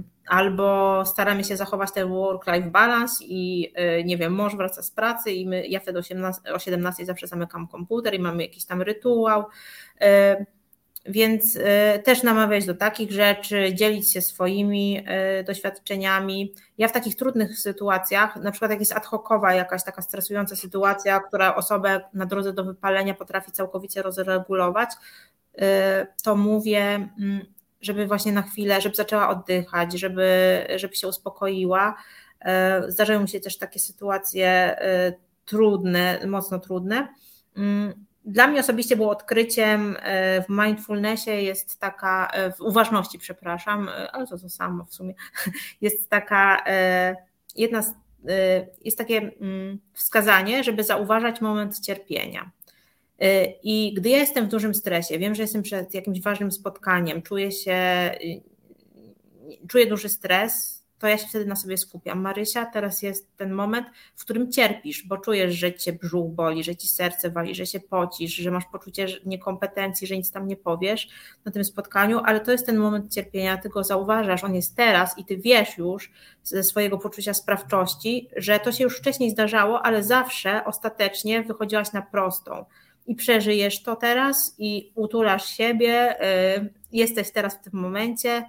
y, 0.00 0.02
albo 0.26 1.02
staramy 1.06 1.44
się 1.44 1.56
zachować 1.56 1.92
ten 1.92 2.08
work-life 2.08 2.70
balance 2.70 3.24
i 3.24 3.72
nie 4.04 4.16
wiem, 4.16 4.34
mąż 4.34 4.56
wraca 4.56 4.82
z 4.82 4.90
pracy 4.90 5.30
i 5.30 5.46
my, 5.46 5.66
ja 5.66 5.80
wtedy 5.80 5.98
o 5.98 6.02
17, 6.02 6.54
o 6.54 6.58
17 6.58 7.06
zawsze 7.06 7.26
zamykam 7.26 7.68
komputer 7.68 8.14
i 8.14 8.18
mamy 8.18 8.42
jakiś 8.42 8.64
tam 8.64 8.82
rytuał. 8.82 9.44
Więc 11.07 11.57
y, 11.57 11.62
też 12.05 12.22
namawiać 12.22 12.66
do 12.66 12.74
takich 12.74 13.12
rzeczy, 13.12 13.74
dzielić 13.74 14.12
się 14.12 14.22
swoimi 14.22 14.99
y, 15.40 15.44
doświadczeniami. 15.44 16.55
Ja 16.78 16.88
w 16.88 16.92
takich 16.92 17.16
trudnych 17.16 17.59
sytuacjach, 17.59 18.36
na 18.36 18.51
przykład 18.51 18.70
jak 18.70 18.80
jest 18.80 18.92
ad 18.92 19.07
hocowa 19.07 19.55
jakaś 19.55 19.84
taka 19.84 20.03
stresująca 20.03 20.57
sytuacja, 20.57 21.20
która 21.20 21.55
osobę 21.55 22.01
na 22.14 22.26
drodze 22.26 22.53
do 22.53 22.64
wypalenia 22.64 23.14
potrafi 23.14 23.53
całkowicie 23.53 24.03
rozregulować, 24.03 24.90
y, 25.55 25.62
to 26.22 26.36
mówię, 26.36 26.80
mm, 27.20 27.40
żeby 27.80 28.07
właśnie 28.07 28.32
na 28.32 28.42
chwilę, 28.42 28.80
żeby 28.80 28.96
zaczęła 28.96 29.28
oddychać, 29.28 30.01
żeby, 30.01 30.66
żeby 30.76 30.96
się 30.96 31.09
uspokoiła. 31.09 31.94
Zdarzają 32.88 33.20
mi 33.20 33.28
się 33.28 33.40
też 33.40 33.59
takie 33.59 33.80
sytuacje 33.80 34.76
trudne, 35.44 36.20
mocno 36.26 36.59
trudne 36.59 37.09
mm, 37.57 38.07
dla 38.28 38.46
mnie 38.46 38.60
osobiście 38.60 38.96
było 38.96 39.10
odkryciem 39.10 39.96
e, 40.00 40.42
w 40.42 40.46
mindfulnessie 40.48 41.30
jest 41.30 41.80
taka, 41.80 42.30
e, 42.32 42.52
w 42.52 42.60
uważności, 42.60 43.18
przepraszam, 43.18 43.88
e, 43.88 44.10
ale 44.12 44.26
to 44.26 44.38
to 44.38 44.48
samo 44.48 44.84
w 44.84 44.94
sumie, 44.94 45.14
jest 45.80 46.10
taka 46.10 46.64
jedna, 47.56 47.82
jest 48.84 48.98
takie 48.98 49.16
mm, 49.16 49.78
wskazanie, 49.92 50.64
żeby 50.64 50.84
zauważać 50.84 51.40
moment 51.40 51.80
cierpienia. 51.80 52.50
I 53.62 53.94
gdy 53.96 54.08
ja 54.08 54.18
jestem 54.18 54.46
w 54.46 54.48
dużym 54.48 54.74
stresie, 54.74 55.18
wiem, 55.18 55.34
że 55.34 55.42
jestem 55.42 55.62
przed 55.62 55.94
jakimś 55.94 56.20
ważnym 56.20 56.52
spotkaniem, 56.52 57.22
czuję 57.22 57.52
się, 57.52 58.10
czuję 59.68 59.86
duży 59.86 60.08
stres, 60.08 60.77
to 60.99 61.07
ja 61.07 61.18
się 61.18 61.26
wtedy 61.26 61.46
na 61.46 61.57
sobie 61.57 61.78
skupiam. 61.78 62.20
Marysia, 62.20 62.66
teraz 62.66 63.03
jest 63.03 63.36
ten 63.36 63.53
moment, 63.53 63.86
w 64.16 64.24
którym 64.24 64.53
cierpisz, 64.53 65.07
bo 65.07 65.18
czujesz, 65.18 65.55
że 65.55 65.74
cię 65.74 65.92
brzuch 65.92 66.30
boli, 66.30 66.64
że 66.64 66.76
ci 66.76 66.88
serce 66.88 67.30
wali, 67.30 67.55
że 67.55 67.66
się 67.66 67.80
pocisz, 67.80 68.34
że 68.34 68.51
masz 68.51 68.64
poczucie 68.72 69.07
niekompetencji, 69.26 70.07
że 70.07 70.16
nic 70.16 70.30
tam 70.30 70.49
nie 70.49 70.57
powiesz 70.57 71.09
na 71.44 71.53
tym 71.53 71.64
spotkaniu, 71.64 72.20
ale 72.24 72.40
to 72.40 72.53
jest 72.53 72.66
ten 72.66 72.76
moment 72.76 73.14
cierpienia, 73.14 73.59
ty 73.59 73.68
go 73.68 73.84
zauważasz, 73.84 74.44
on 74.44 74.55
jest 74.55 74.76
teraz 74.76 75.18
i 75.18 75.24
ty 75.24 75.36
wiesz 75.36 75.78
już 75.78 76.11
ze 76.42 76.64
swojego 76.64 76.99
poczucia 76.99 77.34
sprawczości, 77.34 78.28
że 78.36 78.61
to 78.61 78.72
się 78.72 78.84
już 78.84 78.99
wcześniej 78.99 79.30
zdarzało, 79.30 79.82
ale 79.82 80.03
zawsze 80.03 80.64
ostatecznie 80.64 81.42
wychodziłaś 81.42 81.92
na 81.92 82.03
prostą 82.03 82.64
i 83.07 83.14
przeżyjesz 83.14 83.82
to 83.82 83.96
teraz 83.96 84.55
i 84.59 84.92
utulasz 84.94 85.46
siebie, 85.46 86.16
yy, 86.57 86.72
jesteś 86.92 87.32
teraz 87.32 87.55
w 87.57 87.61
tym 87.61 87.80
momencie, 87.80 88.44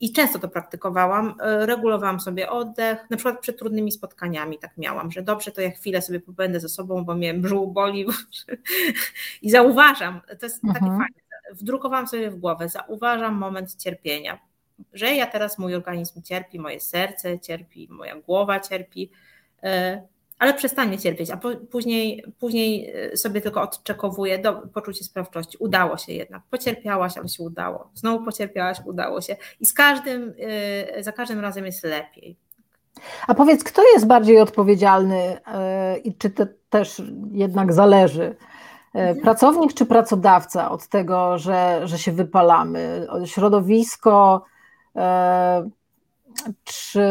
I 0.00 0.12
często 0.12 0.38
to 0.38 0.48
praktykowałam, 0.48 1.34
y, 1.62 1.66
regulowałam 1.66 2.20
sobie 2.20 2.50
oddech, 2.50 3.10
na 3.10 3.16
przykład 3.16 3.40
przed 3.40 3.58
trudnymi 3.58 3.92
spotkaniami 3.92 4.58
tak 4.58 4.76
miałam, 4.76 5.10
że 5.12 5.22
dobrze, 5.22 5.50
to 5.50 5.60
ja 5.60 5.70
chwilę 5.70 6.02
sobie 6.02 6.20
pobędę 6.20 6.60
ze 6.60 6.68
sobą, 6.68 7.04
bo 7.04 7.14
mnie 7.14 7.34
brzuch 7.34 7.72
boli 7.72 8.06
i 9.42 9.50
zauważam, 9.50 10.20
to 10.40 10.46
jest 10.46 10.64
mhm. 10.64 10.74
takie 10.74 10.86
fajne, 10.86 11.52
wdrukowałam 11.52 12.08
sobie 12.08 12.30
w 12.30 12.36
głowę, 12.36 12.68
zauważam 12.68 13.34
moment 13.34 13.76
cierpienia, 13.76 14.38
że 14.92 15.14
ja 15.14 15.26
teraz 15.26 15.58
mój 15.58 15.74
organizm 15.74 16.22
cierpi, 16.22 16.58
moje 16.58 16.80
serce 16.80 17.40
cierpi, 17.40 17.88
moja 17.90 18.16
głowa 18.16 18.60
cierpi, 18.60 19.10
y, 19.64 20.02
ale 20.42 20.54
przestanie 20.54 20.98
cierpieć, 20.98 21.30
a 21.30 21.36
po, 21.36 21.48
później, 21.70 22.24
później 22.40 22.92
e, 23.12 23.16
sobie 23.16 23.40
tylko 23.40 23.62
odczekowuje 23.62 24.38
do 24.38 24.52
poczucie 24.52 25.04
sprawczości. 25.04 25.56
Udało 25.60 25.96
się 25.96 26.12
jednak, 26.12 26.42
pocierpiałaś, 26.50 27.18
ale 27.18 27.28
się 27.28 27.42
udało. 27.42 27.90
Znowu 27.94 28.24
pocierpiałaś, 28.24 28.78
udało 28.84 29.20
się. 29.20 29.36
I 29.60 29.66
z 29.66 29.74
każdym, 29.74 30.34
e, 30.38 31.02
za 31.02 31.12
każdym 31.12 31.40
razem 31.40 31.66
jest 31.66 31.84
lepiej. 31.84 32.36
A 33.26 33.34
powiedz, 33.34 33.64
kto 33.64 33.82
jest 33.92 34.06
bardziej 34.06 34.40
odpowiedzialny 34.40 35.38
e, 35.46 35.98
i 35.98 36.14
czy 36.14 36.30
to 36.30 36.46
też 36.70 37.02
jednak 37.32 37.72
zależy? 37.72 38.36
Mhm. 38.94 39.20
Pracownik 39.20 39.74
czy 39.74 39.86
pracodawca 39.86 40.70
od 40.70 40.88
tego, 40.88 41.38
że, 41.38 41.80
że 41.84 41.98
się 41.98 42.12
wypalamy? 42.12 43.06
Środowisko, 43.24 44.44
czy 46.64 47.02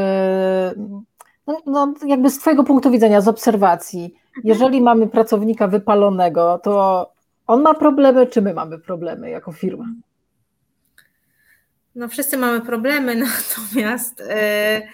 no, 1.66 1.94
jakby 2.06 2.30
z 2.30 2.40
Twojego 2.40 2.64
punktu 2.64 2.92
widzenia, 2.92 3.22
z 3.22 3.28
obserwacji, 3.28 4.04
mhm. 4.04 4.42
jeżeli 4.44 4.82
mamy 4.82 5.08
pracownika 5.08 5.68
wypalonego, 5.68 6.60
to 6.64 7.12
on 7.48 7.62
ma 7.62 7.74
problemy, 7.74 8.28
czy 8.28 8.42
my 8.42 8.54
mamy 8.54 8.80
problemy 8.80 9.30
jako 9.30 9.52
firma? 9.52 9.86
No, 11.96 12.08
wszyscy 12.08 12.38
mamy 12.38 12.62
problemy, 12.62 13.16
natomiast 13.26 14.20
yy, 14.20 14.88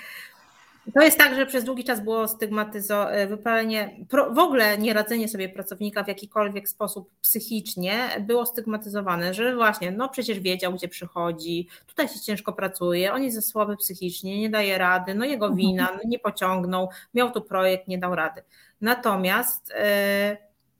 To 0.94 1.02
jest 1.02 1.18
tak, 1.18 1.36
że 1.36 1.46
przez 1.46 1.64
długi 1.64 1.84
czas 1.84 2.04
było 2.04 2.28
stygmatyzowane, 2.28 3.28
wypalenie, 3.28 4.06
w 4.32 4.40
ogóle 4.40 4.78
nie 4.78 4.94
radzenie 4.94 5.28
sobie 5.28 5.50
pracownika 5.50 6.04
w 6.04 6.08
jakikolwiek 6.08 6.70
sposób 6.70 7.10
psychicznie 7.22 8.10
było 8.20 8.46
stygmatyzowane, 8.46 9.34
że 9.34 9.56
właśnie, 9.56 9.92
no 9.92 10.10
przecież 10.10 10.40
wiedział, 10.40 10.74
gdzie 10.74 10.88
przychodzi, 10.88 11.68
tutaj 11.88 12.08
się 12.08 12.20
ciężko 12.20 12.54
pracuje, 12.54 13.14
on 13.14 13.24
jest 13.24 13.36
za 13.36 13.42
słaby 13.42 13.78
psychicznie, 13.78 14.40
nie 14.40 14.50
daje 14.50 14.78
rady, 14.78 15.16
no 15.16 15.26
jego 15.26 15.46
mhm. 15.46 15.58
wina, 15.58 15.92
no 15.94 16.00
nie 16.06 16.20
pociągnął, 16.20 16.90
miał 17.14 17.32
tu 17.32 17.42
projekt, 17.42 17.88
nie 17.88 17.98
dał 17.98 18.16
rady. 18.16 18.42
Natomiast 18.82 19.74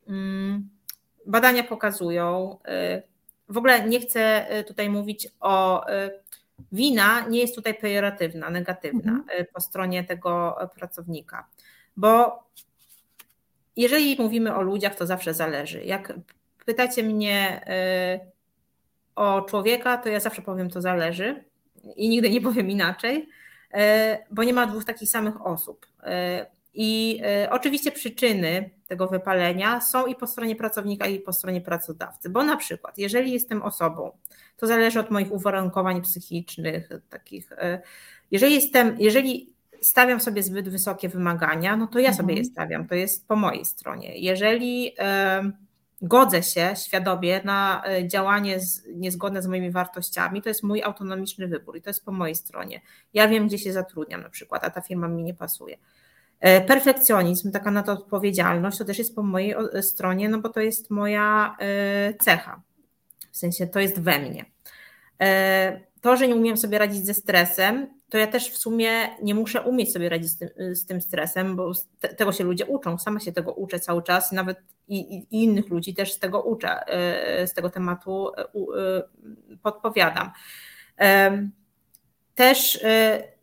yy, 0.08 0.16
yy, 0.16 0.62
badania 1.26 1.64
pokazują, 1.64 2.58
yy, 2.68 3.04
w 3.50 3.58
ogóle 3.58 3.88
nie 3.90 4.00
chcę 4.00 4.46
tutaj 4.68 4.90
mówić 4.90 5.28
o 5.40 5.86
wina 6.72 7.28
nie 7.28 7.40
jest 7.40 7.56
tutaj 7.56 7.74
pejoratywna, 7.74 8.50
negatywna 8.50 9.12
mhm. 9.12 9.42
Y, 9.42 9.46
po 9.54 9.62
stronie 9.62 10.04
tego 10.04 10.58
pracownika, 10.76 11.48
bo 11.98 12.44
jeżeli 13.76 14.16
mówimy 14.20 14.56
o 14.56 14.62
ludziach, 14.62 14.96
to 14.96 15.06
zawsze 15.06 15.34
zależy. 15.34 15.84
Jak 15.84 16.14
pytacie 16.66 17.04
mnie 17.04 17.62
y, 18.26 18.32
o 19.16 19.42
człowieka, 19.42 19.98
to 19.98 20.10
ja 20.10 20.20
zawsze 20.20 20.42
powiem, 20.42 20.70
to 20.70 20.82
zależy 20.82 21.44
i 21.96 22.10
nigdy 22.10 22.30
nie 22.30 22.42
powiem 22.42 22.70
inaczej, 22.70 23.30
bo 24.32 24.44
nie 24.44 24.54
ma 24.54 24.68
dwóch 24.68 24.86
takich 24.86 25.10
samych 25.10 25.46
osób. 25.46 25.88
I 26.74 27.22
oczywiście 27.50 27.92
przyczyny 27.92 28.70
tego 28.88 29.08
wypalenia 29.08 29.82
są 29.82 30.06
i 30.06 30.16
po 30.16 30.28
stronie 30.28 30.56
pracownika, 30.56 31.08
i 31.08 31.20
po 31.20 31.34
stronie 31.34 31.62
pracodawcy, 31.62 32.30
bo 32.30 32.44
na 32.44 32.58
przykład, 32.58 32.98
jeżeli 32.98 33.32
jestem 33.32 33.62
osobą, 33.62 34.12
to 34.58 34.68
zależy 34.68 35.00
od 35.00 35.12
moich 35.12 35.32
uwarunkowań 35.32 36.02
psychicznych, 36.02 36.90
takich. 37.10 37.52
E, 37.52 37.82
jeżeli 38.32 38.56
jestem, 38.56 38.96
jeżeli 39.00 39.54
stawiam 39.82 40.20
sobie 40.20 40.44
zbyt 40.44 40.70
wysokie 40.70 41.10
wymagania, 41.10 41.78
no 41.78 41.88
to 41.88 42.00
ja 42.00 42.14
sobie 42.14 42.34
mhm. 42.34 42.38
je 42.38 42.46
stawiam, 42.46 42.88
to 42.88 42.96
jest 42.96 43.28
po 43.28 43.36
mojej 43.36 43.66
stronie. 43.66 44.18
Jeżeli 44.18 44.94
e, 45.00 45.52
godzę 46.02 46.44
się 46.44 46.74
świadomie 46.86 47.42
na 47.44 47.84
e, 47.86 48.08
działanie 48.08 48.60
z, 48.60 48.88
niezgodne 48.96 49.42
z 49.42 49.48
moimi 49.48 49.72
wartościami, 49.72 50.42
to 50.42 50.50
jest 50.50 50.64
mój 50.64 50.84
autonomiczny 50.84 51.48
wybór 51.48 51.78
i 51.78 51.82
to 51.82 51.90
jest 51.90 52.06
po 52.06 52.12
mojej 52.12 52.36
stronie. 52.36 52.82
Ja 53.14 53.28
wiem, 53.28 53.48
gdzie 53.48 53.58
się 53.58 53.74
zatrudniam 53.74 54.22
na 54.22 54.30
przykład, 54.30 54.64
a 54.64 54.70
ta 54.70 54.82
firma 54.82 55.08
mi 55.08 55.24
nie 55.24 55.34
pasuje. 55.34 55.78
Perfekcjonizm, 56.68 57.52
taka 57.52 57.72
na 57.72 57.84
to 57.84 57.92
odpowiedzialność, 57.92 58.78
to 58.78 58.86
też 58.86 58.98
jest 58.98 59.16
po 59.16 59.24
mojej 59.24 59.56
stronie, 59.82 60.30
no 60.30 60.40
bo 60.40 60.50
to 60.50 60.60
jest 60.60 60.90
moja 60.90 61.58
cecha. 62.20 62.62
W 63.32 63.38
sensie 63.38 63.68
to 63.68 63.80
jest 63.80 64.00
we 64.02 64.20
mnie. 64.20 64.46
E, 65.22 65.82
to, 66.02 66.18
że 66.18 66.28
nie 66.28 66.36
umiem 66.36 66.58
sobie 66.58 66.78
radzić 66.78 67.06
ze 67.06 67.14
stresem, 67.14 67.88
to 68.10 68.18
ja 68.18 68.28
też 68.28 68.50
w 68.50 68.58
sumie 68.58 68.90
nie 69.24 69.36
muszę 69.36 69.62
umieć 69.62 69.94
sobie 69.94 70.10
radzić 70.10 70.30
z 70.30 70.38
tym, 70.38 70.50
z 70.76 70.86
tym 70.86 71.02
stresem, 71.02 71.56
bo 71.56 71.72
te, 72.00 72.08
tego 72.08 72.32
się 72.32 72.44
ludzie 72.44 72.66
uczą. 72.66 72.98
Sama 72.98 73.20
się 73.20 73.32
tego 73.32 73.54
uczę 73.54 73.80
cały 73.80 74.04
czas, 74.04 74.32
nawet 74.32 74.58
i, 74.88 74.98
i 74.98 75.44
innych 75.44 75.70
ludzi 75.70 75.94
też 75.94 76.14
z 76.14 76.20
tego 76.20 76.42
uczę, 76.42 76.88
e, 76.88 77.48
z 77.48 77.54
tego 77.54 77.70
tematu 77.70 78.32
e, 78.38 79.04
podpowiadam. 79.62 80.32
Też 82.38 82.80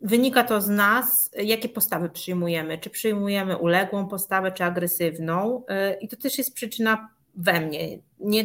wynika 0.01 0.43
to 0.43 0.61
z 0.61 0.69
nas, 0.69 1.31
jakie 1.43 1.69
postawy 1.69 2.09
przyjmujemy. 2.09 2.77
Czy 2.77 2.89
przyjmujemy 2.89 3.57
uległą 3.57 4.07
postawę, 4.07 4.51
czy 4.51 4.63
agresywną. 4.63 5.63
I 6.01 6.07
to 6.07 6.15
też 6.15 6.37
jest 6.37 6.53
przyczyna 6.53 7.09
we 7.35 7.61
mnie. 7.61 7.99
Nie, 8.19 8.43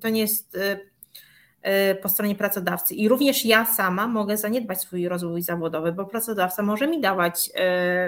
to 0.00 0.08
nie 0.08 0.20
jest 0.20 0.54
y, 0.54 0.60
y, 1.90 1.94
po 1.94 2.08
stronie 2.08 2.34
pracodawcy. 2.34 2.94
I 2.94 3.08
również 3.08 3.44
ja 3.44 3.66
sama 3.66 4.06
mogę 4.06 4.36
zaniedbać 4.36 4.80
swój 4.80 5.08
rozwój 5.08 5.42
zawodowy, 5.42 5.92
bo 5.92 6.04
pracodawca 6.04 6.62
może 6.62 6.86
mi 6.86 7.00
dawać 7.00 7.50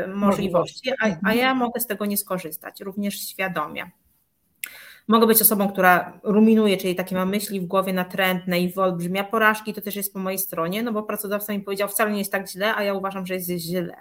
y, 0.05 0.09
możliwości, 0.09 0.91
a, 1.01 1.17
a 1.25 1.35
ja 1.35 1.55
mogę 1.55 1.81
z 1.81 1.87
tego 1.87 2.07
nie 2.07 2.17
skorzystać, 2.17 2.81
również 2.81 3.21
świadomie. 3.21 3.91
Mogę 5.09 5.27
być 5.27 5.43
osobą, 5.43 5.69
która 5.69 6.21
ruminuje, 6.23 6.77
czyli 6.77 6.95
takie 6.95 7.15
ma 7.15 7.25
myśli 7.25 7.61
w 7.61 7.67
głowie 7.67 7.93
natrętne 7.93 8.61
i 8.61 8.73
wyolbrzymia 8.73 9.25
porażki, 9.25 9.75
to 9.75 9.81
też 9.81 9.97
jest 9.97 10.13
po 10.13 10.19
mojej 10.19 10.39
stronie, 10.39 10.83
no 10.83 10.93
bo 10.93 11.03
pracodawca 11.03 11.53
mi 11.53 11.61
powiedział, 11.61 11.89
wcale 11.89 12.11
nie 12.11 12.19
jest 12.19 12.33
tak 12.33 12.51
źle, 12.51 12.75
a 12.75 12.83
ja 12.83 12.95
uważam, 12.95 13.27
że 13.27 13.35
jest 13.35 13.49
źle. 13.49 13.97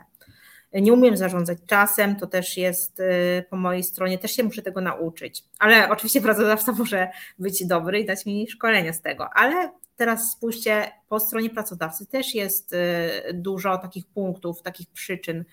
Nie 0.74 0.94
umiem 0.94 1.18
zarządzać 1.18 1.58
czasem, 1.68 2.16
to 2.16 2.28
też 2.28 2.58
jest 2.58 3.00
y, 3.00 3.46
po 3.50 3.58
mojej 3.58 3.84
stronie, 3.84 4.18
też 4.18 4.32
się 4.32 4.44
muszę 4.44 4.62
tego 4.62 4.82
nauczyć. 4.82 5.44
Ale 5.60 5.90
oczywiście 5.90 6.22
pracodawca 6.22 6.72
może 6.72 7.08
być 7.40 7.66
dobry 7.66 8.00
i 8.00 8.06
dać 8.06 8.26
mi 8.26 8.48
szkolenia 8.50 8.94
z 8.94 9.02
tego. 9.02 9.30
Ale 9.34 9.72
teraz 9.96 10.32
spójrzcie, 10.32 10.92
po 11.10 11.20
stronie 11.20 11.50
pracodawcy 11.50 12.06
też 12.06 12.36
jest 12.36 12.74
y, 12.74 12.78
dużo 13.34 13.78
takich 13.78 14.06
punktów, 14.06 14.62
takich 14.62 14.90
przyczyn, 14.90 15.46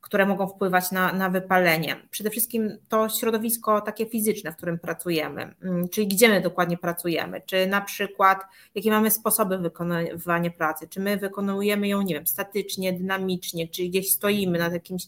które 0.00 0.26
mogą 0.26 0.46
wpływać 0.46 0.90
na, 0.90 1.12
na 1.12 1.30
wypalenie. 1.30 1.96
Przede 2.10 2.30
wszystkim 2.30 2.78
to 2.88 3.08
środowisko 3.08 3.80
takie 3.80 4.06
fizyczne, 4.06 4.52
w 4.52 4.56
którym 4.56 4.78
pracujemy, 4.78 5.54
mm, 5.62 5.88
czyli 5.88 6.06
gdzie 6.06 6.28
my 6.28 6.40
dokładnie 6.40 6.78
pracujemy, 6.78 7.40
czy 7.46 7.66
na 7.66 7.80
przykład 7.80 8.38
jakie 8.74 8.90
mamy 8.90 9.10
sposoby 9.10 9.58
wykonywania 9.58 10.50
pracy, 10.50 10.88
czy 10.88 11.00
my 11.00 11.16
wykonujemy 11.16 11.88
ją, 11.88 12.02
nie 12.02 12.14
wiem, 12.14 12.26
statycznie, 12.26 12.92
dynamicznie, 12.92 13.68
czy 13.68 13.82
gdzieś 13.82 14.12
stoimy 14.12 14.58
nad 14.58 14.72
jakimś 14.72 15.06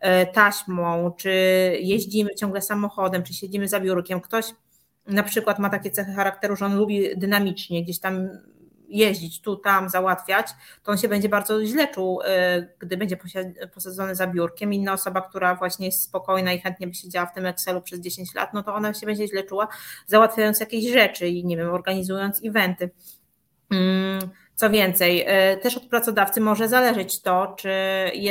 e, 0.00 0.26
taśmą, 0.26 1.12
czy 1.18 1.30
jeździmy 1.80 2.34
ciągle 2.34 2.62
samochodem, 2.62 3.22
czy 3.22 3.34
siedzimy 3.34 3.68
za 3.68 3.80
biurkiem. 3.80 4.20
Ktoś 4.20 4.44
na 5.06 5.22
przykład 5.22 5.58
ma 5.58 5.70
takie 5.70 5.90
cechy 5.90 6.12
charakteru, 6.12 6.56
że 6.56 6.66
on 6.66 6.76
lubi 6.76 7.16
dynamicznie 7.16 7.82
gdzieś 7.82 7.98
tam 7.98 8.28
jeździć 8.90 9.40
tu, 9.40 9.56
tam, 9.56 9.88
załatwiać, 9.88 10.46
to 10.82 10.92
on 10.92 10.98
się 10.98 11.08
będzie 11.08 11.28
bardzo 11.28 11.66
źle 11.66 11.88
czuł, 11.88 12.20
y, 12.22 12.26
gdy 12.78 12.96
będzie 12.96 13.16
posadzony 13.74 14.14
za 14.14 14.26
biurkiem. 14.26 14.72
Inna 14.72 14.92
osoba, 14.92 15.20
która 15.20 15.54
właśnie 15.54 15.86
jest 15.86 16.02
spokojna 16.02 16.52
i 16.52 16.60
chętnie 16.60 16.86
by 16.86 16.94
siedziała 16.94 17.26
w 17.26 17.34
tym 17.34 17.46
Excelu 17.46 17.82
przez 17.82 18.00
10 18.00 18.34
lat, 18.34 18.54
no 18.54 18.62
to 18.62 18.74
ona 18.74 18.94
się 18.94 19.06
będzie 19.06 19.28
źle 19.28 19.42
czuła, 19.42 19.68
załatwiając 20.06 20.60
jakieś 20.60 20.92
rzeczy 20.92 21.28
i 21.28 21.44
nie 21.44 21.56
wiem, 21.56 21.70
organizując 21.70 22.40
eventy. 22.44 22.90
Mm, 23.70 24.30
co 24.54 24.70
więcej, 24.70 25.26
y, 25.52 25.56
też 25.56 25.76
od 25.76 25.86
pracodawcy 25.86 26.40
może 26.40 26.68
zależeć 26.68 27.22
to, 27.22 27.54
czy 27.58 27.70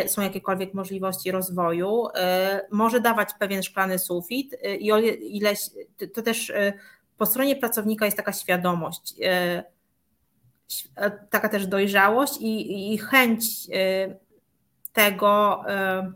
są 0.07 0.21
jakiekolwiek 0.21 0.73
możliwości 0.73 1.31
rozwoju. 1.31 2.07
Y, 2.07 2.11
może 2.71 2.99
dawać 2.99 3.29
pewien 3.39 3.63
szklany 3.63 3.99
sufit 3.99 4.55
i 4.79 4.87
ileś, 5.37 5.59
to 6.13 6.21
też 6.21 6.51
po 7.17 7.25
stronie 7.25 7.55
pracownika 7.55 8.05
jest 8.05 8.17
taka 8.17 8.33
świadomość 8.33 9.13
taka 11.29 11.49
też 11.49 11.67
dojrzałość 11.67 12.37
i, 12.39 12.93
i 12.93 12.97
chęć 12.97 13.43
e, 13.73 14.15
tego, 14.93 15.61
e, 15.67 16.11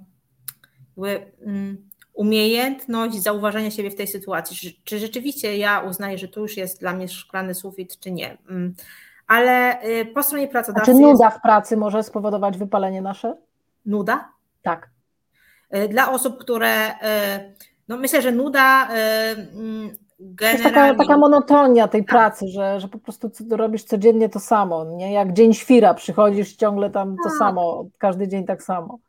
mm, 1.46 1.90
umiejętność 2.14 3.24
zauważenia 3.24 3.72
siebie 3.72 3.92
w 3.92 3.96
tej 3.96 4.08
sytuacji. 4.08 4.58
Czy, 4.58 4.84
czy 4.84 5.00
rzeczywiście 5.00 5.58
ja 5.58 5.80
uznaję, 5.80 6.18
że 6.18 6.28
tu 6.28 6.42
już 6.42 6.58
jest 6.58 6.80
dla 6.80 6.94
mnie 6.94 7.08
szklany 7.08 7.54
sufit, 7.54 8.00
czy 8.00 8.12
nie. 8.12 8.38
Mm, 8.50 8.74
ale 9.28 9.82
po 10.14 10.24
stronie 10.24 10.48
pracodawcy. 10.48 10.92
A 10.92 10.94
czy 10.94 11.02
nuda 11.02 11.26
jest... 11.26 11.38
w 11.38 11.42
pracy 11.42 11.78
może 11.78 12.04
spowodować 12.04 12.58
wypalenie 12.58 13.02
nasze? 13.02 13.38
Nuda? 13.86 14.30
Tak. 14.62 14.90
Dla 15.90 16.12
osób, 16.12 16.38
które. 16.40 16.92
No 17.88 17.98
myślę, 17.98 18.22
że 18.22 18.32
nuda 18.32 18.88
mm, 18.88 19.98
Generalnie... 20.20 20.64
Jest 20.64 20.76
taka, 20.76 20.96
taka 20.96 21.18
monotonia 21.18 21.88
tej 21.88 22.04
pracy, 22.04 22.48
że, 22.48 22.80
że 22.80 22.88
po 22.88 23.00
prostu 23.00 23.32
robisz 23.50 23.84
codziennie 23.84 24.30
to 24.30 24.40
samo, 24.40 24.86
nie? 24.86 25.14
Jak 25.14 25.34
dzień 25.34 25.54
świra, 25.54 25.94
przychodzisz 25.94 26.54
ciągle 26.54 26.90
tam 26.90 27.16
to 27.24 27.30
tak. 27.30 27.38
samo, 27.38 27.86
każdy 27.98 28.28
dzień 28.28 28.46
tak 28.46 28.64
samo. 28.64 29.00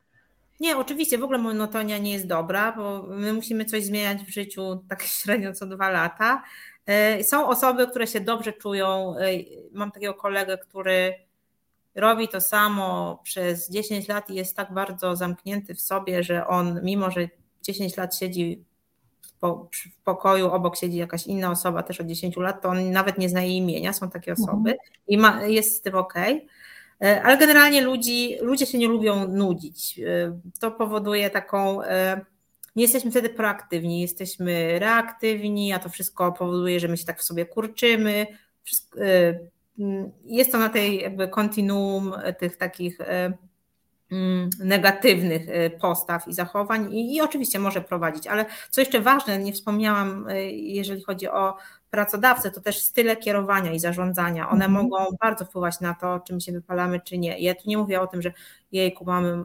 Nie, 0.59 0.77
oczywiście 0.77 1.17
w 1.17 1.23
ogóle 1.23 1.39
monotonia 1.39 1.97
nie 1.97 2.13
jest 2.13 2.27
dobra, 2.27 2.71
bo 2.71 3.03
my 3.07 3.33
musimy 3.33 3.65
coś 3.65 3.83
zmieniać 3.83 4.23
w 4.23 4.33
życiu 4.33 4.83
tak 4.89 5.03
średnio 5.21 5.53
co 5.53 5.65
dwa 5.65 5.89
lata. 5.89 6.43
E, 6.85 7.23
są 7.23 7.47
osoby, 7.47 7.87
które 7.87 8.07
się 8.07 8.19
dobrze 8.19 8.53
czują. 8.53 9.15
E, 9.17 9.29
mam 9.71 9.91
takiego 9.91 10.13
kolegę, 10.13 10.57
który 10.57 11.13
robi 11.95 12.27
to 12.27 12.41
samo 12.41 13.19
przez 13.23 13.69
10 13.69 14.07
lat 14.07 14.29
i 14.29 14.35
jest 14.35 14.55
tak 14.55 14.73
bardzo 14.73 15.15
zamknięty 15.15 15.75
w 15.75 15.81
sobie, 15.81 16.23
że 16.23 16.47
on, 16.47 16.79
mimo 16.83 17.11
że 17.11 17.29
10 17.61 17.97
lat 17.97 18.17
siedzi 18.17 18.63
w 19.71 20.03
pokoju 20.03 20.47
obok 20.47 20.77
siedzi 20.77 20.97
jakaś 20.97 21.27
inna 21.27 21.51
osoba 21.51 21.83
też 21.83 22.01
od 22.01 22.07
10 22.07 22.37
lat, 22.37 22.61
to 22.61 22.69
on 22.69 22.91
nawet 22.91 23.17
nie 23.17 23.29
zna 23.29 23.41
jej 23.41 23.55
imienia, 23.55 23.93
są 23.93 24.09
takie 24.09 24.31
mhm. 24.31 24.49
osoby 24.49 24.71
mhm. 24.71 24.89
i 25.07 25.17
ma, 25.17 25.43
jest 25.43 25.77
z 25.77 25.81
tym 25.81 25.95
ok. 25.95 26.13
E, 27.01 27.23
ale 27.23 27.37
generalnie 27.37 27.81
ludzi, 27.81 28.37
ludzie 28.41 28.65
się 28.65 28.77
nie 28.77 28.87
lubią 28.87 29.27
nudzić. 29.27 29.99
E, 29.99 30.39
to 30.59 30.71
powoduje 30.71 31.29
taką. 31.29 31.83
E, 31.83 32.25
nie 32.75 32.83
jesteśmy 32.83 33.11
wtedy 33.11 33.29
proaktywni, 33.29 34.01
jesteśmy 34.01 34.79
reaktywni, 34.79 35.73
a 35.73 35.79
to 35.79 35.89
wszystko 35.89 36.31
powoduje, 36.31 36.79
że 36.79 36.87
my 36.87 36.97
się 36.97 37.05
tak 37.05 37.19
w 37.19 37.23
sobie 37.23 37.45
kurczymy. 37.45 38.27
Jest 40.25 40.51
to 40.51 40.57
na 40.57 40.69
tej 40.69 41.01
jakby 41.01 41.27
kontinuum 41.27 42.13
tych 42.39 42.57
takich 42.57 42.97
negatywnych 44.59 45.49
y, 45.49 45.71
postaw 45.81 46.27
i 46.27 46.33
zachowań 46.33 46.93
i, 46.93 47.15
i, 47.15 47.21
oczywiście 47.21 47.59
może 47.59 47.81
prowadzić, 47.81 48.27
ale 48.27 48.45
co 48.69 48.81
jeszcze 48.81 49.01
ważne, 49.01 49.39
nie 49.39 49.53
wspomniałam, 49.53 50.29
y, 50.29 50.51
jeżeli 50.51 51.03
chodzi 51.03 51.27
o 51.27 51.57
pracodawcę, 51.89 52.51
to 52.51 52.61
też 52.61 52.79
style 52.79 53.15
kierowania 53.17 53.71
i 53.71 53.79
zarządzania. 53.79 54.49
One 54.49 54.65
mhm. 54.65 54.71
mogą 54.83 55.05
bardzo 55.21 55.45
wpływać 55.45 55.79
na 55.79 55.93
to, 55.93 56.19
czy 56.19 56.33
my 56.33 56.41
się 56.41 56.51
wypalamy, 56.51 56.99
czy 56.99 57.17
nie. 57.17 57.39
Ja 57.39 57.55
tu 57.55 57.61
nie 57.65 57.77
mówię 57.77 58.01
o 58.01 58.07
tym, 58.07 58.21
że 58.21 58.33
jejku, 58.71 59.05
mamy 59.05 59.43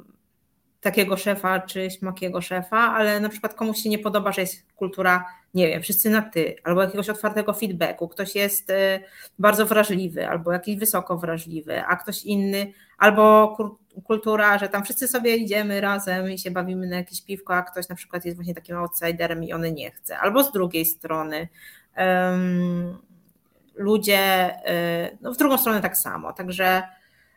takiego 0.81 1.17
szefa 1.17 1.61
czy 1.61 1.91
śmakiego 1.91 2.41
szefa, 2.41 2.79
ale 2.79 3.21
na 3.21 3.29
przykład 3.29 3.55
komuś 3.55 3.79
się 3.79 3.89
nie 3.89 3.99
podoba, 3.99 4.33
że 4.33 4.41
jest 4.41 4.73
kultura, 4.77 5.25
nie 5.55 5.69
wiem, 5.69 5.83
wszyscy 5.83 6.11
na 6.11 6.23
ty, 6.23 6.57
albo 6.65 6.83
jakiegoś 6.83 7.09
otwartego 7.09 7.53
feedbacku, 7.53 8.09
ktoś 8.09 8.35
jest 8.35 8.71
y, 8.71 9.01
bardzo 9.39 9.67
wrażliwy, 9.67 10.29
albo 10.29 10.53
jakiś 10.53 10.77
wysoko 10.77 11.19
wrażliwy, 11.19 11.85
a 11.85 11.97
ktoś 11.97 12.25
inny, 12.25 12.73
albo 12.99 13.57
kultura, 14.05 14.59
że 14.59 14.69
tam 14.69 14.85
wszyscy 14.85 15.09
sobie 15.09 15.37
idziemy 15.37 15.81
razem 15.81 16.31
i 16.31 16.39
się 16.39 16.51
bawimy 16.51 16.87
na 16.87 16.97
jakieś 16.97 17.23
piwko, 17.23 17.55
a 17.55 17.63
ktoś 17.63 17.89
na 17.89 17.95
przykład 17.95 18.25
jest 18.25 18.37
właśnie 18.37 18.55
takim 18.55 18.77
outsiderem 18.77 19.45
i 19.45 19.53
on 19.53 19.75
nie 19.75 19.91
chce, 19.91 20.19
albo 20.19 20.45
z 20.45 20.53
drugiej 20.53 20.85
strony. 20.85 21.49
Um, 21.97 22.99
ludzie, 23.75 24.51
y, 25.11 25.19
no 25.21 25.33
w 25.33 25.37
drugą 25.37 25.59
stronę 25.59 25.81
tak 25.81 25.97
samo, 25.97 26.33
także 26.33 26.83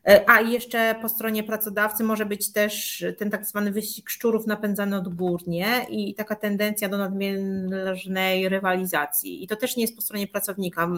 E, 0.08 0.30
a 0.30 0.42
i 0.42 0.52
jeszcze 0.52 0.96
po 1.02 1.10
stronie 1.10 1.44
pracodawcy 1.44 2.04
może 2.04 2.26
być 2.26 2.52
też 2.52 3.06
ten 3.18 3.30
tak 3.30 3.46
zwany 3.46 3.72
wyścig 3.72 4.10
szczurów 4.10 4.48
napędzany 4.48 4.98
odgórnie 4.98 5.86
i 5.90 6.16
taka 6.16 6.36
tendencja 6.36 6.90
do 6.90 6.98
nadmiernej 6.98 8.50
rywalizacji. 8.50 9.44
I 9.44 9.48
to 9.48 9.56
też 9.56 9.78
nie 9.78 9.84
jest 9.84 9.96
po 9.96 10.02
stronie 10.02 10.28
pracownika. 10.28 10.90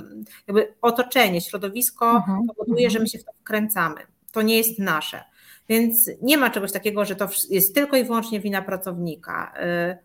Jakby 0.47 0.73
otoczenie, 0.81 1.41
środowisko 1.41 2.11
mhm, 2.11 2.47
powoduje, 2.47 2.89
że 2.89 2.99
my 2.99 3.07
się 3.07 3.19
w 3.19 3.23
to 3.23 3.31
wkręcamy. 3.41 4.01
To 4.31 4.41
nie 4.41 4.57
jest 4.57 4.79
nasze. 4.79 5.23
Więc 5.69 6.09
nie 6.21 6.37
ma 6.37 6.49
czegoś 6.49 6.71
takiego, 6.71 7.05
że 7.05 7.15
to 7.15 7.29
jest 7.49 7.75
tylko 7.75 7.97
i 7.97 8.03
wyłącznie 8.03 8.39
wina 8.39 8.61
pracownika. 8.61 9.53
E, 9.55 9.97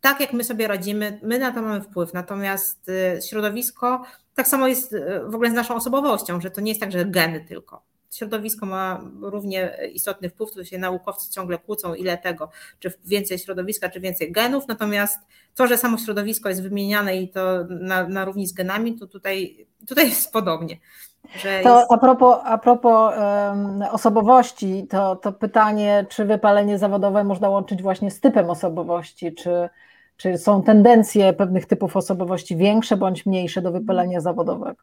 tak 0.00 0.20
jak 0.20 0.32
my 0.32 0.44
sobie 0.44 0.68
radzimy, 0.68 1.20
my 1.22 1.38
na 1.38 1.52
to 1.52 1.62
mamy 1.62 1.80
wpływ. 1.80 2.14
Natomiast 2.14 2.88
e, 2.88 3.22
środowisko 3.22 4.02
tak 4.34 4.48
samo 4.48 4.68
jest 4.68 4.96
w 5.26 5.34
ogóle 5.34 5.50
z 5.50 5.54
naszą 5.54 5.74
osobowością, 5.74 6.40
że 6.40 6.50
to 6.50 6.60
nie 6.60 6.70
jest 6.70 6.80
tak, 6.80 6.92
że 6.92 7.04
geny 7.04 7.44
tylko 7.44 7.82
środowisko 8.14 8.66
ma 8.66 9.10
równie 9.20 9.78
istotny 9.92 10.30
wpływ, 10.30 10.52
tu 10.52 10.64
się 10.64 10.78
naukowcy 10.78 11.30
ciągle 11.30 11.58
kłócą, 11.58 11.94
ile 11.94 12.18
tego, 12.18 12.50
czy 12.78 12.92
więcej 13.04 13.38
środowiska, 13.38 13.88
czy 13.88 14.00
więcej 14.00 14.32
genów, 14.32 14.68
natomiast 14.68 15.18
to, 15.54 15.66
że 15.66 15.78
samo 15.78 15.98
środowisko 15.98 16.48
jest 16.48 16.62
wymieniane 16.62 17.16
i 17.16 17.28
to 17.28 17.64
na, 17.64 18.08
na 18.08 18.24
równi 18.24 18.46
z 18.46 18.52
genami, 18.52 18.98
to 18.98 19.06
tutaj, 19.06 19.66
tutaj 19.86 20.08
jest 20.08 20.32
podobnie. 20.32 20.78
To 21.42 21.48
jest... 21.48 21.92
a 21.92 21.98
propos, 21.98 22.38
a 22.44 22.58
propos 22.58 23.14
um, 23.16 23.82
osobowości, 23.90 24.86
to, 24.90 25.16
to 25.16 25.32
pytanie, 25.32 26.06
czy 26.08 26.24
wypalenie 26.24 26.78
zawodowe 26.78 27.24
można 27.24 27.48
łączyć 27.48 27.82
właśnie 27.82 28.10
z 28.10 28.20
typem 28.20 28.50
osobowości, 28.50 29.34
czy, 29.34 29.68
czy 30.16 30.38
są 30.38 30.62
tendencje 30.62 31.32
pewnych 31.32 31.66
typów 31.66 31.96
osobowości 31.96 32.56
większe 32.56 32.96
bądź 32.96 33.26
mniejsze 33.26 33.62
do 33.62 33.72
wypalenia 33.72 34.20
zawodowego? 34.20 34.82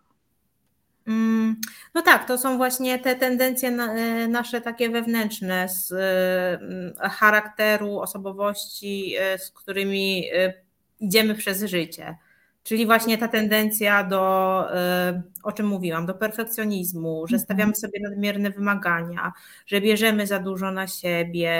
Mm, 1.07 1.55
no 1.93 2.01
tak, 2.01 2.27
to 2.27 2.37
są 2.37 2.57
właśnie 2.57 2.99
te 2.99 3.15
tendencje 3.15 3.69
e, 3.69 4.27
nasze 4.27 4.61
takie 4.61 4.89
wewnętrzne 4.89 5.69
z 5.69 5.91
e, 5.91 7.09
charakteru, 7.09 7.99
osobowości, 7.99 9.15
e, 9.19 9.37
z 9.37 9.51
którymi 9.51 10.23
idziemy 10.99 11.35
przez 11.35 11.63
życie. 11.63 12.17
Czyli 12.65 12.85
właśnie 12.85 13.17
ta 13.17 13.27
tendencja 13.27 14.03
do, 14.03 14.65
o 15.43 15.51
czym 15.51 15.67
mówiłam, 15.67 16.05
do 16.05 16.13
perfekcjonizmu, 16.13 17.27
że 17.27 17.35
mhm. 17.35 17.45
stawiamy 17.45 17.75
sobie 17.75 17.99
nadmierne 18.01 18.49
wymagania, 18.49 19.33
że 19.65 19.81
bierzemy 19.81 20.27
za 20.27 20.39
dużo 20.39 20.71
na 20.71 20.87
siebie, 20.87 21.51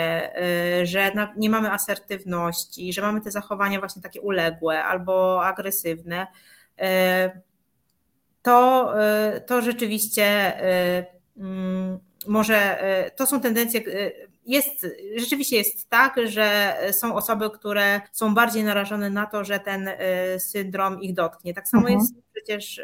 że 0.82 1.12
nie 1.36 1.50
mamy 1.50 1.72
asertywności, 1.72 2.92
że 2.92 3.02
mamy 3.02 3.20
te 3.20 3.30
zachowania 3.30 3.78
właśnie 3.78 4.02
takie 4.02 4.20
uległe 4.20 4.84
albo 4.84 5.44
agresywne 5.46 6.26
to, 8.46 8.94
y, 9.36 9.40
to 9.40 9.62
rzeczywiście 9.62 10.54
y, 10.98 11.06
mm, 11.36 11.98
może, 12.26 12.84
y, 13.06 13.10
to 13.10 13.26
są 13.26 13.40
tendencje, 13.40 13.80
jest, 14.46 14.86
rzeczywiście 15.16 15.56
jest 15.56 15.88
tak, 15.88 16.14
że 16.24 16.76
są 16.92 17.14
osoby, 17.14 17.50
które 17.50 18.00
są 18.12 18.34
bardziej 18.34 18.64
narażone 18.64 19.10
na 19.10 19.26
to, 19.26 19.44
że 19.44 19.60
ten 19.60 19.90
syndrom 20.38 21.00
ich 21.00 21.14
dotknie. 21.14 21.54
Tak 21.54 21.68
samo 21.68 21.82
mhm. 21.82 22.00
jest 22.00 22.14
przecież 22.32 22.82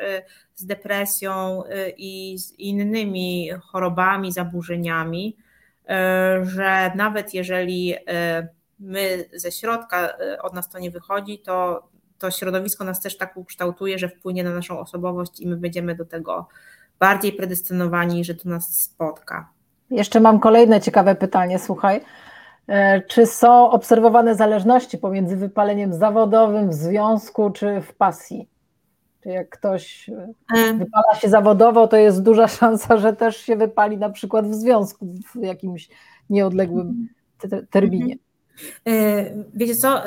z 0.54 0.66
depresją 0.66 1.62
i 1.96 2.38
z 2.38 2.52
innymi 2.52 3.50
chorobami, 3.62 4.32
zaburzeniami, 4.32 5.36
że 6.42 6.92
nawet 6.94 7.34
jeżeli 7.34 7.94
my 8.78 9.28
ze 9.32 9.52
środka 9.52 10.12
od 10.42 10.54
nas 10.54 10.68
to 10.68 10.78
nie 10.78 10.90
wychodzi, 10.90 11.38
to 11.38 11.88
to 12.22 12.30
środowisko 12.30 12.84
nas 12.84 13.00
też 13.00 13.16
tak 13.16 13.36
ukształtuje, 13.36 13.98
że 13.98 14.08
wpłynie 14.08 14.44
na 14.44 14.54
naszą 14.54 14.78
osobowość 14.78 15.40
i 15.40 15.46
my 15.46 15.56
będziemy 15.56 15.94
do 15.94 16.04
tego 16.04 16.48
bardziej 16.98 17.32
predestynowani, 17.32 18.24
że 18.24 18.34
to 18.34 18.48
nas 18.48 18.82
spotka. 18.82 19.51
Jeszcze 19.92 20.20
mam 20.20 20.40
kolejne 20.40 20.80
ciekawe 20.80 21.14
pytanie, 21.14 21.58
słuchaj. 21.58 22.00
E, 22.66 23.02
czy 23.02 23.26
są 23.26 23.70
obserwowane 23.70 24.34
zależności 24.34 24.98
pomiędzy 24.98 25.36
wypaleniem 25.36 25.94
zawodowym 25.94 26.70
w 26.70 26.74
związku 26.74 27.50
czy 27.50 27.80
w 27.80 27.94
pasji? 27.94 28.48
Czy 29.22 29.28
jak 29.28 29.48
ktoś 29.48 30.10
e, 30.56 30.74
wypala 30.74 31.14
się 31.14 31.28
zawodowo, 31.28 31.88
to 31.88 31.96
jest 31.96 32.22
duża 32.22 32.48
szansa, 32.58 32.96
że 32.96 33.12
też 33.12 33.36
się 33.36 33.56
wypali 33.56 33.98
na 33.98 34.10
przykład 34.10 34.48
w 34.48 34.54
związku 34.54 35.06
w 35.34 35.42
jakimś 35.42 35.88
nieodległym 36.30 37.08
terminie. 37.70 38.16
E, 38.88 39.24
wiecie 39.54 39.76
co, 39.76 40.02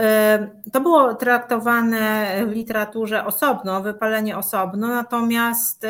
to 0.74 0.82
było 0.82 1.16
traktowane 1.16 2.28
w 2.48 2.52
literaturze 2.52 3.26
osobno, 3.26 3.82
wypalenie 3.82 4.38
osobno, 4.38 4.88
natomiast 4.88 5.86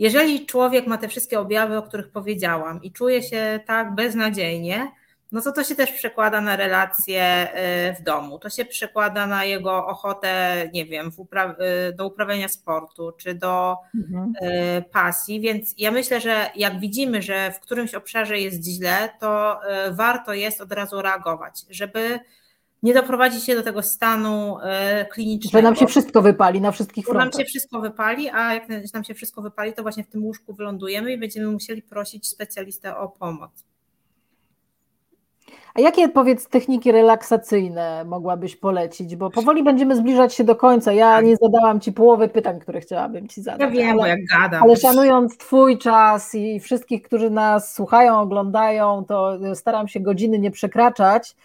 jeżeli 0.00 0.46
człowiek 0.46 0.86
ma 0.86 0.98
te 0.98 1.08
wszystkie 1.08 1.40
objawy, 1.40 1.76
o 1.76 1.82
których 1.82 2.10
powiedziałam 2.10 2.82
i 2.82 2.92
czuje 2.92 3.22
się 3.22 3.60
tak 3.66 3.94
beznadziejnie, 3.94 4.92
no 5.32 5.40
to 5.40 5.52
to 5.52 5.64
się 5.64 5.74
też 5.74 5.92
przekłada 5.92 6.40
na 6.40 6.56
relacje 6.56 7.48
y, 7.90 7.94
w 7.94 8.02
domu, 8.02 8.38
to 8.38 8.50
się 8.50 8.64
przekłada 8.64 9.26
na 9.26 9.44
jego 9.44 9.86
ochotę, 9.86 10.54
nie 10.72 10.86
wiem, 10.86 11.10
upra 11.16 11.56
y, 11.88 11.92
do 11.92 12.06
uprawiania 12.06 12.48
sportu 12.48 13.12
czy 13.12 13.34
do 13.34 13.76
mhm. 13.94 14.32
Y, 14.42 14.82
pasji, 14.92 15.40
więc 15.40 15.74
ja 15.78 15.90
myślę, 15.90 16.20
że 16.20 16.50
jak 16.56 16.80
widzimy, 16.80 17.22
że 17.22 17.52
w 17.52 17.60
którymś 17.60 17.94
obszarze 17.94 18.38
jest 18.38 18.64
źle, 18.64 19.08
to 19.20 19.60
warto 19.90 20.34
jest 20.34 20.60
od 20.60 20.72
razu 20.72 21.02
reagować, 21.02 21.64
żeby 21.70 22.20
nie 22.82 22.94
doprowadzić 22.94 23.44
się 23.44 23.54
do 23.54 23.62
tego 23.62 23.82
stanu 23.82 24.56
klinicznego. 25.10 25.58
Że 25.58 25.62
nam 25.62 25.76
się 25.76 25.86
wszystko 25.86 26.22
wypali 26.22 26.60
na 26.60 26.72
wszystkich 26.72 27.04
frontach. 27.04 27.32
Nam 27.32 27.40
się 27.40 27.44
wszystko 27.44 27.80
wypali, 27.80 28.28
a 28.28 28.54
jak 28.54 28.68
nam 28.94 29.04
się 29.04 29.14
wszystko 29.14 29.42
wypali, 29.42 29.72
to 29.72 29.82
właśnie 29.82 30.04
w 30.04 30.08
tym 30.08 30.24
łóżku 30.24 30.54
wylądujemy 30.54 31.12
i 31.12 31.18
będziemy 31.18 31.46
musieli 31.46 31.82
prosić 31.82 32.28
specjalistę 32.28 32.96
o 32.96 33.08
pomoc. 33.08 33.64
A 35.74 35.80
jakie 35.80 36.08
powiedz 36.08 36.48
techniki 36.48 36.92
relaksacyjne 36.92 38.04
mogłabyś 38.04 38.56
polecić? 38.56 39.16
Bo 39.16 39.30
powoli 39.30 39.62
będziemy 39.62 39.96
zbliżać 39.96 40.34
się 40.34 40.44
do 40.44 40.56
końca. 40.56 40.92
Ja 40.92 41.16
tak. 41.16 41.24
nie 41.24 41.36
zadałam 41.36 41.80
Ci 41.80 41.92
połowy 41.92 42.28
pytań, 42.28 42.60
które 42.60 42.80
chciałabym 42.80 43.28
Ci 43.28 43.42
zadać. 43.42 43.60
Ja 43.60 43.70
wiem, 43.70 44.00
ale, 44.00 44.08
jak 44.08 44.18
gadam. 44.24 44.62
Ale 44.62 44.76
szanując 44.76 45.36
Twój 45.36 45.78
czas 45.78 46.34
i 46.34 46.60
wszystkich, 46.60 47.02
którzy 47.02 47.30
nas 47.30 47.74
słuchają, 47.74 48.20
oglądają, 48.20 49.04
to 49.08 49.38
staram 49.54 49.88
się 49.88 50.00
godziny 50.00 50.38
nie 50.38 50.50
przekraczać. 50.50 51.36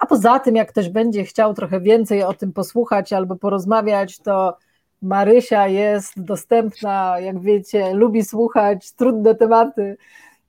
A 0.00 0.06
poza 0.06 0.38
tym, 0.38 0.56
jak 0.56 0.68
ktoś 0.68 0.88
będzie 0.88 1.24
chciał 1.24 1.54
trochę 1.54 1.80
więcej 1.80 2.22
o 2.22 2.34
tym 2.34 2.52
posłuchać 2.52 3.12
albo 3.12 3.36
porozmawiać, 3.36 4.18
to 4.18 4.56
Marysia 5.02 5.68
jest 5.68 6.22
dostępna, 6.22 7.20
jak 7.20 7.40
wiecie, 7.40 7.94
lubi 7.94 8.24
słuchać 8.24 8.92
trudne 8.92 9.34
tematy 9.34 9.96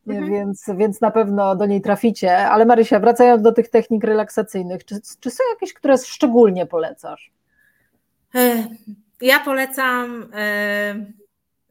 Mhm. 0.07 0.31
Więc, 0.31 0.65
więc 0.77 1.01
na 1.01 1.11
pewno 1.11 1.55
do 1.55 1.65
niej 1.65 1.81
traficie. 1.81 2.37
Ale 2.37 2.65
Marysia, 2.65 2.99
wracając 2.99 3.41
do 3.41 3.51
tych 3.51 3.69
technik 3.69 4.03
relaksacyjnych, 4.03 4.85
czy, 4.85 5.01
czy 5.19 5.31
są 5.31 5.43
jakieś, 5.53 5.73
które 5.73 5.97
szczególnie 5.97 6.65
polecasz? 6.65 7.31
E, 8.35 8.67
ja 9.21 9.39
polecam 9.39 10.29
e, 10.33 11.05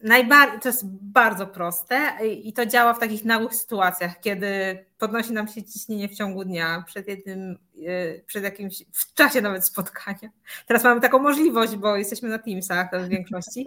najbardziej, 0.03 0.61
to 0.61 0.68
jest 0.68 0.87
bardzo 0.87 1.47
proste 1.47 2.11
i 2.43 2.53
to 2.53 2.66
działa 2.66 2.95
w 2.95 2.99
takich 2.99 3.24
nagłych 3.24 3.55
sytuacjach, 3.55 4.20
kiedy 4.20 4.78
podnosi 4.99 5.33
nam 5.33 5.49
się 5.49 5.62
ciśnienie 5.62 6.09
w 6.09 6.14
ciągu 6.14 6.45
dnia, 6.45 6.85
przed 6.87 7.09
jednym, 7.09 7.59
e, 7.87 8.20
przed 8.26 8.45
jakimś, 8.45 8.85
w 8.93 9.14
czasie 9.14 9.41
nawet 9.41 9.66
spotkania. 9.66 10.30
Teraz 10.66 10.85
mamy 10.85 11.01
taką 11.01 11.18
możliwość, 11.18 11.76
bo 11.76 11.97
jesteśmy 11.97 12.28
na 12.28 12.39
Teamsach 12.39 12.91
w 13.05 13.09
większości 13.09 13.66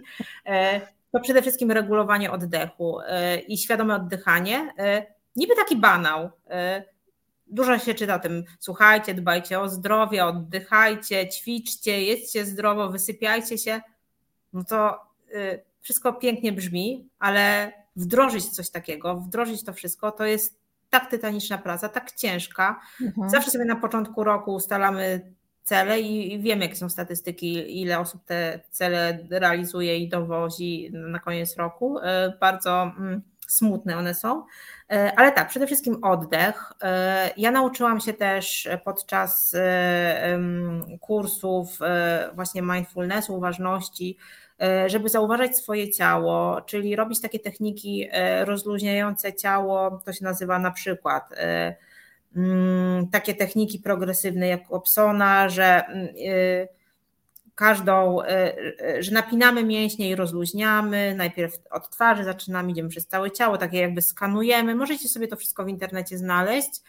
to 1.16 1.20
przede 1.20 1.41
wszystkim 1.41 1.72
regulowanie 1.72 2.32
oddechu 2.32 2.99
e, 2.99 3.39
i 3.39 3.57
świadome 3.57 3.95
oddychanie. 3.95 4.74
E, 4.78 5.05
niby 5.36 5.55
taki 5.55 5.76
banał. 5.76 6.30
E, 6.49 6.84
dużo 7.47 7.80
się 7.80 7.93
czyta 7.93 8.16
o 8.16 8.20
tym, 8.20 8.43
słuchajcie, 8.59 9.13
dbajcie 9.13 9.59
o 9.59 9.70
zdrowie, 9.70 10.26
oddychajcie, 10.26 11.30
ćwiczcie, 11.30 12.03
jedzcie 12.03 12.45
zdrowo, 12.45 12.89
wysypiajcie 12.89 13.57
się. 13.57 13.82
No 14.53 14.63
to 14.63 14.99
wszystko 15.82 16.13
pięknie 16.13 16.51
brzmi, 16.51 17.09
ale 17.20 17.74
wdrożyć 17.95 18.49
coś 18.49 18.70
takiego, 18.70 19.16
wdrożyć 19.16 19.63
to 19.63 19.74
wszystko, 19.74 20.11
to 20.11 20.26
jest 20.26 20.59
tak 20.89 21.09
tytaniczna 21.09 21.57
praca, 21.57 21.89
tak 21.89 22.11
ciężka. 22.11 22.82
Mhm. 23.01 23.30
Zawsze 23.30 23.51
sobie 23.51 23.66
na 23.66 23.76
początku 23.76 24.24
roku 24.24 24.53
ustalamy 24.53 25.34
cele 25.66 25.99
i 25.99 26.39
wiemy, 26.39 26.61
jakie 26.66 26.76
są 26.76 26.89
statystyki, 26.89 27.82
ile 27.82 27.99
osób 27.99 28.26
te 28.26 28.59
cele 28.70 29.20
realizuje 29.30 29.97
i 29.97 30.09
dowozi 30.09 30.91
na 30.93 31.20
koniec 31.20 31.57
roku. 31.57 31.99
E, 31.99 32.34
bardzo 32.39 32.84
mm, 32.84 33.22
smutne 33.47 33.97
one 33.97 34.13
są. 34.13 34.45
E, 34.91 35.13
ale 35.18 35.32
tak, 35.32 35.47
przede 35.47 35.66
wszystkim 35.66 36.03
oddech. 36.03 36.74
E, 36.82 37.30
ja 37.38 37.51
nauczyłam 37.51 37.99
się 37.99 38.13
też 38.13 38.70
podczas 38.84 39.55
kursów 41.01 41.80
właśnie 42.34 42.61
mindfulnessu, 42.61 43.36
uważności, 43.36 44.18
żeby 44.86 45.09
zauważać 45.09 45.57
swoje 45.57 45.91
ciało, 45.91 46.61
czyli 46.61 46.95
robić 46.95 47.22
takie 47.22 47.39
techniki 47.39 48.09
rozluźniające 48.43 49.34
ciało, 49.34 50.01
to 50.05 50.13
się 50.13 50.24
nazywa 50.24 50.59
na 50.59 50.72
przykład 50.72 51.24
takie 53.11 53.36
techniki 53.36 53.79
progresywne 53.79 54.47
jak 54.47 54.71
Opsona, 54.71 55.49
że 55.49 55.86
mm, 55.86 56.07
każdą, 57.55 58.21
e, 58.21 58.27
e, 58.81 59.03
że 59.03 59.11
napinamy 59.11 59.63
mięśnie 59.63 60.09
i 60.09 60.15
rozluźniamy, 60.15 61.15
najpierw 61.15 61.53
od 61.71 61.89
twarzy 61.89 62.23
zaczynamy, 62.23 62.71
idziemy 62.71 62.89
przez 62.89 63.07
całe 63.07 63.31
ciało, 63.31 63.57
takie 63.57 63.77
jakby 63.77 64.01
skanujemy, 64.01 64.75
możecie 64.75 65.09
sobie 65.09 65.27
to 65.27 65.36
wszystko 65.36 65.65
w 65.65 65.69
internecie 65.69 66.17
znaleźć. 66.17 66.81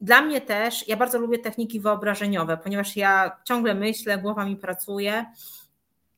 Dla 0.00 0.22
mnie 0.22 0.40
też, 0.40 0.88
ja 0.88 0.96
bardzo 0.96 1.18
lubię 1.18 1.38
techniki 1.38 1.80
wyobrażeniowe, 1.80 2.56
ponieważ 2.56 2.96
ja 2.96 3.36
ciągle 3.44 3.74
myślę, 3.74 4.18
głowa 4.18 4.44
mi 4.44 4.56
pracuje, 4.56 5.24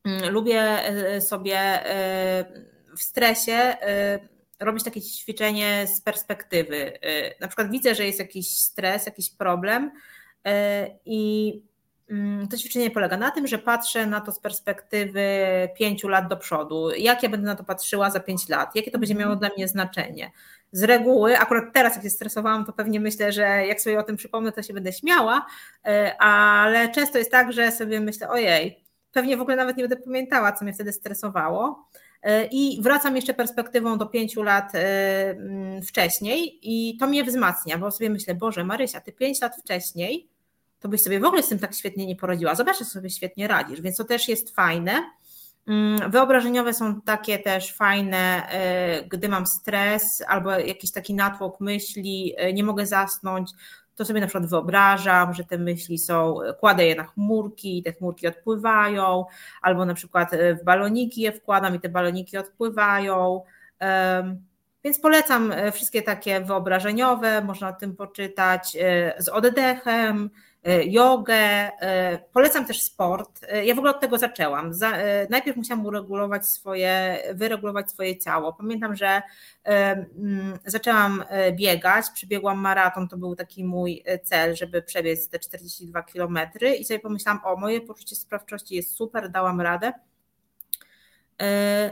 mm, 0.05 0.33
lubię 0.33 0.79
sobie 1.21 1.83
w 2.97 3.03
stresie 3.03 3.77
robić 4.61 4.85
takie 4.85 5.03
ćwiczenie 5.03 5.87
z 5.87 6.01
perspektywy. 6.01 6.99
Na 7.41 7.49
przykład 7.49 7.71
widzę, 7.71 7.95
że 7.95 8.07
jest 8.07 8.19
jakiś 8.19 8.59
stres, 8.59 9.07
jakiś 9.07 9.31
problem 9.31 9.91
i 11.05 11.53
Mm, 12.11 12.49
to 12.49 12.57
ćwiczenie 12.57 12.91
polega 12.91 13.17
na 13.17 13.31
tym, 13.31 13.47
że 13.47 13.59
patrzę 13.59 14.07
na 14.07 14.21
to 14.21 14.33
z 14.33 14.41
perspektywy 14.41 15.23
pięciu 15.77 16.09
lat 16.09 16.29
do 16.29 16.37
przodu. 16.37 16.91
Jak 16.91 17.23
ja 17.23 17.29
będę 17.29 17.47
na 17.47 17.57
to 17.57 17.65
patrzyła 17.65 18.11
za 18.11 18.21
pięć 18.21 18.49
lat? 18.49 18.77
Jakie 18.77 18.91
to 18.91 18.99
będzie 18.99 19.15
miało 19.15 19.37
dla 19.37 19.51
mnie 19.57 19.69
znaczenie? 19.69 20.31
Z 20.73 20.83
reguły, 20.83 21.39
akurat 21.39 21.65
teraz 21.75 21.95
jak 21.95 22.05
się 22.05 22.11
stresowałam, 22.11 22.65
to 22.65 22.73
pewnie 22.73 23.01
myślę, 23.01 23.33
że 23.33 23.67
jak 23.67 23.81
sobie 23.81 23.99
o 23.99 24.03
tym 24.03 24.17
przypomnę, 24.17 24.53
to 24.53 24.63
się 24.63 24.75
będę 24.75 24.93
śmiała, 24.93 25.47
e, 25.87 26.17
ale 26.23 26.89
często 26.89 27.19
jest 27.19 27.31
tak, 27.31 27.53
że 27.53 27.73
sobie 27.73 28.01
myślę, 28.01 28.29
ojej, 28.29 28.85
pewnie 29.13 29.37
w 29.37 29.41
ogóle 29.41 29.57
nawet 29.57 29.77
nie 29.77 29.89
będę 29.89 30.05
pamiętała, 30.05 30.53
co 30.53 30.65
mnie 30.65 30.75
wtedy 30.75 30.93
stresowało. 30.93 31.89
E, 32.23 32.47
I 32.47 32.83
wracam 32.83 33.17
jeszcze 33.17 33.35
perspektywą 33.35 33.99
do 33.99 34.07
pięciu 34.07 34.43
lat 34.43 34.75
e, 34.75 35.31
mm, 35.31 35.83
wcześniej 35.83 36.59
i 36.63 36.97
to 36.97 37.07
mnie 37.07 37.25
wzmacnia, 37.25 37.79
bo 37.79 37.91
sobie 37.91 38.11
myślę, 38.11 38.35
Boże, 38.35 38.65
Marysia, 38.65 39.01
ty 39.01 39.13
pięć 39.13 39.41
lat 39.41 39.57
wcześniej 39.57 40.29
to 40.81 40.89
byś 40.89 41.03
sobie 41.03 41.21
w 41.21 41.25
ogóle 41.25 41.43
z 41.43 41.49
tym 41.49 41.59
tak 41.59 41.75
świetnie 41.75 42.07
nie 42.07 42.17
poradziła. 42.17 42.55
Zobacz, 42.55 42.79
że 42.79 42.85
sobie 42.85 43.11
świetnie 43.11 43.49
radzisz, 43.49 43.81
więc 43.81 43.97
to 43.97 44.05
też 44.05 44.29
jest 44.29 44.55
fajne. 44.55 45.03
Mm, 45.67 46.11
wyobrażeniowe 46.11 46.75
są 46.75 47.01
takie 47.01 47.39
też 47.39 47.73
fajne, 47.73 48.49
e, 48.51 49.05
gdy 49.05 49.29
mam 49.29 49.47
stres 49.47 50.23
albo 50.29 50.51
jakiś 50.51 50.93
taki 50.93 51.15
natłok 51.15 51.61
myśli, 51.61 52.35
nie 52.55 52.65
mogę 52.65 52.87
zasnąć, 52.87 53.51
to 53.99 54.05
sobie 54.05 54.21
na 54.21 54.27
przykład 54.27 54.51
wyobrażam, 54.51 55.35
że 55.35 55.45
te 55.45 55.59
myśli 55.59 55.99
są, 55.99 56.39
kładę 56.61 56.87
je 56.87 56.95
na 56.95 57.05
chmurki 57.05 57.79
i 57.79 57.83
te 57.83 57.93
chmurki 57.93 58.27
odpływają, 58.27 59.25
albo 59.63 59.85
na 59.85 59.95
przykład 59.95 60.35
e, 60.35 60.55
w 60.55 60.65
baloniki 60.65 61.21
je 61.21 61.33
wkładam 61.33 61.75
i 61.75 61.81
te 61.81 61.89
baloniki 61.89 62.39
odpływają. 62.39 63.43
Więc 64.85 65.01
polecam 65.01 65.53
wszystkie 65.73 66.03
takie 66.03 66.41
wyobrażeniowe, 66.41 67.43
można 67.43 67.69
o 67.69 67.73
tym 67.73 67.97
poczytać 67.97 68.77
z 69.19 69.29
oddechem, 69.29 70.31
jogę, 70.85 71.35
e, 71.35 72.19
polecam 72.33 72.67
też 72.67 72.83
sport. 72.83 73.41
E, 73.49 73.67
ja 73.67 73.75
w 73.75 73.79
ogóle 73.79 73.91
od 73.91 74.01
tego 74.01 74.19
zaczęłam. 74.19 74.73
E, 74.83 75.27
najpierw 75.31 75.57
musiałam 75.57 75.87
uregulować 75.87 76.47
swoje, 76.47 77.19
wyregulować 77.35 77.91
swoje 77.91 78.19
ciało. 78.19 78.53
Pamiętam, 78.53 78.97
że 78.97 79.23
mm, 79.65 80.59
zaczęłam 80.65 81.25
biegać, 81.53 82.05
przybiegłam 82.15 82.59
maraton, 82.59 83.09
to 83.09 83.17
był 83.17 83.37
taki 83.37 83.65
mój 83.65 84.05
cel, 84.23 84.57
żeby 84.57 84.83
przebiec 84.83 85.29
te 85.29 85.39
42 85.39 86.03
kilometry 86.03 86.75
i 86.75 86.85
sobie 86.85 87.01
pomyślałam, 87.01 87.41
o 87.45 87.57
moje 87.57 87.81
poczucie 87.81 88.17
sprawczości 88.17 88.75
jest 88.75 88.97
super, 88.97 89.31
dałam 89.31 89.61
radę. 89.61 89.93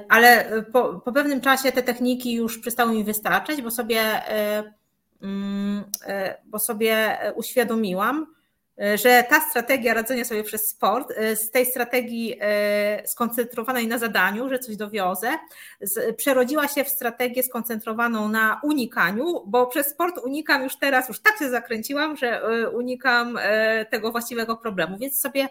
Ale 0.08 0.50
po, 0.72 1.00
po 1.00 1.12
pewnym 1.12 1.40
czasie 1.40 1.72
te 1.72 1.82
techniki 1.82 2.34
już 2.34 2.58
przestały 2.58 2.92
mi 2.92 3.04
wystarczać, 3.04 3.62
bo 3.62 3.70
sobie, 3.70 4.02
mm, 5.22 5.84
bo 6.44 6.58
sobie 6.58 7.18
uświadomiłam, 7.36 8.26
E, 8.26 8.36
że 8.79 9.24
ta 9.31 9.41
strategia 9.41 9.95
radzenia 9.95 10.24
sobie 10.24 10.45
przez 10.45 10.68
sport, 10.68 11.12
e, 11.16 11.37
z 11.37 11.51
tej 11.51 11.66
strategii 11.66 12.37
e, 12.41 13.09
skoncentrowanej 13.09 13.87
na 13.87 13.99
zadaniu, 13.99 14.49
że 14.49 14.59
coś 14.59 14.77
dowiozę, 14.77 15.29
przerodziła 16.16 16.68
się 16.68 16.85
w 16.85 16.89
strategię 16.89 17.43
skoncentrowaną 17.43 18.29
na 18.29 18.61
unikaniu, 18.62 19.43
bo 19.47 19.66
przez 19.66 19.87
sport 19.87 20.18
unikam 20.24 20.62
już 20.62 20.77
teraz, 20.77 21.09
już 21.09 21.20
tak 21.20 21.39
się 21.39 21.51
zakręciłam, 21.51 22.16
że 22.16 22.43
unikam 22.72 23.39
tego 23.91 24.12
właściwego 24.12 24.57
problemu, 24.57 24.99
więc 24.99 25.20
sobie 25.20 25.49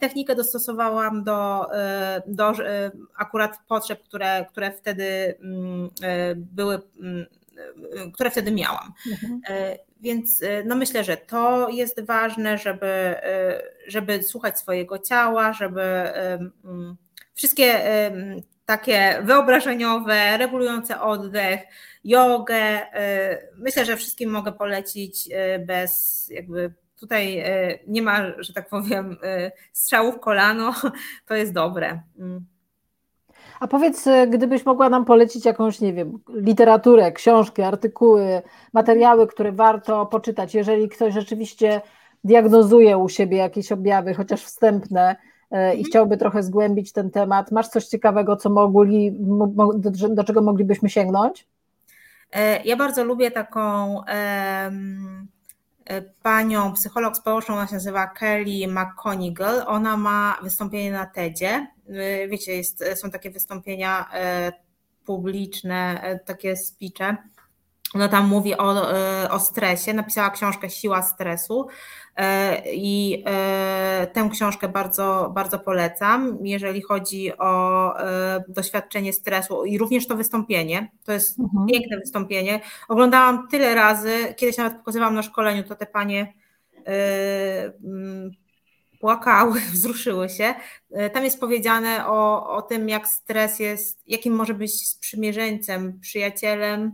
technikę 0.00 0.34
dostosowałam 0.34 1.24
do, 1.24 1.66
do 2.26 2.52
akurat 3.16 3.58
potrzeb, 3.68 4.02
które, 4.02 4.46
które 4.50 4.72
wtedy 4.72 5.34
mm, 5.42 5.90
były, 6.36 6.80
mm, 7.00 7.26
które 8.14 8.30
wtedy 8.30 8.50
miałam. 8.50 8.92
Mhm. 9.10 9.40
Więc 10.00 10.42
y, 10.42 10.62
no 10.66 10.76
myślę, 10.76 11.04
że 11.04 11.16
to 11.16 11.68
jest 11.68 12.06
ważne, 12.06 12.58
żeby, 12.58 12.86
y, 12.86 13.90
żeby 13.90 14.22
słuchać 14.22 14.58
swojego 14.58 14.98
ciała, 14.98 15.52
żeby 15.52 15.82
mm, 15.82 16.96
wszystkie 17.34 17.80
takie 18.64 19.22
wyobrażeniowe, 19.22 20.36
regulujące 20.36 21.00
oddech, 21.00 21.60
jogę. 22.04 22.80
Myślę, 23.56 23.84
że 23.84 23.96
wszystkim 23.96 24.30
mogę 24.30 24.52
polecić 24.52 25.28
bez 25.66 26.28
jakby 26.28 26.74
tutaj 27.00 27.44
nie 27.86 28.02
ma, 28.02 28.22
że 28.38 28.52
tak 28.52 28.68
powiem, 28.68 29.16
strzałów 29.72 30.20
kolano, 30.20 30.74
to 31.28 31.34
jest 31.34 31.52
dobre. 31.52 32.00
A 33.62 33.68
powiedz, 33.68 34.06
e, 34.06 34.26
gdybyś 34.26 34.66
mogła 34.66 34.88
nam 34.88 35.04
polecić 35.04 35.44
jakąś, 35.44 35.80
nie 35.80 35.92
wiem, 35.92 36.18
literaturę, 36.28 37.12
książki, 37.12 37.62
artykuły, 37.62 38.42
materiały, 38.72 39.26
które 39.26 39.52
warto 39.52 40.06
poczytać, 40.06 40.54
jeżeli 40.54 40.88
ktoś 40.88 41.14
rzeczywiście 41.14 41.80
diagnozuje 42.24 42.98
u 42.98 43.08
siebie 43.08 43.36
jakieś 43.36 43.72
objawy, 43.72 44.14
chociaż 44.14 44.44
wstępne, 44.44 45.16
e, 45.50 45.66
i 45.66 45.78
mhm. 45.78 45.84
chciałby 45.84 46.16
trochę 46.16 46.42
zgłębić 46.42 46.92
ten 46.92 47.10
temat. 47.10 47.52
Masz 47.52 47.68
coś 47.68 47.86
ciekawego, 47.86 48.36
co 48.36 48.50
mogli, 48.50 49.12
do, 49.74 50.08
do 50.08 50.24
czego 50.24 50.42
moglibyśmy 50.42 50.88
sięgnąć? 50.88 51.46
E, 52.32 52.62
ja 52.64 52.76
bardzo 52.76 53.04
lubię 53.04 53.30
taką 53.30 53.94
um, 53.94 55.26
panią 56.22 56.72
psycholog 56.72 57.16
społeczną, 57.16 57.54
ona 57.54 57.66
się 57.66 57.74
nazywa 57.74 58.06
Kelly 58.06 58.68
McConigal. 58.68 59.64
Ona 59.66 59.96
ma 59.96 60.38
wystąpienie 60.42 60.92
na 60.92 61.06
TEDzie 61.06 61.66
Y, 61.88 62.28
wiecie, 62.28 62.56
jest, 62.56 62.84
są 62.94 63.10
takie 63.10 63.30
wystąpienia 63.30 64.08
publiczne, 65.04 66.20
takie 66.24 66.56
speeche. 66.56 67.16
Ona 67.94 68.08
tam 68.08 68.28
mówi 68.28 68.54
o, 68.56 68.86
o 69.30 69.40
stresie, 69.40 69.94
napisała 69.94 70.30
książkę 70.30 70.70
Siła 70.70 71.02
stresu 71.02 71.66
i 72.72 73.24
tę 74.12 74.28
książkę 74.32 74.68
bardzo, 74.68 75.32
bardzo 75.34 75.58
polecam, 75.58 76.38
jeżeli 76.42 76.82
chodzi 76.82 77.38
o 77.38 77.94
doświadczenie 78.48 79.12
stresu 79.12 79.64
i 79.64 79.78
również 79.78 80.06
to 80.06 80.16
wystąpienie. 80.16 80.90
To 81.04 81.12
jest 81.12 81.40
mhm. 81.40 81.66
piękne 81.66 81.98
wystąpienie. 81.98 82.60
Oglądałam 82.88 83.48
tyle 83.48 83.74
razy, 83.74 84.34
kiedyś 84.36 84.56
nawet 84.56 84.78
pokazywałam 84.78 85.14
na 85.14 85.22
szkoleniu, 85.22 85.62
to 85.64 85.74
te 85.74 85.86
panie 85.86 86.32
płakały, 89.02 89.60
wzruszyły 89.74 90.28
się. 90.28 90.54
E, 90.90 91.10
tam 91.10 91.24
jest 91.24 91.40
powiedziane 91.40 92.06
o, 92.06 92.50
o 92.56 92.62
tym, 92.62 92.88
jak 92.88 93.08
stres 93.08 93.58
jest, 93.58 94.02
jakim 94.06 94.34
może 94.34 94.54
być 94.54 94.88
sprzymierzeńcem, 94.88 96.00
przyjacielem 96.00 96.82
e, 96.82 96.92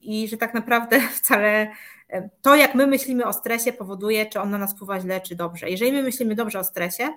i 0.00 0.28
że 0.28 0.36
tak 0.36 0.54
naprawdę 0.54 1.00
wcale 1.18 1.68
e, 2.08 2.28
to, 2.42 2.56
jak 2.56 2.74
my 2.74 2.86
myślimy 2.86 3.26
o 3.26 3.32
stresie, 3.32 3.72
powoduje, 3.72 4.26
czy 4.26 4.40
on 4.40 4.50
na 4.50 4.58
nas 4.58 4.74
wpływa 4.74 5.00
źle, 5.00 5.20
czy 5.20 5.36
dobrze. 5.36 5.70
Jeżeli 5.70 5.92
my 5.92 6.02
myślimy 6.02 6.34
dobrze 6.34 6.58
o 6.58 6.64
stresie, 6.64 7.08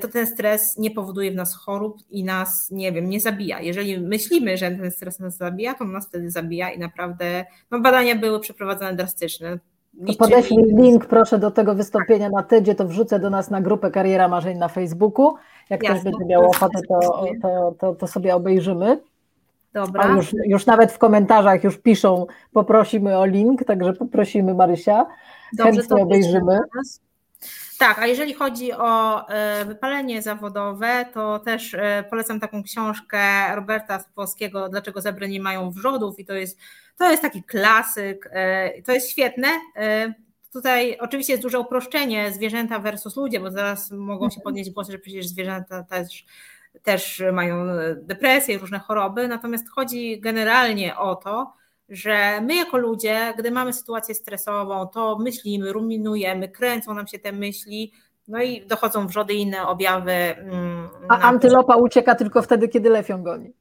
to 0.00 0.08
ten 0.08 0.26
stres 0.26 0.78
nie 0.78 0.90
powoduje 0.90 1.30
w 1.30 1.34
nas 1.34 1.54
chorób 1.54 1.98
i 2.10 2.24
nas, 2.24 2.70
nie 2.70 2.92
wiem, 2.92 3.10
nie 3.10 3.20
zabija. 3.20 3.60
Jeżeli 3.60 4.00
myślimy, 4.00 4.56
że 4.56 4.70
ten 4.70 4.90
stres 4.90 5.18
nas 5.18 5.36
zabija, 5.36 5.74
to 5.74 5.84
on 5.84 5.92
nas 5.92 6.08
wtedy 6.08 6.30
zabija 6.30 6.70
i 6.70 6.78
naprawdę 6.78 7.44
no, 7.70 7.80
badania 7.80 8.16
były 8.16 8.40
przeprowadzone 8.40 8.94
drastyczne. 8.94 9.58
To 10.06 10.12
podeślij 10.18 10.64
link 10.64 11.06
proszę 11.06 11.38
do 11.38 11.50
tego 11.50 11.74
wystąpienia 11.74 12.28
na 12.28 12.42
TEDzie, 12.42 12.74
to 12.74 12.86
wrzucę 12.86 13.18
do 13.20 13.30
nas 13.30 13.50
na 13.50 13.60
grupę 13.60 13.90
Kariera 13.90 14.28
Marzeń 14.28 14.58
na 14.58 14.68
Facebooku. 14.68 15.34
Jak 15.70 15.82
Jasne. 15.82 16.00
ktoś 16.00 16.12
będzie 16.12 16.24
miał 16.26 16.50
ochotę, 16.50 16.80
to, 16.88 17.24
to, 17.42 17.74
to, 17.78 17.94
to 17.94 18.06
sobie 18.06 18.34
obejrzymy. 18.34 19.00
Dobra. 19.72 20.04
A 20.04 20.08
już, 20.08 20.34
już 20.46 20.66
nawet 20.66 20.92
w 20.92 20.98
komentarzach 20.98 21.64
już 21.64 21.78
piszą, 21.78 22.26
poprosimy 22.52 23.18
o 23.18 23.26
link, 23.26 23.64
także 23.64 23.92
poprosimy 23.92 24.54
Marysia. 24.54 25.06
Dobrze, 25.52 25.80
Chętnie 25.80 26.02
obejrzymy. 26.02 26.58
Tak, 27.78 27.98
a 27.98 28.06
jeżeli 28.06 28.34
chodzi 28.34 28.72
o 28.72 29.28
e, 29.28 29.64
wypalenie 29.64 30.22
zawodowe, 30.22 31.06
to 31.14 31.38
też 31.38 31.74
e, 31.74 32.04
polecam 32.10 32.40
taką 32.40 32.62
książkę 32.62 33.20
Roberta 33.54 34.04
Polskiego 34.14 34.68
Dlaczego 34.68 35.00
zebry 35.00 35.28
nie 35.28 35.40
mają 35.40 35.70
wrzodów 35.70 36.18
i 36.18 36.24
to 36.24 36.32
jest, 36.32 36.58
to 36.98 37.10
jest 37.10 37.22
taki 37.22 37.42
klasyk, 37.42 38.28
e, 38.32 38.82
to 38.82 38.92
jest 38.92 39.10
świetne. 39.10 39.48
Tutaj 40.52 40.98
oczywiście 40.98 41.32
jest 41.32 41.42
duże 41.42 41.60
uproszczenie 41.60 42.32
zwierzęta 42.32 42.78
versus 42.78 43.16
ludzie, 43.16 43.40
bo 43.40 43.50
zaraz 43.50 43.90
mogą 43.90 44.24
się 44.24 44.34
mhm. 44.34 44.42
podnieść 44.42 44.70
głosy, 44.70 44.92
że 44.92 44.98
przecież 44.98 45.28
zwierzęta 45.28 45.82
też, 45.82 46.24
też 46.82 47.22
mają 47.32 47.66
depresję, 47.96 48.58
różne 48.58 48.78
choroby, 48.78 49.28
natomiast 49.28 49.70
chodzi 49.70 50.20
generalnie 50.20 50.96
o 50.96 51.16
to, 51.16 51.52
że 51.88 52.40
my 52.40 52.54
jako 52.54 52.78
ludzie, 52.78 53.34
gdy 53.38 53.50
mamy 53.50 53.72
sytuację 53.72 54.14
stresową, 54.14 54.86
to 54.86 55.18
myślimy, 55.18 55.72
ruminujemy, 55.72 56.48
kręcą 56.48 56.94
nam 56.94 57.06
się 57.06 57.18
te 57.18 57.32
myśli, 57.32 57.92
no 58.28 58.42
i 58.42 58.66
dochodzą 58.66 59.06
wrzody 59.06 59.34
i 59.34 59.40
inne 59.40 59.66
objawy. 59.66 60.12
Mm, 60.12 60.88
A 61.08 61.18
antylopa 61.18 61.76
ucieka 61.76 62.14
tylko 62.14 62.42
wtedy, 62.42 62.68
kiedy 62.68 62.90
lew 62.90 63.08
ją 63.08 63.22
goni. 63.22 63.52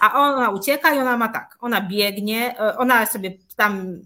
A 0.00 0.20
ona 0.20 0.50
ucieka 0.50 0.94
i 0.94 0.98
ona 0.98 1.16
ma 1.16 1.28
tak, 1.28 1.56
ona 1.60 1.80
biegnie, 1.80 2.58
e, 2.58 2.76
ona 2.76 3.06
sobie 3.06 3.32
tam 3.56 4.00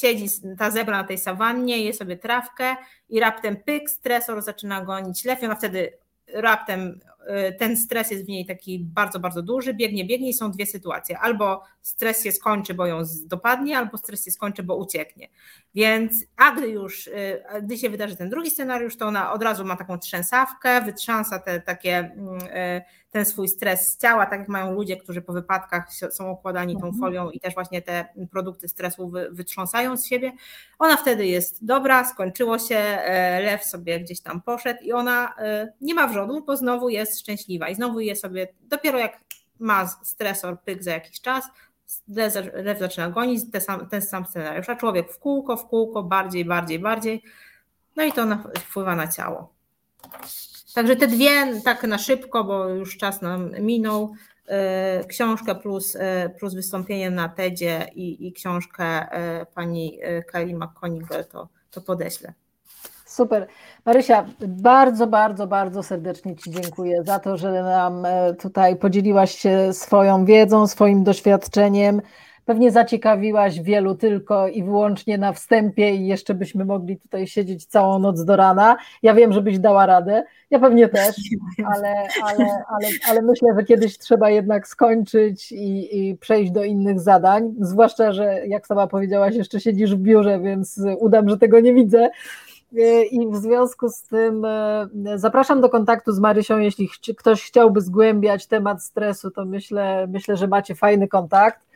siedzi, 0.00 0.26
ta 0.58 0.70
zebra 0.70 0.96
na 0.96 1.04
tej 1.04 1.18
sawannie, 1.18 1.78
je 1.84 1.92
sobie 1.94 2.16
trawkę 2.16 2.76
i 3.08 3.20
raptem 3.20 3.56
pyk, 3.56 3.90
stresor 3.90 4.42
zaczyna 4.42 4.84
gonić 4.84 5.24
lew 5.24 5.42
i 5.42 5.46
ona 5.46 5.54
wtedy 5.54 5.92
raptem 6.34 7.00
ten 7.58 7.76
stres 7.76 8.10
jest 8.10 8.24
w 8.24 8.28
niej 8.28 8.46
taki 8.46 8.78
bardzo, 8.78 9.20
bardzo 9.20 9.42
duży, 9.42 9.74
biegnie, 9.74 10.04
biegnie 10.04 10.28
i 10.28 10.34
są 10.34 10.50
dwie 10.50 10.66
sytuacje. 10.66 11.18
Albo 11.18 11.62
stres 11.82 12.24
się 12.24 12.32
skończy, 12.32 12.74
bo 12.74 12.86
ją 12.86 13.02
dopadnie, 13.24 13.78
albo 13.78 13.98
stres 13.98 14.24
się 14.24 14.30
skończy, 14.30 14.62
bo 14.62 14.76
ucieknie. 14.76 15.28
Więc, 15.74 16.24
a 16.36 16.52
gdy 16.52 16.68
już, 16.68 17.06
y, 17.06 17.42
gdy 17.62 17.78
się 17.78 17.90
wydarzy 17.90 18.16
ten 18.16 18.30
drugi 18.30 18.50
scenariusz, 18.50 18.96
to 18.96 19.06
ona 19.06 19.32
od 19.32 19.42
razu 19.42 19.64
ma 19.64 19.76
taką 19.76 19.98
trzęsawkę, 19.98 20.82
wytrząsa 20.82 21.38
te 21.38 21.60
takie, 21.60 21.96
mm, 21.96 22.38
y, 22.38 22.82
ten 23.10 23.24
swój 23.24 23.48
stres 23.48 23.92
z 23.92 23.98
ciała, 23.98 24.26
tak 24.26 24.40
jak 24.40 24.48
mają 24.48 24.72
ludzie, 24.72 24.96
którzy 24.96 25.22
po 25.22 25.32
wypadkach 25.32 25.92
są 26.10 26.30
okładani 26.30 26.74
tą 26.74 26.86
mhm. 26.86 27.00
folią 27.00 27.30
i 27.30 27.40
też 27.40 27.54
właśnie 27.54 27.82
te 27.82 28.04
produkty 28.30 28.68
stresu 28.68 29.12
wytrząsają 29.30 29.96
z 29.96 30.06
siebie. 30.06 30.32
Ona 30.78 30.96
wtedy 30.96 31.26
jest 31.26 31.64
dobra, 31.64 32.04
skończyło 32.04 32.58
się, 32.58 32.76
e, 32.76 33.40
lew 33.40 33.64
sobie 33.64 34.00
gdzieś 34.00 34.20
tam 34.20 34.42
poszedł 34.42 34.80
i 34.82 34.92
ona 34.92 35.34
e, 35.38 35.72
nie 35.80 35.94
ma 35.94 36.06
wrzodu, 36.06 36.44
bo 36.46 36.56
znowu 36.56 36.88
jest 36.88 37.20
szczęśliwa 37.20 37.68
i 37.68 37.74
znowu 37.74 38.00
je 38.00 38.16
sobie, 38.16 38.48
dopiero 38.62 38.98
jak 38.98 39.20
ma 39.58 39.86
stresor, 39.86 40.60
pyk 40.60 40.82
za 40.82 40.90
jakiś 40.90 41.20
czas, 41.20 41.44
lew 42.54 42.78
zaczyna 42.78 43.10
gonić 43.10 43.42
ten 43.52 43.60
sam, 43.60 43.88
ten 43.88 44.02
sam 44.02 44.26
scenariusz, 44.26 44.68
a 44.68 44.76
człowiek 44.76 45.12
w 45.12 45.18
kółko, 45.18 45.56
w 45.56 45.66
kółko, 45.66 46.02
bardziej, 46.02 46.44
bardziej, 46.44 46.78
bardziej, 46.78 47.22
no 47.96 48.02
i 48.02 48.12
to 48.12 48.26
wpływa 48.58 48.96
na 48.96 49.08
ciało. 49.08 49.52
Także 50.74 50.96
te 50.96 51.06
dwie, 51.06 51.60
tak 51.64 51.82
na 51.82 51.98
szybko, 51.98 52.44
bo 52.44 52.68
już 52.68 52.96
czas 52.96 53.22
nam 53.22 53.50
minął, 53.60 54.12
e, 54.46 55.04
książkę 55.04 55.54
plus, 55.54 55.96
e, 55.96 56.30
plus 56.38 56.54
wystąpienie 56.54 57.10
na 57.10 57.28
TEDzie 57.28 57.86
i, 57.94 58.26
i 58.28 58.32
książkę 58.32 58.84
e, 58.84 59.46
pani 59.54 59.98
Kali 60.32 60.54
McConigal 60.54 61.24
to, 61.24 61.48
to 61.70 61.80
podeślę. 61.80 62.32
Super. 63.06 63.46
Marysia, 63.84 64.26
bardzo, 64.40 65.06
bardzo, 65.06 65.46
bardzo 65.46 65.82
serdecznie 65.82 66.36
Ci 66.36 66.50
dziękuję 66.50 67.02
za 67.04 67.18
to, 67.18 67.36
że 67.36 67.62
nam 67.62 68.06
tutaj 68.40 68.76
podzieliłaś 68.76 69.38
się 69.38 69.72
swoją 69.72 70.24
wiedzą, 70.24 70.66
swoim 70.66 71.04
doświadczeniem. 71.04 72.02
Pewnie 72.50 72.70
zaciekawiłaś 72.70 73.60
wielu 73.60 73.94
tylko 73.94 74.48
i 74.48 74.64
wyłącznie 74.64 75.18
na 75.18 75.32
wstępie 75.32 75.90
i 75.90 76.06
jeszcze 76.06 76.34
byśmy 76.34 76.64
mogli 76.64 76.96
tutaj 76.96 77.26
siedzieć 77.26 77.66
całą 77.66 77.98
noc 77.98 78.24
do 78.24 78.36
rana. 78.36 78.76
Ja 79.02 79.14
wiem, 79.14 79.32
żebyś 79.32 79.58
dała 79.58 79.86
radę, 79.86 80.24
ja 80.50 80.58
pewnie 80.58 80.88
też, 80.88 81.16
ale, 81.74 81.94
ale, 82.24 82.46
ale, 82.68 82.88
ale 83.08 83.22
myślę, 83.22 83.48
że 83.58 83.64
kiedyś 83.64 83.98
trzeba 83.98 84.30
jednak 84.30 84.68
skończyć 84.68 85.52
i, 85.52 85.98
i 85.98 86.16
przejść 86.16 86.52
do 86.52 86.64
innych 86.64 87.00
zadań, 87.00 87.54
zwłaszcza, 87.60 88.12
że 88.12 88.46
jak 88.46 88.66
sama 88.66 88.86
powiedziałaś, 88.86 89.34
jeszcze 89.34 89.60
siedzisz 89.60 89.94
w 89.94 89.98
biurze, 89.98 90.40
więc 90.40 90.80
udam, 90.98 91.28
że 91.28 91.38
tego 91.38 91.60
nie 91.60 91.74
widzę. 91.74 92.10
I 93.10 93.28
w 93.30 93.36
związku 93.36 93.88
z 93.88 94.02
tym 94.02 94.44
e, 94.44 94.88
zapraszam 95.16 95.60
do 95.60 95.68
kontaktu 95.68 96.12
z 96.12 96.18
Marysią, 96.18 96.58
jeśli 96.58 96.88
ktoś 97.16 97.42
chciałby 97.42 97.80
zgłębiać 97.80 98.46
temat 98.46 98.82
stresu, 98.82 99.30
to 99.30 99.44
myślę, 99.44 100.06
myślę, 100.06 100.36
że 100.36 100.48
macie 100.48 100.74
fajny 100.74 101.08
kontakt. 101.08 101.69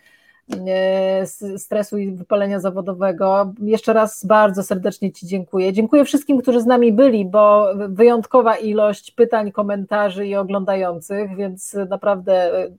E, 0.69 1.27
stresu 1.59 1.99
i 1.99 2.11
wypalenia 2.11 2.61
zawodowego. 2.61 3.53
Jeszcze 3.63 3.93
raz 3.93 4.27
bardzo 4.27 4.63
serdecznie 4.63 5.13
Ci 5.13 5.27
dziękuję. 5.27 5.73
Dziękuję 5.73 6.05
wszystkim, 6.05 6.43
którzy 6.43 6.61
z 6.61 6.67
nami 6.67 6.93
byli, 6.93 7.25
bo 7.25 7.67
wyjątkowa 7.89 8.57
ilość 8.57 9.11
pytań, 9.11 9.53
komentarzy 9.53 10.27
i 10.27 10.37
oglądających, 10.37 11.37
więc 11.37 11.77
naprawdę 11.89 12.65
e, 12.65 12.71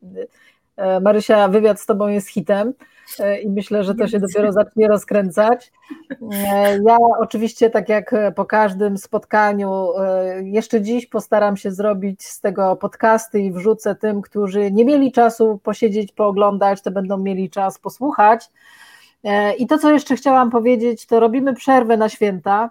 Marysia, 1.01 1.47
wywiad 1.47 1.81
z 1.81 1.85
Tobą 1.85 2.07
jest 2.07 2.27
hitem. 2.27 2.73
E, 3.19 3.41
i 3.41 3.49
myślę, 3.49 3.83
że 3.83 3.95
to 3.95 4.07
się 4.07 4.19
dopiero 4.19 4.51
zacznie 4.51 4.87
rozkręcać. 4.87 5.71
E, 6.31 6.79
ja 6.87 6.97
oczywiście, 7.19 7.69
tak 7.69 7.89
jak 7.89 8.15
po 8.35 8.45
każdym 8.45 8.97
spotkaniu, 8.97 9.91
e, 9.97 10.43
jeszcze 10.43 10.81
dziś 10.81 11.05
postaram 11.05 11.57
się 11.57 11.71
zrobić 11.71 12.23
z 12.23 12.41
tego 12.41 12.75
podcasty 12.75 13.39
i 13.39 13.51
wrzucę 13.51 13.95
tym, 13.95 14.21
którzy 14.21 14.71
nie 14.71 14.85
mieli 14.85 15.11
czasu 15.11 15.59
posiedzieć, 15.63 16.11
pooglądać, 16.11 16.81
to 16.81 16.91
będą 16.91 17.17
mieli 17.17 17.49
czas 17.49 17.79
posłuchać. 17.79 18.49
I 19.57 19.67
to, 19.67 19.77
co 19.77 19.91
jeszcze 19.91 20.15
chciałam 20.15 20.49
powiedzieć, 20.49 21.05
to 21.05 21.19
robimy 21.19 21.53
przerwę 21.53 21.97
na 21.97 22.09
święta. 22.09 22.69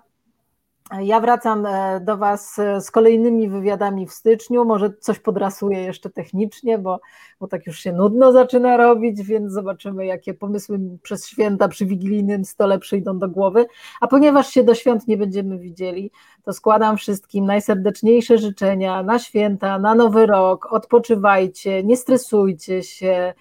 Ja 0.92 1.20
wracam 1.20 1.66
e, 1.66 2.00
do 2.00 2.16
Was 2.16 2.58
e, 2.58 2.80
z 2.80 2.90
kolejnymi 2.90 3.48
wywiadami 3.48 4.06
w 4.06 4.12
styczniu. 4.12 4.64
Może 4.64 4.90
coś 5.00 5.18
podrasuję 5.18 5.82
jeszcze 5.82 6.10
technicznie, 6.10 6.78
bo, 6.78 7.00
bo 7.40 7.48
tak 7.48 7.66
już 7.66 7.78
się 7.78 7.92
nudno 7.92 8.32
zaczyna 8.32 8.76
robić, 8.76 9.22
więc 9.22 9.52
zobaczymy, 9.52 10.06
jakie 10.06 10.34
pomysły 10.34 10.80
przez 11.02 11.28
święta 11.28 11.68
przy 11.68 11.86
wigilijnym 11.86 12.44
stole 12.44 12.78
przyjdą 12.78 13.18
do 13.18 13.28
głowy. 13.28 13.66
A 14.00 14.06
ponieważ 14.06 14.50
się 14.50 14.64
do 14.64 14.74
świąt 14.74 15.08
nie 15.08 15.16
będziemy 15.16 15.58
widzieli, 15.58 16.10
to 16.42 16.52
składam 16.52 16.96
wszystkim 16.96 17.46
najserdeczniejsze 17.46 18.38
życzenia 18.38 19.02
na 19.02 19.18
święta, 19.18 19.78
na 19.78 19.94
nowy 19.94 20.26
rok. 20.26 20.66
Odpoczywajcie, 20.70 21.84
nie 21.84 21.96
stresujcie 21.96 22.82
się 22.82 23.34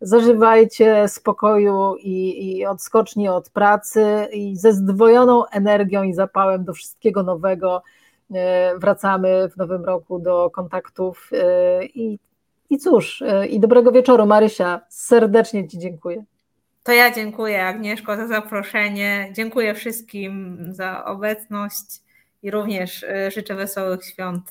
zażywajcie 0.00 1.08
spokoju 1.08 1.96
i, 1.96 2.58
i 2.58 2.66
odskoczni 2.66 3.28
od 3.28 3.50
pracy 3.50 4.28
i 4.32 4.56
ze 4.56 4.72
zdwojoną 4.72 5.46
energią 5.46 6.02
i 6.02 6.14
zapałem 6.14 6.64
do 6.64 6.72
wszystkiego 6.72 7.22
nowego 7.22 7.82
e, 8.34 8.78
wracamy 8.78 9.48
w 9.48 9.56
nowym 9.56 9.84
roku 9.84 10.18
do 10.18 10.50
kontaktów 10.50 11.30
e, 11.32 11.84
i, 11.84 12.18
i 12.70 12.78
cóż, 12.78 13.22
e, 13.22 13.46
i 13.46 13.60
dobrego 13.60 13.92
wieczoru 13.92 14.26
Marysia, 14.26 14.80
serdecznie 14.88 15.68
Ci 15.68 15.78
dziękuję. 15.78 16.24
To 16.82 16.92
ja 16.92 17.10
dziękuję 17.10 17.66
Agnieszko 17.66 18.16
za 18.16 18.26
zaproszenie, 18.26 19.32
dziękuję 19.32 19.74
wszystkim 19.74 20.58
za 20.70 21.04
obecność 21.04 21.86
i 22.42 22.50
również 22.50 23.06
życzę 23.34 23.54
wesołych 23.54 24.04
świąt. 24.04 24.42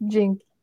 Dzięki. 0.00 0.53